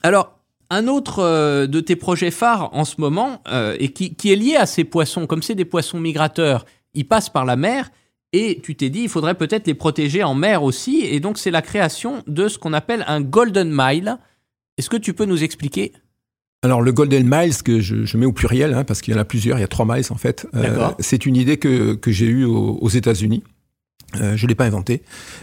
Alors, 0.02 0.39
un 0.70 0.86
autre 0.86 1.18
euh, 1.18 1.66
de 1.66 1.80
tes 1.80 1.96
projets 1.96 2.30
phares 2.30 2.70
en 2.72 2.84
ce 2.84 3.00
moment, 3.00 3.42
euh, 3.48 3.76
et 3.78 3.88
qui, 3.88 4.32
est 4.32 4.36
lié 4.36 4.56
à 4.56 4.66
ces 4.66 4.84
poissons, 4.84 5.26
comme 5.26 5.42
c'est 5.42 5.54
des 5.56 5.64
poissons 5.64 6.00
migrateurs, 6.00 6.64
ils 6.94 7.06
passent 7.06 7.28
par 7.28 7.44
la 7.44 7.56
mer, 7.56 7.90
et 8.32 8.60
tu 8.62 8.76
t'es 8.76 8.88
dit, 8.88 9.02
il 9.02 9.08
faudrait 9.08 9.34
peut-être 9.34 9.66
les 9.66 9.74
protéger 9.74 10.22
en 10.22 10.34
mer 10.34 10.62
aussi, 10.62 11.00
et 11.04 11.18
donc 11.18 11.36
c'est 11.36 11.50
la 11.50 11.62
création 11.62 12.22
de 12.28 12.48
ce 12.48 12.58
qu'on 12.58 12.72
appelle 12.72 13.04
un 13.08 13.20
Golden 13.20 13.70
Mile. 13.72 14.18
Est-ce 14.78 14.88
que 14.88 14.96
tu 14.96 15.12
peux 15.12 15.24
nous 15.24 15.42
expliquer? 15.42 15.92
Alors 16.62 16.82
le 16.82 16.92
Golden 16.92 17.26
Miles, 17.28 17.62
que 17.62 17.80
je, 17.80 18.16
mets 18.16 18.26
au 18.26 18.32
pluriel, 18.32 18.74
hein, 18.74 18.84
parce 18.84 19.00
qu'il 19.00 19.12
y 19.12 19.16
en 19.16 19.20
a 19.20 19.24
plusieurs, 19.24 19.58
il 19.58 19.62
y 19.62 19.64
a 19.64 19.68
trois 19.68 19.86
miles 19.86 20.04
en 20.10 20.16
fait, 20.16 20.46
euh, 20.54 20.90
c'est 21.00 21.26
une 21.26 21.36
idée 21.36 21.56
que, 21.56 21.98
j'ai 22.06 22.26
eue 22.26 22.44
aux 22.44 22.88
États-Unis. 22.88 23.42
Euh, 24.16 24.36
je 24.36 24.46
l'ai 24.46 24.54
pas 24.54 24.64
inventé. 24.64 25.02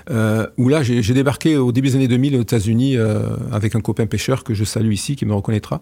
Euh, 0.10 0.48
où 0.58 0.70
là, 0.70 0.84
j'ai 0.84 1.14
débarqué 1.14 1.58
au 1.58 1.72
début 1.72 1.90
des 1.90 1.96
années 1.96 2.08
2000 2.08 2.36
aux 2.36 2.42
États-Unis 2.42 2.98
euh, 2.98 3.22
avec 3.52 3.76
un 3.76 3.82
copain 3.82 4.06
pêcheur 4.06 4.44
que 4.44 4.54
je 4.54 4.64
salue 4.64 4.92
ici, 4.92 5.16
qui 5.16 5.26
me 5.26 5.34
reconnaîtra, 5.34 5.82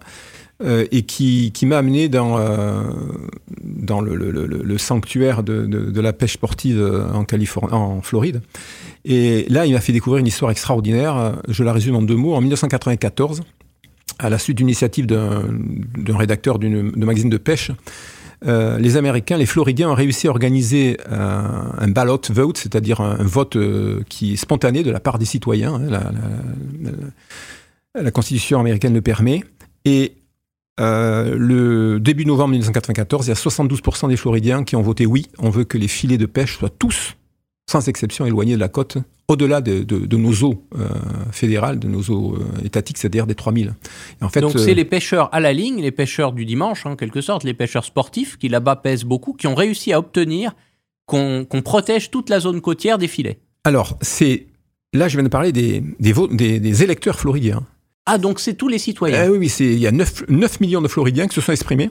euh, 0.64 0.86
et 0.92 1.02
qui, 1.04 1.52
qui 1.52 1.66
m'a 1.66 1.80
amené 1.80 2.10
dans, 2.10 2.38
euh, 2.38 2.84
dans 3.64 4.02
le, 4.02 4.16
le, 4.16 4.30
le, 4.30 4.78
sanctuaire 4.78 5.44
de, 5.44 5.66
de, 5.66 5.92
de, 5.92 6.02
la 6.02 6.14
pêche 6.14 6.34
sportive 6.34 6.82
en, 7.14 7.24
Californie, 7.24 7.74
en 7.74 8.02
Floride. 8.02 8.42
Et 9.04 9.46
là, 9.50 9.66
il 9.66 9.74
m'a 9.74 9.82
fait 9.82 9.94
découvrir 9.94 10.20
une 10.20 10.28
histoire 10.28 10.52
extraordinaire. 10.52 11.42
Je 11.48 11.64
la 11.64 11.74
résume 11.74 11.96
en 11.96 12.02
deux 12.02 12.16
mots. 12.16 12.36
En 12.36 12.42
1994, 12.42 13.42
à 14.20 14.30
la 14.30 14.38
suite 14.38 14.58
d'une 14.58 14.68
initiative 14.68 15.08
d'un 15.08 16.18
rédacteur 16.18 16.60
d'une 16.60 16.92
magazine 16.96 17.30
de 17.30 17.38
pêche, 17.38 17.72
euh, 18.46 18.78
les 18.78 18.98
Américains, 18.98 19.38
les 19.38 19.46
Floridiens 19.46 19.90
ont 19.90 19.96
réussi 19.96 20.28
à 20.28 20.30
organiser 20.30 20.98
un, 21.10 21.88
ballot 21.88 22.22
vote, 22.30 22.58
c'est-à-dire 22.58 23.02
un, 23.02 23.24
vote 23.24 23.56
euh, 23.56 24.02
qui 24.10 24.34
est 24.34 24.38
spontané 24.38 24.84
de 24.84 24.92
la 24.92 25.00
part 25.00 25.18
des 25.18 25.26
citoyens. 25.26 25.76
Hein, 25.76 26.12
la, 27.96 28.12
Constitution 28.12 28.60
américaine 28.60 28.94
le 28.94 29.02
permet. 29.02 29.44
Et 29.86 30.16
euh, 30.80 31.36
le 31.38 32.00
début 32.00 32.26
novembre 32.26 32.52
1994, 32.52 33.28
il 33.28 33.30
y 33.30 33.32
a 33.32 33.36
72% 33.36 34.10
des 34.10 34.18
Floridiens 34.18 34.64
qui 34.64 34.76
ont 34.76 34.82
voté 34.82 35.06
oui. 35.06 35.28
On 35.40 35.50
veut 35.50 35.64
que 35.64 35.78
les 35.78 35.88
filets 35.88 36.18
de 36.18 36.26
pêche 36.26 36.58
soient 36.58 36.70
tous 36.70 37.16
sans 37.70 37.88
exception 37.88 38.26
éloignés 38.26 38.56
de 38.56 38.60
la 38.60 38.68
côte, 38.68 38.98
au-delà 39.28 39.62
de, 39.62 40.18
nos 40.18 40.34
eaux 40.44 40.64
euh, 40.78 40.88
fédérales, 41.32 41.80
de 41.80 41.88
nos 41.88 42.02
eaux 42.04 42.36
euh, 42.36 42.66
étatiques, 42.66 42.98
c'est-à-dire 42.98 43.26
des 43.26 43.36
3000. 43.36 43.74
en 44.22 44.30
fait, 44.30 44.42
Donc 44.42 44.54
c'est 44.58 44.72
euh, 44.72 44.74
les 44.76 44.86
pêcheurs 44.86 45.34
à 45.34 45.40
la 45.40 45.54
ligne, 45.54 45.82
les 45.82 45.92
pêcheurs 45.92 46.32
du 46.32 46.46
dimanche, 46.46 46.86
en 46.86 46.96
quelque 46.96 47.22
sorte, 47.22 47.44
les 47.44 47.54
pêcheurs 47.54 47.86
sportifs, 47.86 48.38
qui 48.38 48.50
là-bas 48.50 48.76
pèsent 48.76 49.04
beaucoup, 49.04 49.34
qui 49.34 49.48
ont 49.48 49.56
réussi 49.56 49.94
à 49.94 50.00
obtenir 50.00 50.56
qu'on 51.06 51.46
protège 51.64 52.10
toute 52.12 52.30
la 52.30 52.40
zone 52.40 52.62
côtière 52.62 52.98
des 52.98 53.08
filets. 53.08 53.40
Alors, 53.64 53.98
c'est 54.02 54.48
là, 54.94 55.08
je 55.08 55.18
viens 55.18 55.24
de 55.24 55.30
parler 55.30 55.52
des, 55.52 55.84
des, 56.00 56.84
électeurs 56.84 57.20
floridiens. 57.20 57.64
Ah, 58.08 58.18
donc 58.18 58.40
c'est 58.40 58.54
tous 58.54 58.68
les 58.68 58.78
citoyens. 58.78 59.24
Ah 59.26 59.32
oui, 59.32 59.38
oui, 59.38 59.54
il 59.60 59.80
y 59.80 59.88
a 59.88 59.92
9, 59.92 60.30
9 60.30 60.60
millions 60.62 60.82
de 60.82 60.88
Floridiens 60.88 61.28
qui 61.28 61.36
se 61.36 61.42
sont 61.42 61.52
exprimés. 61.52 61.90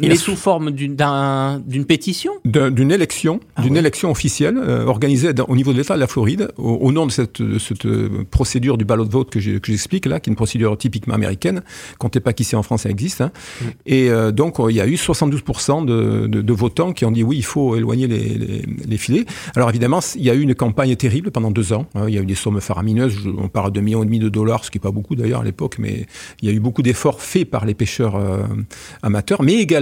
Mais 0.00 0.16
sous 0.16 0.36
forme 0.36 0.70
d'une 0.70 1.84
pétition 1.86 2.32
D'une 2.44 2.90
élection, 2.90 3.40
ah 3.56 3.62
d'une 3.62 3.76
élection 3.76 4.10
officielle 4.10 4.56
euh, 4.56 4.86
organisée 4.86 5.30
au 5.48 5.56
niveau 5.56 5.72
de 5.72 5.78
l'État 5.78 5.94
de 5.94 6.00
la 6.00 6.06
Floride, 6.06 6.48
au, 6.56 6.92
nom 6.92 7.06
de 7.06 7.12
cette, 7.12 7.40
cette, 7.58 7.86
euh, 7.86 8.24
procédure 8.30 8.78
du 8.78 8.84
ballot 8.84 9.04
de 9.04 9.10
vote 9.10 9.30
que 9.30 9.40
j'explique 9.40 10.06
là, 10.06 10.20
qui 10.20 10.30
est 10.30 10.32
une 10.32 10.36
procédure 10.36 10.76
typiquement 10.76 11.14
américaine. 11.14 11.62
Comptez 11.98 12.20
pas 12.20 12.32
qu'ici 12.32 12.56
en 12.56 12.62
France 12.62 12.82
ça 12.82 12.90
existe. 12.90 13.20
Hein. 13.20 13.32
Mm. 13.60 13.64
Et 13.86 14.10
euh, 14.10 14.32
donc 14.32 14.56
il 14.68 14.74
y 14.74 14.80
a 14.80 14.86
eu 14.86 14.94
72% 14.94 15.84
de, 15.84 16.26
de, 16.26 16.40
de, 16.40 16.52
votants 16.52 16.92
qui 16.92 17.04
ont 17.04 17.10
dit 17.10 17.22
oui, 17.22 17.36
il 17.36 17.44
faut 17.44 17.76
éloigner 17.76 18.06
les, 18.06 18.28
les, 18.28 18.64
les, 18.86 18.96
filets. 18.96 19.24
Alors 19.54 19.68
évidemment, 19.68 20.00
il 20.16 20.22
y 20.22 20.30
a 20.30 20.34
eu 20.34 20.40
une 20.40 20.54
campagne 20.54 20.96
terrible 20.96 21.30
pendant 21.30 21.50
deux 21.50 21.72
ans. 21.72 21.86
Hein. 21.94 22.04
Il 22.08 22.14
y 22.14 22.18
a 22.18 22.22
eu 22.22 22.26
des 22.26 22.34
sommes 22.34 22.60
faramineuses. 22.60 23.28
On 23.38 23.48
parle 23.48 23.72
de 23.72 23.80
millions 23.80 24.02
et 24.02 24.06
demi 24.06 24.18
de 24.18 24.28
dollars, 24.28 24.64
ce 24.64 24.70
qui 24.70 24.78
est 24.78 24.80
pas 24.80 24.90
beaucoup 24.90 25.14
d'ailleurs 25.14 25.40
à 25.40 25.44
l'époque, 25.44 25.76
mais 25.78 26.06
il 26.40 26.48
y 26.48 26.52
a 26.52 26.54
eu 26.54 26.60
beaucoup 26.60 26.82
d'efforts 26.82 27.20
faits 27.20 27.48
par 27.48 27.64
les 27.64 27.74
pêcheurs 27.74 28.20
amateurs, 29.02 29.42
mais 29.42 29.54
également 29.54 29.81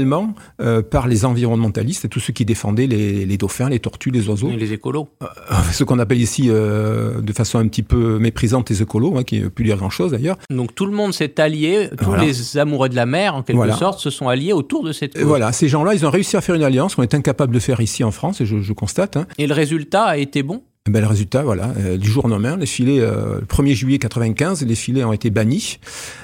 euh, 0.61 0.83
par 0.83 1.09
les 1.09 1.25
environnementalistes 1.25 2.05
et 2.05 2.09
tous 2.09 2.21
ceux 2.21 2.33
qui 2.33 2.45
défendaient 2.45 2.87
les, 2.87 3.37
dauphins, 3.37 3.69
les 3.69 3.79
tortues, 3.79 4.11
les 4.11 4.29
oiseaux. 4.29 4.51
Et 4.51 4.57
les 4.57 4.73
écolos. 4.73 5.09
Euh, 5.23 5.27
euh, 5.51 5.55
ce 5.73 5.85
qu'on 5.85 5.99
appelle 5.99 6.21
ici 6.21 6.49
de 6.49 7.33
façon 7.35 7.59
un 7.59 7.69
petit 7.69 7.83
peu 7.83 8.19
méprisante 8.19 8.71
les 8.71 8.83
écolos, 8.83 9.17
hein, 9.17 9.25
qui 9.25 9.41
ne 9.41 9.49
plus 9.49 9.65
dire 9.65 9.77
grand-chose 9.77 10.13
d'ailleurs. 10.13 10.39
Donc 10.51 10.75
tout 10.75 10.87
le 10.87 10.93
monde 10.93 11.13
s'est 11.13 11.41
allié, 11.41 11.89
tous 12.03 12.15
les 12.15 12.59
amoureux 12.59 12.89
de 12.89 12.97
la 12.97 13.07
mer 13.07 13.35
en 13.35 13.43
quelque 13.43 13.73
sorte 13.73 14.01
se 14.01 14.11
sont 14.11 14.29
alliés 14.29 14.53
autour 14.53 14.85
de 14.85 14.93
cette 14.93 15.15
cause. 15.15 15.23
Voilà, 15.23 15.53
ces 15.53 15.69
gens-là, 15.69 15.95
ils 15.95 16.07
ont 16.07 16.11
réussi 16.11 16.37
à 16.37 16.41
faire 16.41 16.55
une 16.55 16.65
alliance 16.65 16.95
qu'on 16.95 17.03
est 17.03 17.15
incapable 17.15 17.55
de 17.55 17.61
faire 17.61 17.81
ici 17.81 18.05
en 18.05 18.11
France, 18.11 18.41
et 18.41 18.47
je, 18.47 18.73
constate. 18.73 19.17
Hein. 19.17 19.27
Et 19.39 19.47
le 19.47 19.55
résultat 19.55 20.05
a 20.05 20.17
été 20.17 20.43
bon? 20.43 20.63
Ben, 20.89 21.01
le 21.03 21.07
résultat, 21.07 21.43
voilà, 21.43 21.73
euh, 21.79 21.99
du 21.99 22.09
jour 22.09 22.25
au 22.25 22.29
lendemain, 22.29 22.57
les 22.57 22.67
filets, 22.67 23.01
euh, 23.01 23.41
le 23.41 23.47
1er 23.47 23.75
juillet 23.75 23.99
95, 23.99 24.65
les 24.65 24.75
filets 24.75 25.05
ont 25.05 25.13
été 25.13 25.29
bannis. 25.29 25.79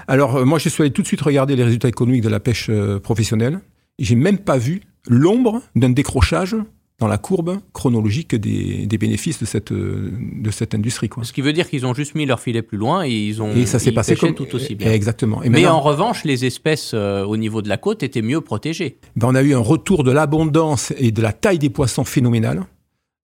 Alors, 0.09 0.37
euh, 0.37 0.45
moi, 0.45 0.59
je 0.59 0.71
suis 0.71 0.83
allé 0.83 0.91
tout 0.91 1.03
de 1.03 1.07
suite 1.07 1.21
regarder 1.21 1.57
les 1.57 1.65
résultats 1.65 1.89
économiques 1.89 2.23
de 2.23 2.31
la 2.31 2.41
pêche 2.41 2.71
professionnelle. 3.03 3.61
J'ai 3.99 4.15
même 4.15 4.39
pas 4.39 4.59
vu 4.59 4.83
l'ombre 5.09 5.63
d'un 5.75 5.91
décrochage 5.91 6.57
dans 6.99 7.09
la 7.09 7.19
courbe 7.19 7.59
chronologique 7.75 8.35
des, 8.35 8.87
des 8.87 8.99
bénéfices 8.99 9.39
de 9.39 9.45
cette, 9.45 9.73
euh, 9.73 10.13
de 10.41 10.51
cette 10.51 10.75
industrie. 10.75 11.09
Quoi. 11.09 11.25
Ce 11.25 11.33
qui 11.33 11.43
veut 11.43 11.53
dire 11.53 11.69
qu'ils 11.69 11.85
ont 11.85 11.93
juste 11.93 12.15
mis 12.15 12.25
leur 12.25 12.41
filet 12.41 12.63
plus 12.63 12.79
loin 12.79 13.05
et 13.05 13.11
ils 13.11 13.43
ont 13.43 13.53
Et 13.55 13.67
ça 13.67 13.79
s'est 13.79 13.93
passé 13.93 14.17
comme 14.17 14.35
tout 14.35 14.55
aussi 14.55 14.75
bien. 14.75 14.91
Exactement. 14.91 15.43
Et 15.43 15.51
Mais 15.51 15.67
en 15.67 15.81
revanche, 15.81 16.25
les 16.25 16.47
espèces 16.47 16.93
euh, 16.95 17.25
au 17.25 17.37
niveau 17.37 17.61
de 17.61 17.69
la 17.69 17.77
côte 17.77 18.03
étaient 18.03 18.23
mieux 18.23 18.41
protégées. 18.41 18.99
ben, 19.17 19.29
on 19.29 19.35
a 19.35 19.43
eu 19.43 19.55
un 19.55 19.61
retour 19.61 20.05
de 20.05 20.11
l'abondance 20.11 20.93
et 20.97 21.11
de 21.11 21.21
la 21.21 21.33
taille 21.33 21.59
des 21.59 21.71
poissons 21.71 22.05
phénoménale. 22.05 22.65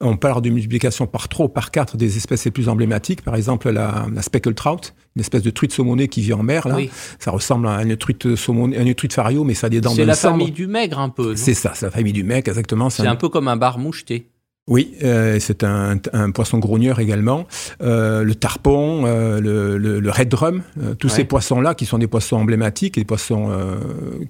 On 0.03 0.17
parle 0.17 0.43
de 0.43 0.51
multiplication 0.51 1.07
par 1.07 1.29
3 1.29 1.47
ou 1.47 1.49
par 1.49 1.71
4 1.71 1.97
des 1.97 2.17
espèces 2.17 2.45
les 2.45 2.51
plus 2.51 2.69
emblématiques. 2.69 3.23
Par 3.23 3.37
exemple, 3.37 3.71
la, 3.71 4.07
la 4.13 4.23
speckled 4.23 4.55
trout, 4.57 4.95
une 5.17 5.21
espèce 5.21 5.43
de 5.43 5.51
truite 5.51 5.73
saumonée 5.73 6.09
qui 6.09 6.21
vit 6.21 6.33
en 6.33 6.43
mer. 6.43 6.67
Là. 6.69 6.75
Oui. 6.77 6.91
Ça 7.19 7.31
ressemble 7.31 7.69
à 7.69 7.83
une 7.83 7.97
truite 7.97 8.35
saumonée, 8.37 8.77
à 8.77 8.83
une 8.83 8.95
truite 8.95 9.13
fario, 9.13 9.45
mais 9.45 9.55
ça 9.55 9.69
a 9.69 9.71
des 9.71 9.81
dents 9.81 9.95
C'est 9.95 10.05
la 10.05 10.15
famille 10.15 10.51
du 10.51 10.67
maigre 10.67 10.99
un 10.99 11.09
peu. 11.09 11.37
C'est 11.37 11.55
ça, 11.55 11.73
c'est 11.75 11.87
la 11.87 11.93
famille 11.93 12.13
du 12.13 12.25
mec, 12.25 12.49
exactement. 12.49 12.91
C'est 12.91 13.07
un 13.07 13.17
peu 13.17 13.29
comme 13.29 13.49
un 13.49 13.57
bar 13.57 13.79
moucheté. 13.79 14.27
Oui, 14.69 14.95
euh, 15.03 15.39
c'est 15.41 15.65
un, 15.65 15.97
un 16.13 16.31
poisson 16.31 16.59
grogneur 16.59 17.01
également. 17.01 17.47
Euh, 17.83 18.23
le 18.23 18.35
tarpon, 18.37 19.03
euh, 19.07 19.41
le, 19.41 19.77
le, 19.77 19.99
le 19.99 20.11
red 20.11 20.29
drum, 20.29 20.63
tous 21.01 21.09
Ouais. 21.09 21.15
ces 21.15 21.25
poissons-là 21.25 21.75
qui 21.75 21.85
sont 21.85 21.99
des 21.99 22.07
poissons 22.07 22.37
emblématiques, 22.37 22.95
des 22.95 23.05
poissons 23.05 23.51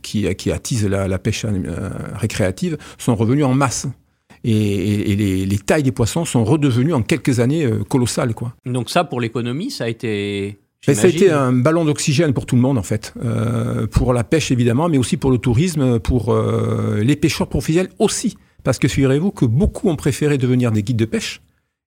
qui, 0.00 0.34
qui 0.36 0.50
attisent 0.50 0.86
la, 0.86 1.06
la 1.06 1.18
pêche 1.18 1.44
récréative, 2.14 2.78
sont 2.98 3.14
revenus 3.14 3.44
en 3.44 3.52
masse. 3.54 3.86
Et, 4.44 5.14
les, 5.16 5.46
les 5.46 5.58
tailles 5.58 5.82
des 5.84 5.92
poissons 5.92 6.24
sont 6.24 6.44
redevenues 6.44 6.94
en 6.94 7.02
quelques 7.02 7.38
années 7.38 7.64
euh, 7.64 7.84
colossales. 7.84 8.34
Quoi. 8.34 8.54
Donc 8.66 8.90
ça, 8.90 9.04
pour 9.04 9.20
l'économie, 9.20 9.70
ça 9.70 9.84
a 9.84 9.88
été... 9.88 10.58
Et 10.88 10.94
ça 10.94 11.06
a 11.06 11.10
été 11.10 11.30
un 11.30 11.52
ballon 11.52 11.84
d'oxygène 11.84 12.32
pour 12.32 12.44
tout 12.44 12.56
le 12.56 12.60
monde 12.60 12.76
en 12.76 12.82
fait, 12.82 13.14
Euh, 13.24 13.86
pour 13.86 14.12
la 14.12 14.24
pêche 14.24 14.50
évidemment, 14.50 14.88
mais 14.88 14.98
aussi 14.98 15.16
pour 15.16 15.30
le 15.30 15.38
tourisme, 15.38 16.00
pour 16.00 16.32
euh, 16.32 17.00
les 17.04 17.14
pêcheurs 17.14 17.48
professionnels 17.48 17.90
aussi. 18.00 18.36
Parce 18.64 18.80
que 18.80 18.88
figurez-vous 18.88 19.30
que 19.30 19.44
beaucoup 19.44 19.88
ont 19.88 19.96
préféré 19.96 20.38
devenir 20.38 20.72
des 20.72 20.82
guides 20.82 20.96
de 20.96 21.04
pêche. 21.04 21.40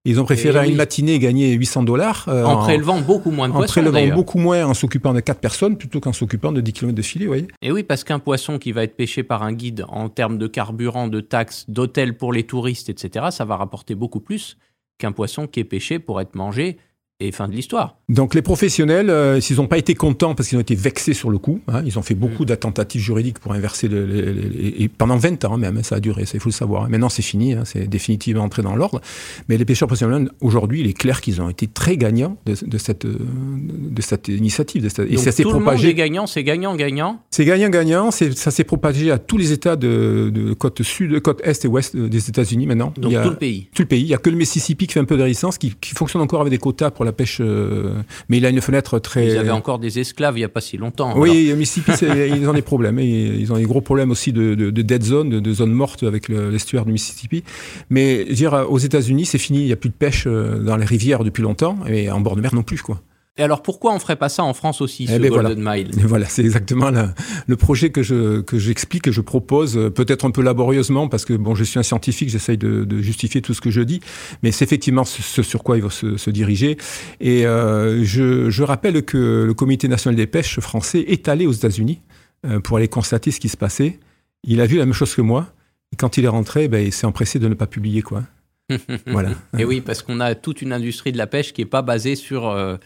Ils 0.06 0.22
ont 0.22 0.24
préféré 0.24 0.60
à 0.60 0.66
une 0.66 0.72
oui. 0.72 0.78
matinée 0.78 1.18
gagner 1.18 1.52
800 1.54 1.84
dollars 1.84 2.26
euh, 2.28 2.44
En 2.44 2.58
prélevant 2.58 3.02
beaucoup 3.02 3.32
moins 3.32 3.50
de 3.50 3.54
en 3.54 3.58
poissons, 3.58 3.72
prélevant 3.74 3.94
d'ailleurs. 3.94 4.16
beaucoup 4.16 4.38
moins 4.38 4.66
en 4.66 4.76
s'occupant 4.76 5.14
de 5.14 5.20
4 5.20 5.40
personnes 5.40 5.78
plutôt 5.78 6.00
qu'en 6.00 6.14
s'occupant 6.14 6.52
de 6.52 6.62
10 6.62 6.74
km 6.74 6.96
de 6.96 7.02
filet, 7.02 7.26
vous 7.26 7.32
voyez. 7.32 7.48
Et 7.64 7.72
oui, 7.72 7.84
parce 7.84 8.04
qu'un 8.04 8.20
poisson 8.20 8.60
qui 8.60 8.72
va 8.72 8.84
être 8.84 8.96
pêché 8.96 9.24
par 9.24 9.42
un 9.42 9.52
guide 9.52 9.84
en 9.90 10.10
termes 10.10 10.38
de 10.38 10.48
carburant, 10.48 11.08
de 11.08 11.22
taxes, 11.22 11.66
d'hôtels 11.68 12.16
pour 12.16 12.32
les 12.32 12.44
touristes, 12.44 12.90
etc., 12.90 13.28
ça 13.32 13.46
va 13.46 13.58
rapporter 13.58 13.96
beaucoup 13.96 14.20
plus 14.20 14.58
qu'un 15.00 15.12
poisson 15.12 15.48
qui 15.48 15.60
est 15.60 15.66
pêché 15.66 16.00
pour 16.00 16.22
être 16.22 16.36
mangé 16.36 16.78
et 17.22 17.32
fin 17.32 17.48
de 17.48 17.54
l'histoire. 17.54 17.96
Donc 18.10 18.36
les 18.36 18.42
professionnels, 18.42 19.10
euh, 19.10 19.40
s'ils 19.40 19.56
n'ont 19.58 19.68
pas 19.68 19.78
été 19.78 19.96
contents 19.96 20.36
parce 20.36 20.50
qu'ils 20.50 20.58
ont 20.58 20.62
été 20.62 20.76
vexés 20.76 21.14
sur 21.14 21.30
le 21.30 21.38
coup, 21.38 21.62
hein, 21.70 21.82
ils 21.86 21.98
ont 21.98 22.02
fait 22.02 22.14
beaucoup 22.14 22.44
Mm. 22.44 22.48
d'attentatives 22.48 23.02
juridiques 23.02 23.40
pour 23.40 23.54
inverser 23.54 23.88
le, 23.88 24.06
le- 24.06 24.34
le- 24.34 24.82
et 24.82 24.90
pendant 24.90 25.16
20 25.16 25.46
ans 25.46 25.58
même, 25.58 25.78
hein, 25.78 25.84
ça 25.84 25.96
a 25.96 26.00
duré, 26.02 26.26
ça 26.26 26.32
il 26.34 26.42
faut 26.42 26.50
le 26.50 26.54
savoir. 26.54 26.90
Maintenant 26.90 27.08
c'est 27.08 27.22
fini, 27.22 27.54
hein, 27.54 27.64
c'est 27.66 27.88
définitivement 27.88 28.44
entré 28.44 28.64
dans 28.64 28.76
l'ordre. 28.76 29.00
Mais 29.48 29.58
les 29.58 29.64
pêcheurs 29.64 29.88
professionnels, 29.88 30.30
aujourd'hui, 30.42 30.82
il 30.82 30.88
est 30.88 30.94
clair 30.94 31.22
qu'ils 31.22 31.42
ont 31.42 31.48
été 31.50 31.68
très 31.68 31.96
gagnants 31.96 32.36
de, 32.46 32.54
de 32.66 32.78
cette, 32.78 33.06
euh, 33.06 33.18
de 33.18 34.02
cette 34.02 34.28
initiative. 34.28 34.84
De 34.84 34.90
cette- 34.90 35.10
et 35.10 35.16
Donc 35.16 35.24
ça 35.24 35.32
s'est 35.32 35.44
le 35.44 35.50
monde 35.52 35.62
est 35.62 35.64
propagé. 35.64 35.94
gagnant, 35.94 36.28
c'est 36.28 36.44
gagnant-gagnant. 36.44 37.22
C'est 37.32 37.46
gagnant-gagnant, 37.46 38.12
ça 38.12 38.52
s'est 38.52 38.64
propagé 38.66 39.10
à 39.12 39.20
tous 39.20 39.38
les 39.38 39.54
États 39.54 39.78
de, 39.78 40.30
de 40.34 40.52
côte 40.54 40.84
sud, 40.84 41.18
côte 41.22 41.40
est 41.46 41.64
et 41.64 41.68
ouest 41.70 41.96
des 41.96 42.28
États-Unis 42.30 42.68
maintenant. 42.68 42.94
Donc 42.98 43.12
Il 43.12 43.14
y 43.14 43.18
a- 43.18 43.24
tout 43.24 43.30
le 43.30 43.38
pays. 43.38 43.70
tout 43.74 43.84
le 43.84 43.88
pays. 43.88 44.02
Il 44.02 44.08
n'y 44.08 44.14
a 44.14 44.18
que 44.18 44.30
le 44.30 44.36
Mississippi 44.36 44.86
qui 44.88 44.94
fait 44.94 45.00
un 45.00 45.06
peu 45.06 45.16
de 45.16 45.24
résistance, 45.24 45.58
qui, 45.58 45.74
qui 45.80 45.96
fonctionne 45.96 46.22
encore 46.22 46.42
avec 46.42 46.52
des 46.52 46.58
quotas 46.58 46.92
pour 46.92 47.05
la 47.06 47.12
pêche, 47.14 47.38
euh, 47.42 47.94
mais 48.28 48.38
il 48.38 48.46
a 48.46 48.50
une 48.50 48.60
fenêtre 48.62 49.00
très. 49.00 49.28
Ils 49.28 49.38
avaient 49.38 49.52
encore 49.52 49.80
des 49.80 50.00
esclaves 50.00 50.36
il 50.38 50.42
n'y 50.42 50.46
a 50.46 50.50
pas 50.50 50.62
si 50.62 50.78
longtemps. 50.78 51.18
Oui, 51.18 51.54
Mississippi, 51.56 51.92
ils 52.04 52.50
ont 52.50 52.54
des 52.54 52.62
problèmes. 52.62 53.00
Et 53.00 53.06
ils 53.06 53.54
ont 53.54 53.58
des 53.58 53.64
gros 53.64 53.82
problèmes 53.82 54.12
aussi 54.12 54.34
de, 54.34 54.56
de, 54.56 54.70
de 54.72 54.82
dead 54.82 55.04
zone, 55.04 55.30
de, 55.30 55.40
de 55.40 55.54
zones 55.54 55.72
mortes 55.72 56.04
avec 56.04 56.28
le- 56.28 56.50
l'estuaire 56.50 56.86
du 56.86 56.92
Mississippi. 56.92 57.44
Mais 57.90 58.26
dire, 58.26 58.66
aux 58.70 58.80
États-Unis, 58.80 59.26
c'est 59.26 59.38
fini. 59.38 59.60
Il 59.62 59.66
n'y 59.68 59.72
a 59.74 59.78
plus 59.78 59.90
de 59.90 59.96
pêche 59.96 60.26
euh, 60.28 60.60
dans 60.60 60.76
les 60.78 60.86
rivières 60.86 61.24
depuis 61.24 61.44
longtemps, 61.44 61.78
et 61.88 62.10
en 62.12 62.20
bord 62.20 62.36
de 62.36 62.42
mer 62.42 62.54
non 62.54 62.64
plus, 62.64 62.82
quoi. 62.82 63.02
Et 63.38 63.44
alors 63.44 63.62
pourquoi 63.62 63.94
on 63.94 64.00
ferait 64.00 64.16
pas 64.16 64.30
ça 64.30 64.44
en 64.46 64.54
France 64.54 64.80
aussi, 64.80 65.04
Eh 65.10 65.14
ce 65.16 65.18
ben 65.20 65.30
Golden 65.30 65.60
Mile? 65.62 65.90
Et 66.00 66.04
voilà, 66.06 66.26
c'est 66.26 66.42
exactement 66.42 66.90
la- 66.90 67.14
le 67.48 67.58
projet 67.58 67.90
que 67.90 68.02
je 68.02 68.40
que 68.40 68.58
j'explique, 68.58 69.04
que 69.04 69.12
je 69.12 69.20
propose, 69.20 69.78
euh, 69.78 69.90
peut-être 69.90 70.24
un 70.26 70.32
peu 70.32 70.42
laborieusement, 70.42 71.10
parce 71.10 71.26
que 71.26 71.34
bon, 71.34 71.54
je 71.54 71.66
suis 71.66 71.78
un 71.78 71.84
scientifique, 71.84 72.30
j'essaye 72.30 72.58
de, 72.58 72.86
de 72.86 73.02
justifier 73.02 73.42
tout 73.42 73.54
ce 73.54 73.60
que 73.60 73.72
je 73.72 73.82
dis, 73.82 74.00
mais 74.42 74.54
c'est 74.54 74.64
effectivement 74.64 75.04
ce, 75.04 75.22
ce 75.22 75.44
sur 75.44 75.64
quoi 75.64 75.76
il 75.76 75.84
va 75.84 75.90
se, 75.90 76.16
se 76.16 76.30
diriger. 76.30 76.78
Et 77.20 77.46
euh, 77.46 78.06
je, 78.06 78.50
je 78.50 78.64
rappelle 78.64 79.04
que 79.04 79.44
le 79.46 79.54
Comité 79.54 79.90
national 79.90 80.16
des 80.16 80.28
pêches 80.28 80.62
français 80.62 81.02
est 81.02 81.28
allé 81.28 81.46
aux 81.46 81.52
États-Unis 81.52 82.00
euh, 82.46 82.62
pour 82.62 82.78
aller 82.78 82.88
constater 82.88 83.32
ce 83.32 83.42
qui 83.42 83.50
se 83.50 83.58
passait. 83.58 84.00
Il 84.46 84.62
a 84.62 84.66
vu 84.66 84.78
la 84.78 84.86
même 84.86 84.94
chose 84.94 85.14
que 85.14 85.22
moi. 85.22 85.48
Et 85.92 85.98
quand 85.98 86.16
il 86.18 86.24
est 86.24 86.30
rentré, 86.30 86.70
ben, 86.70 86.86
il 86.86 86.94
s'est 86.94 87.06
empressé 87.06 87.38
de 87.40 87.50
ne 87.50 87.54
pas 87.54 87.68
publier, 87.68 88.02
quoi. 88.02 88.24
Voilà. 89.08 89.32
Et 89.60 89.66
oui, 89.66 89.82
parce 89.82 90.02
qu'on 90.02 90.20
a 90.22 90.34
toute 90.36 90.62
une 90.62 90.72
industrie 90.74 91.12
de 91.12 91.18
la 91.18 91.28
pêche 91.28 91.52
qui 91.54 91.62
n'est 91.62 91.66
pas 91.68 91.82
basée 91.84 92.16
sur, 92.16 92.48
euh, 92.50 92.78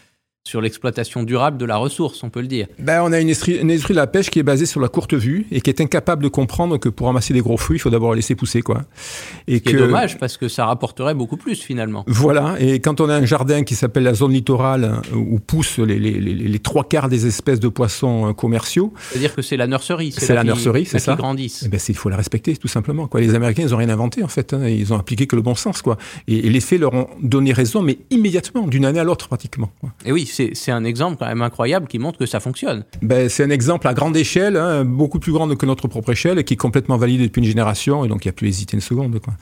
sur 0.48 0.62
l'exploitation 0.62 1.24
durable 1.24 1.58
de 1.58 1.66
la 1.66 1.78
ressource, 1.78 2.24
on 2.24 2.30
peut 2.30 2.42
le 2.42 2.48
dire. 2.48 2.68
Ben, 2.80 3.02
on 3.04 3.12
a 3.12 3.20
une 3.20 3.26
industrie, 3.28 3.58
une 3.58 3.70
industrie 3.70 3.94
de 3.94 4.00
la 4.00 4.08
pêche 4.08 4.30
qui 4.30 4.40
est 4.40 4.44
basée 4.44 4.66
sur 4.66 4.80
la 4.80 4.88
courte 4.88 5.14
vue 5.14 5.46
et 5.52 5.62
qui 5.62 5.70
est 5.70 5.82
incapable 5.82 6.24
de 6.24 6.28
comprendre 6.30 6.78
que 6.78 6.90
pour 6.90 7.08
ramasser 7.08 7.34
des 7.34 7.42
gros 7.42 7.58
fruits, 7.58 7.78
il 7.78 7.80
faut 7.82 7.90
d'abord 7.90 8.14
les 8.14 8.18
laisser 8.20 8.36
pousser, 8.36 8.62
quoi. 8.62 8.84
Et 9.48 9.58
Ce 9.58 9.62
qui 9.64 9.70
est 9.76 9.78
dommage 9.78 10.18
parce 10.18 10.38
que 10.38 10.48
ça 10.48 10.66
rapporterait 10.66 11.14
beaucoup 11.14 11.38
plus 11.38 11.62
finalement. 11.62 12.04
Voilà. 12.08 12.56
Et 12.60 12.80
quand 12.80 13.00
on 13.02 13.10
a 13.10 13.16
un 13.16 13.26
jardin 13.26 13.64
qui 13.64 13.76
s'appelle 13.76 14.04
la 14.04 14.14
zone 14.14 14.32
littorale 14.32 15.02
euh, 15.14 15.16
où 15.16 15.40
poussent 15.40 15.78
les, 15.78 16.00
les, 16.00 16.14
les, 16.20 16.34
les 16.34 16.60
trois 16.60 16.84
quarts 16.86 17.10
des 17.10 17.28
espèces 17.28 17.60
de 17.60 17.68
poissons 17.68 18.30
euh, 18.30 18.34
commerciaux, 18.34 18.94
C'est-à-dire 19.12 19.36
que 19.36 19.42
c'est 19.42 19.58
la 19.58 19.68
nurserie. 19.68 20.14
C'est 20.18 20.34
la 20.34 20.42
qui- 20.42 20.48
nurserie, 20.48 20.86
c'est 20.86 21.00
ça. 21.00 21.12
qui 21.14 21.18
grandissent. 21.18 21.64
eh 21.66 21.70
ben, 21.70 21.80
il 21.88 21.96
faut 21.96 22.10
la 22.10 22.18
respecter, 22.18 22.56
tout 22.58 22.68
simplement, 22.68 23.08
quoi. 23.08 23.20
Les 23.22 23.36
Américains, 23.36 23.64
ils 23.64 23.74
ont 23.76 23.78
rien 23.78 23.90
inventé, 23.90 24.24
en 24.24 24.28
fait. 24.30 24.54
hein. 24.54 24.68
Ils 24.68 24.94
ont 24.94 24.98
appliqué 24.98 25.28
que 25.28 25.36
le 25.36 25.42
bon 25.44 25.54
sens, 25.56 25.82
quoi. 25.84 25.98
Et, 26.28 26.48
et 26.48 26.50
les 26.50 26.62
faits 26.62 26.80
leur 26.80 26.94
ont 26.94 27.08
donné 27.22 27.52
raison, 27.54 27.82
mais 27.84 28.00
immédiatement, 28.10 28.66
d'une 28.68 28.86
année 28.86 29.00
à 29.00 29.04
l'autre, 29.04 29.28
pratiquement. 29.28 29.72
quoi. 29.82 29.92
Et 30.06 30.12
oui, 30.12 30.26
c'est 30.30 30.72
un 30.72 30.84
exemple 30.84 31.18
quand 31.20 31.26
même 31.28 31.42
incroyable 31.42 31.88
qui 31.88 32.00
montre 32.00 32.18
que 32.20 32.26
ça 32.26 32.40
fonctionne. 32.40 32.84
Ben, 33.02 33.30
c'est 33.30 33.44
un 33.44 33.50
exemple 33.50 33.88
à 33.88 33.94
grande 33.94 34.16
échelle, 34.18 34.56
hein, 34.58 34.86
beaucoup 34.86 35.20
plus 35.20 35.32
grande 35.32 35.56
que 35.58 35.66
notre 35.66 35.88
propre 35.88 36.12
échelle, 36.12 36.40
et 36.40 36.44
qui 36.44 36.54
est 36.54 36.58
complètement 36.58 36.98
validé 36.98 37.28
depuis 37.28 37.40
une 37.42 37.48
génération, 37.48 38.06
et 38.06 38.08
donc 38.08 38.24
il 38.26 38.28
n'y 38.28 38.32
a 38.32 38.34
plus 38.34 38.48
à 38.48 38.50
hésiter 38.50 38.76
une 38.78 38.82
seconde, 38.82 39.20
quoi. 39.20 39.34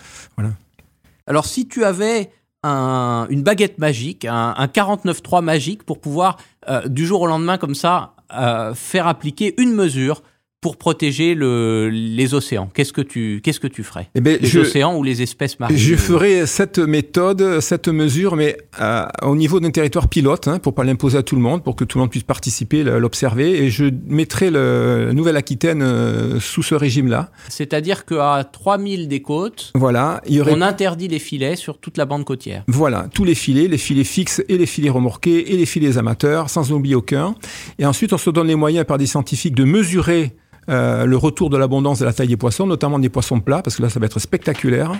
Alors 1.27 1.45
si 1.45 1.67
tu 1.67 1.83
avais 1.83 2.29
un- 2.63 3.27
une 3.29 3.43
baguette 3.43 3.77
magique, 3.79 4.25
un, 4.25 4.53
un 4.57 4.67
49.3 4.67 5.41
magique 5.41 5.83
pour 5.83 5.99
pouvoir 5.99 6.37
euh, 6.69 6.87
du 6.87 7.05
jour 7.05 7.21
au 7.21 7.27
lendemain 7.27 7.57
comme 7.57 7.75
ça 7.75 8.13
euh, 8.37 8.73
faire 8.73 9.07
appliquer 9.07 9.53
une 9.61 9.73
mesure 9.73 10.21
pour 10.59 10.77
protéger 10.77 11.35
le, 11.35 11.89
les 11.89 12.33
océans, 12.33 12.69
qu'est-ce 12.73 12.91
que 12.91 13.01
tu 13.01 13.41
qu'est-ce 13.43 13.59
que 13.59 13.67
tu 13.67 13.83
ferais 13.83 14.09
Eh 14.15 14.21
ben, 14.21 14.39
Les 14.41 14.47
je, 14.47 14.61
océans 14.61 14.97
ou 14.97 15.03
les 15.03 15.21
espèces 15.21 15.59
marines 15.59 15.77
Je 15.77 15.95
ferai 15.95 16.47
cette 16.47 16.79
méthode, 16.79 17.59
cette 17.59 17.87
mesure, 17.87 18.35
mais 18.35 18.57
euh, 18.81 19.05
au 19.21 19.35
niveau 19.35 19.59
d'un 19.59 19.69
territoire 19.69 20.07
pilote, 20.07 20.47
hein, 20.47 20.57
pour 20.57 20.73
pas 20.73 20.83
l'imposer 20.83 21.19
à 21.19 21.23
tout 21.23 21.35
le 21.35 21.41
monde, 21.41 21.63
pour 21.63 21.75
que 21.75 21.83
tout 21.83 21.99
le 21.99 22.01
monde 22.01 22.09
puisse 22.09 22.23
participer, 22.23 22.83
l'observer, 22.83 23.63
et 23.63 23.69
je 23.69 23.85
mettrai 24.07 24.49
le 24.49 25.05
la 25.07 25.13
Nouvelle-Aquitaine 25.13 25.81
euh, 25.83 26.39
sous 26.39 26.63
ce 26.63 26.73
régime-là. 26.75 27.29
C'est-à-dire 27.49 28.05
qu'à 28.05 28.43
3000 28.51 29.07
des 29.07 29.21
côtes, 29.21 29.71
Voilà, 29.75 30.21
il 30.27 30.35
y 30.35 30.41
aurait 30.41 30.53
on 30.55 30.61
interdit 30.61 31.07
les 31.07 31.19
filets 31.19 31.55
sur 31.55 31.77
toute 31.77 31.97
la 31.97 32.05
bande 32.05 32.25
côtière. 32.25 32.63
Voilà, 32.67 33.07
tous 33.13 33.23
les 33.23 33.35
filets, 33.35 33.67
les 33.67 33.77
filets 33.77 34.03
fixes 34.03 34.43
et 34.49 34.57
les 34.57 34.65
filets 34.65 34.89
remorqués 34.89 35.53
et 35.53 35.57
les 35.57 35.65
filets 35.65 35.97
amateurs, 35.97 36.49
sans 36.49 36.71
oublier 36.71 36.95
aucun. 36.95 37.35
Et 37.77 37.85
ensuite, 37.85 38.11
on 38.13 38.17
se 38.17 38.29
donne 38.29 38.47
les 38.47 38.55
moyens 38.55 38.85
par 38.85 38.97
des 38.97 39.05
scientifiques 39.05 39.55
de 39.55 39.63
mesurer 39.63 40.33
euh, 40.69 41.05
le 41.05 41.17
retour 41.17 41.49
de 41.49 41.57
l'abondance 41.57 41.99
de 41.99 42.05
la 42.05 42.13
taille 42.13 42.27
des 42.27 42.37
poissons, 42.37 42.65
notamment 42.67 42.99
des 42.99 43.09
poissons 43.09 43.39
plats, 43.39 43.61
parce 43.61 43.75
que 43.77 43.81
là, 43.81 43.89
ça 43.89 43.99
va 43.99 44.05
être 44.05 44.19
spectaculaire. 44.19 44.91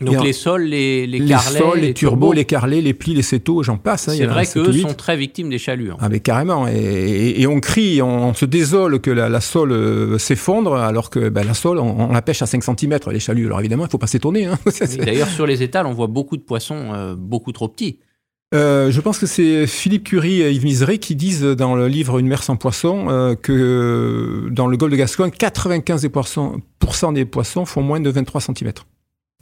Donc 0.00 0.16
en- 0.16 0.24
les 0.24 0.32
sols, 0.32 0.62
les, 0.64 1.06
les, 1.06 1.20
Les, 1.20 1.28
carrelets, 1.28 1.58
sols, 1.60 1.78
les, 1.78 1.94
turbos, 1.94 2.16
turbos, 2.16 2.32
les 2.32 2.44
carlets, 2.44 2.80
les 2.80 2.94
plis, 2.94 3.14
les 3.14 3.22
cétos, 3.22 3.62
j'en 3.62 3.76
passe. 3.76 4.08
hein, 4.08 4.14
c'est 4.16 4.26
en 4.26 4.32
vrai 4.32 4.44
qu'eux 4.44 4.72
sont 4.72 4.92
très 4.94 5.16
victimes 5.16 5.50
des 5.50 5.58
chalures. 5.58 5.96
Ah 6.00 6.08
mais 6.08 6.18
carrément, 6.18 6.66
et, 6.66 6.72
et- 6.74 7.40
et 7.42 7.46
on 7.46 7.60
crie, 7.60 8.02
on, 8.02 8.34
se 8.34 8.44
désole 8.44 8.98
que 9.00 9.12
la, 9.12 9.28
la 9.28 9.40
sole 9.40 9.70
euh, 9.70 10.18
s'effondre, 10.18 10.74
alors 10.74 11.10
que 11.10 11.28
ben, 11.28 11.46
la 11.46 11.54
sole, 11.54 11.78
on, 11.78 12.08
on 12.08 12.12
la 12.12 12.22
pêche 12.22 12.42
à 12.42 12.46
5 12.46 12.64
cm, 12.64 12.98
les 13.12 13.20
chaluts. 13.20 13.46
Alors 13.46 13.60
évidemment, 13.60 13.84
il 13.84 13.90
faut 13.90 13.98
pas 13.98 14.08
s'étonner. 14.08 14.46
Hein. 14.46 14.58
D'ailleurs, 14.98 15.28
sur 15.28 15.46
les 15.46 15.62
étals, 15.62 15.86
on 15.86 15.92
voit 15.92 16.08
beaucoup 16.08 16.36
de 16.36 16.42
poissons 16.42 16.92
euh, 16.92 17.14
beaucoup 17.16 17.52
trop 17.52 17.68
petits. 17.68 18.00
Euh, 18.54 18.90
je 18.92 19.00
pense 19.00 19.18
que 19.18 19.26
c'est 19.26 19.66
Philippe 19.66 20.04
Curie 20.04 20.40
et 20.40 20.52
Yves 20.52 20.64
Misery 20.64 20.98
qui 21.00 21.16
disent 21.16 21.42
dans 21.42 21.74
le 21.74 21.88
livre 21.88 22.18
Une 22.18 22.28
mer 22.28 22.42
sans 22.42 22.56
poissons 22.56 23.06
euh, 23.10 23.34
que 23.34 23.52
euh, 23.52 24.48
dans 24.50 24.68
le 24.68 24.76
golfe 24.76 24.92
de 24.92 24.96
Gascogne, 24.96 25.30
95% 25.30 26.00
des 26.02 26.08
poissons, 26.08 26.60
pourcent 26.78 27.12
des 27.12 27.24
poissons 27.24 27.64
font 27.64 27.82
moins 27.82 28.00
de 28.00 28.10
23 28.10 28.40
cm. 28.40 28.72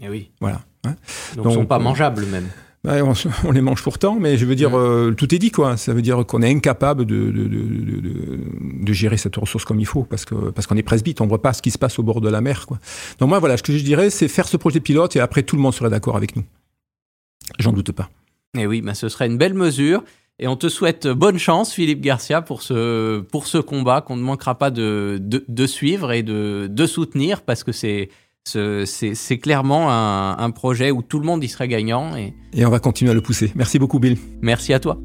Eh 0.02 0.08
oui. 0.08 0.30
Voilà. 0.40 0.62
hein. 0.84 0.94
Donc, 1.36 1.46
ils 1.50 1.52
sont 1.54 1.66
pas 1.66 1.78
mangeables 1.78 2.24
même. 2.26 2.48
Ben, 2.84 3.04
on, 3.44 3.52
les 3.52 3.60
mange 3.60 3.80
pourtant, 3.82 4.16
mais 4.18 4.36
je 4.36 4.44
veux 4.44 4.56
dire, 4.56 4.76
euh, 4.76 5.14
tout 5.16 5.32
est 5.32 5.38
dit, 5.38 5.52
quoi. 5.52 5.76
Ça 5.76 5.92
veut 5.94 6.02
dire 6.02 6.24
qu'on 6.26 6.42
est 6.42 6.50
incapable 6.50 7.04
de, 7.06 7.14
de, 7.30 7.30
de, 7.30 7.48
de, 7.48 8.00
de- 8.00 8.40
de 8.84 8.92
gérer 8.92 9.16
cette 9.18 9.36
ressource 9.36 9.64
comme 9.64 9.78
il 9.78 9.86
faut, 9.86 10.02
parce 10.02 10.24
que 10.24 10.34
parce 10.50 10.66
qu'on 10.66 10.76
est 10.76 10.82
presbyte, 10.82 11.20
on 11.20 11.28
voit 11.28 11.40
pas 11.42 11.52
ce 11.52 11.62
qui 11.62 11.70
se 11.70 11.78
passe 11.78 12.00
au 12.00 12.02
bord 12.02 12.20
de 12.20 12.28
la 12.28 12.40
mer, 12.40 12.66
quoi. 12.66 12.80
Donc 13.20 13.28
moi, 13.28 13.38
voilà, 13.38 13.56
ce 13.56 13.62
que 13.62 13.72
je 13.76 13.84
dirais, 13.84 14.10
c'est 14.10 14.26
faire 14.26 14.48
ce 14.48 14.56
projet 14.56 14.80
pilote, 14.80 15.14
et 15.14 15.20
après, 15.20 15.44
tout 15.44 15.54
le 15.54 15.62
monde 15.62 15.74
serait 15.74 15.90
d'accord 15.90 16.16
avec 16.16 16.34
nous. 16.34 16.42
J'en 17.60 17.72
doute 17.72 17.92
pas. 17.92 18.10
Et 18.59 18.66
oui, 18.66 18.82
bah, 18.82 18.94
ce 18.94 19.09
serait 19.09 19.26
une 19.26 19.38
belle 19.38 19.55
mesure. 19.55 20.05
Et 20.38 20.46
on 20.46 20.57
te 20.57 20.68
souhaite 20.68 21.07
bonne 21.07 21.38
chance, 21.38 21.72
Philippe 21.72 22.00
Garcia, 22.00 22.42
pour 22.42 22.62
ce, 22.62 23.20
pour 23.20 23.46
ce 23.46 23.59
combat 23.59 24.00
qu'on 24.00 24.16
ne 24.16 24.22
manquera 24.22 24.59
pas 24.59 24.70
de, 24.70 25.18
de, 25.20 25.44
de 25.46 25.66
suivre 25.66 26.12
et 26.12 26.22
de, 26.22 26.68
de 26.70 26.86
soutenir 26.86 27.42
parce 27.42 27.64
que 27.64 27.72
c'est, 27.72 28.11
c'est 28.44 29.38
clairement 29.38 29.90
un, 29.90 30.36
un, 30.36 30.50
projet 30.50 30.90
où 30.90 31.03
tout 31.03 31.18
le 31.18 31.26
monde 31.26 31.44
y 31.44 31.48
serait 31.48 31.68
gagnant. 31.68 32.16
Et... 32.16 32.34
et 32.53 32.66
on 32.66 32.70
va 32.70 32.80
continuer 32.80 33.12
à 33.12 33.14
le 33.14 33.20
pousser. 33.22 33.53
Merci 33.55 33.78
beaucoup, 33.78 34.00
Bill. 34.00 34.18
Merci 34.42 34.74
à 34.74 34.80
toi. 34.80 34.98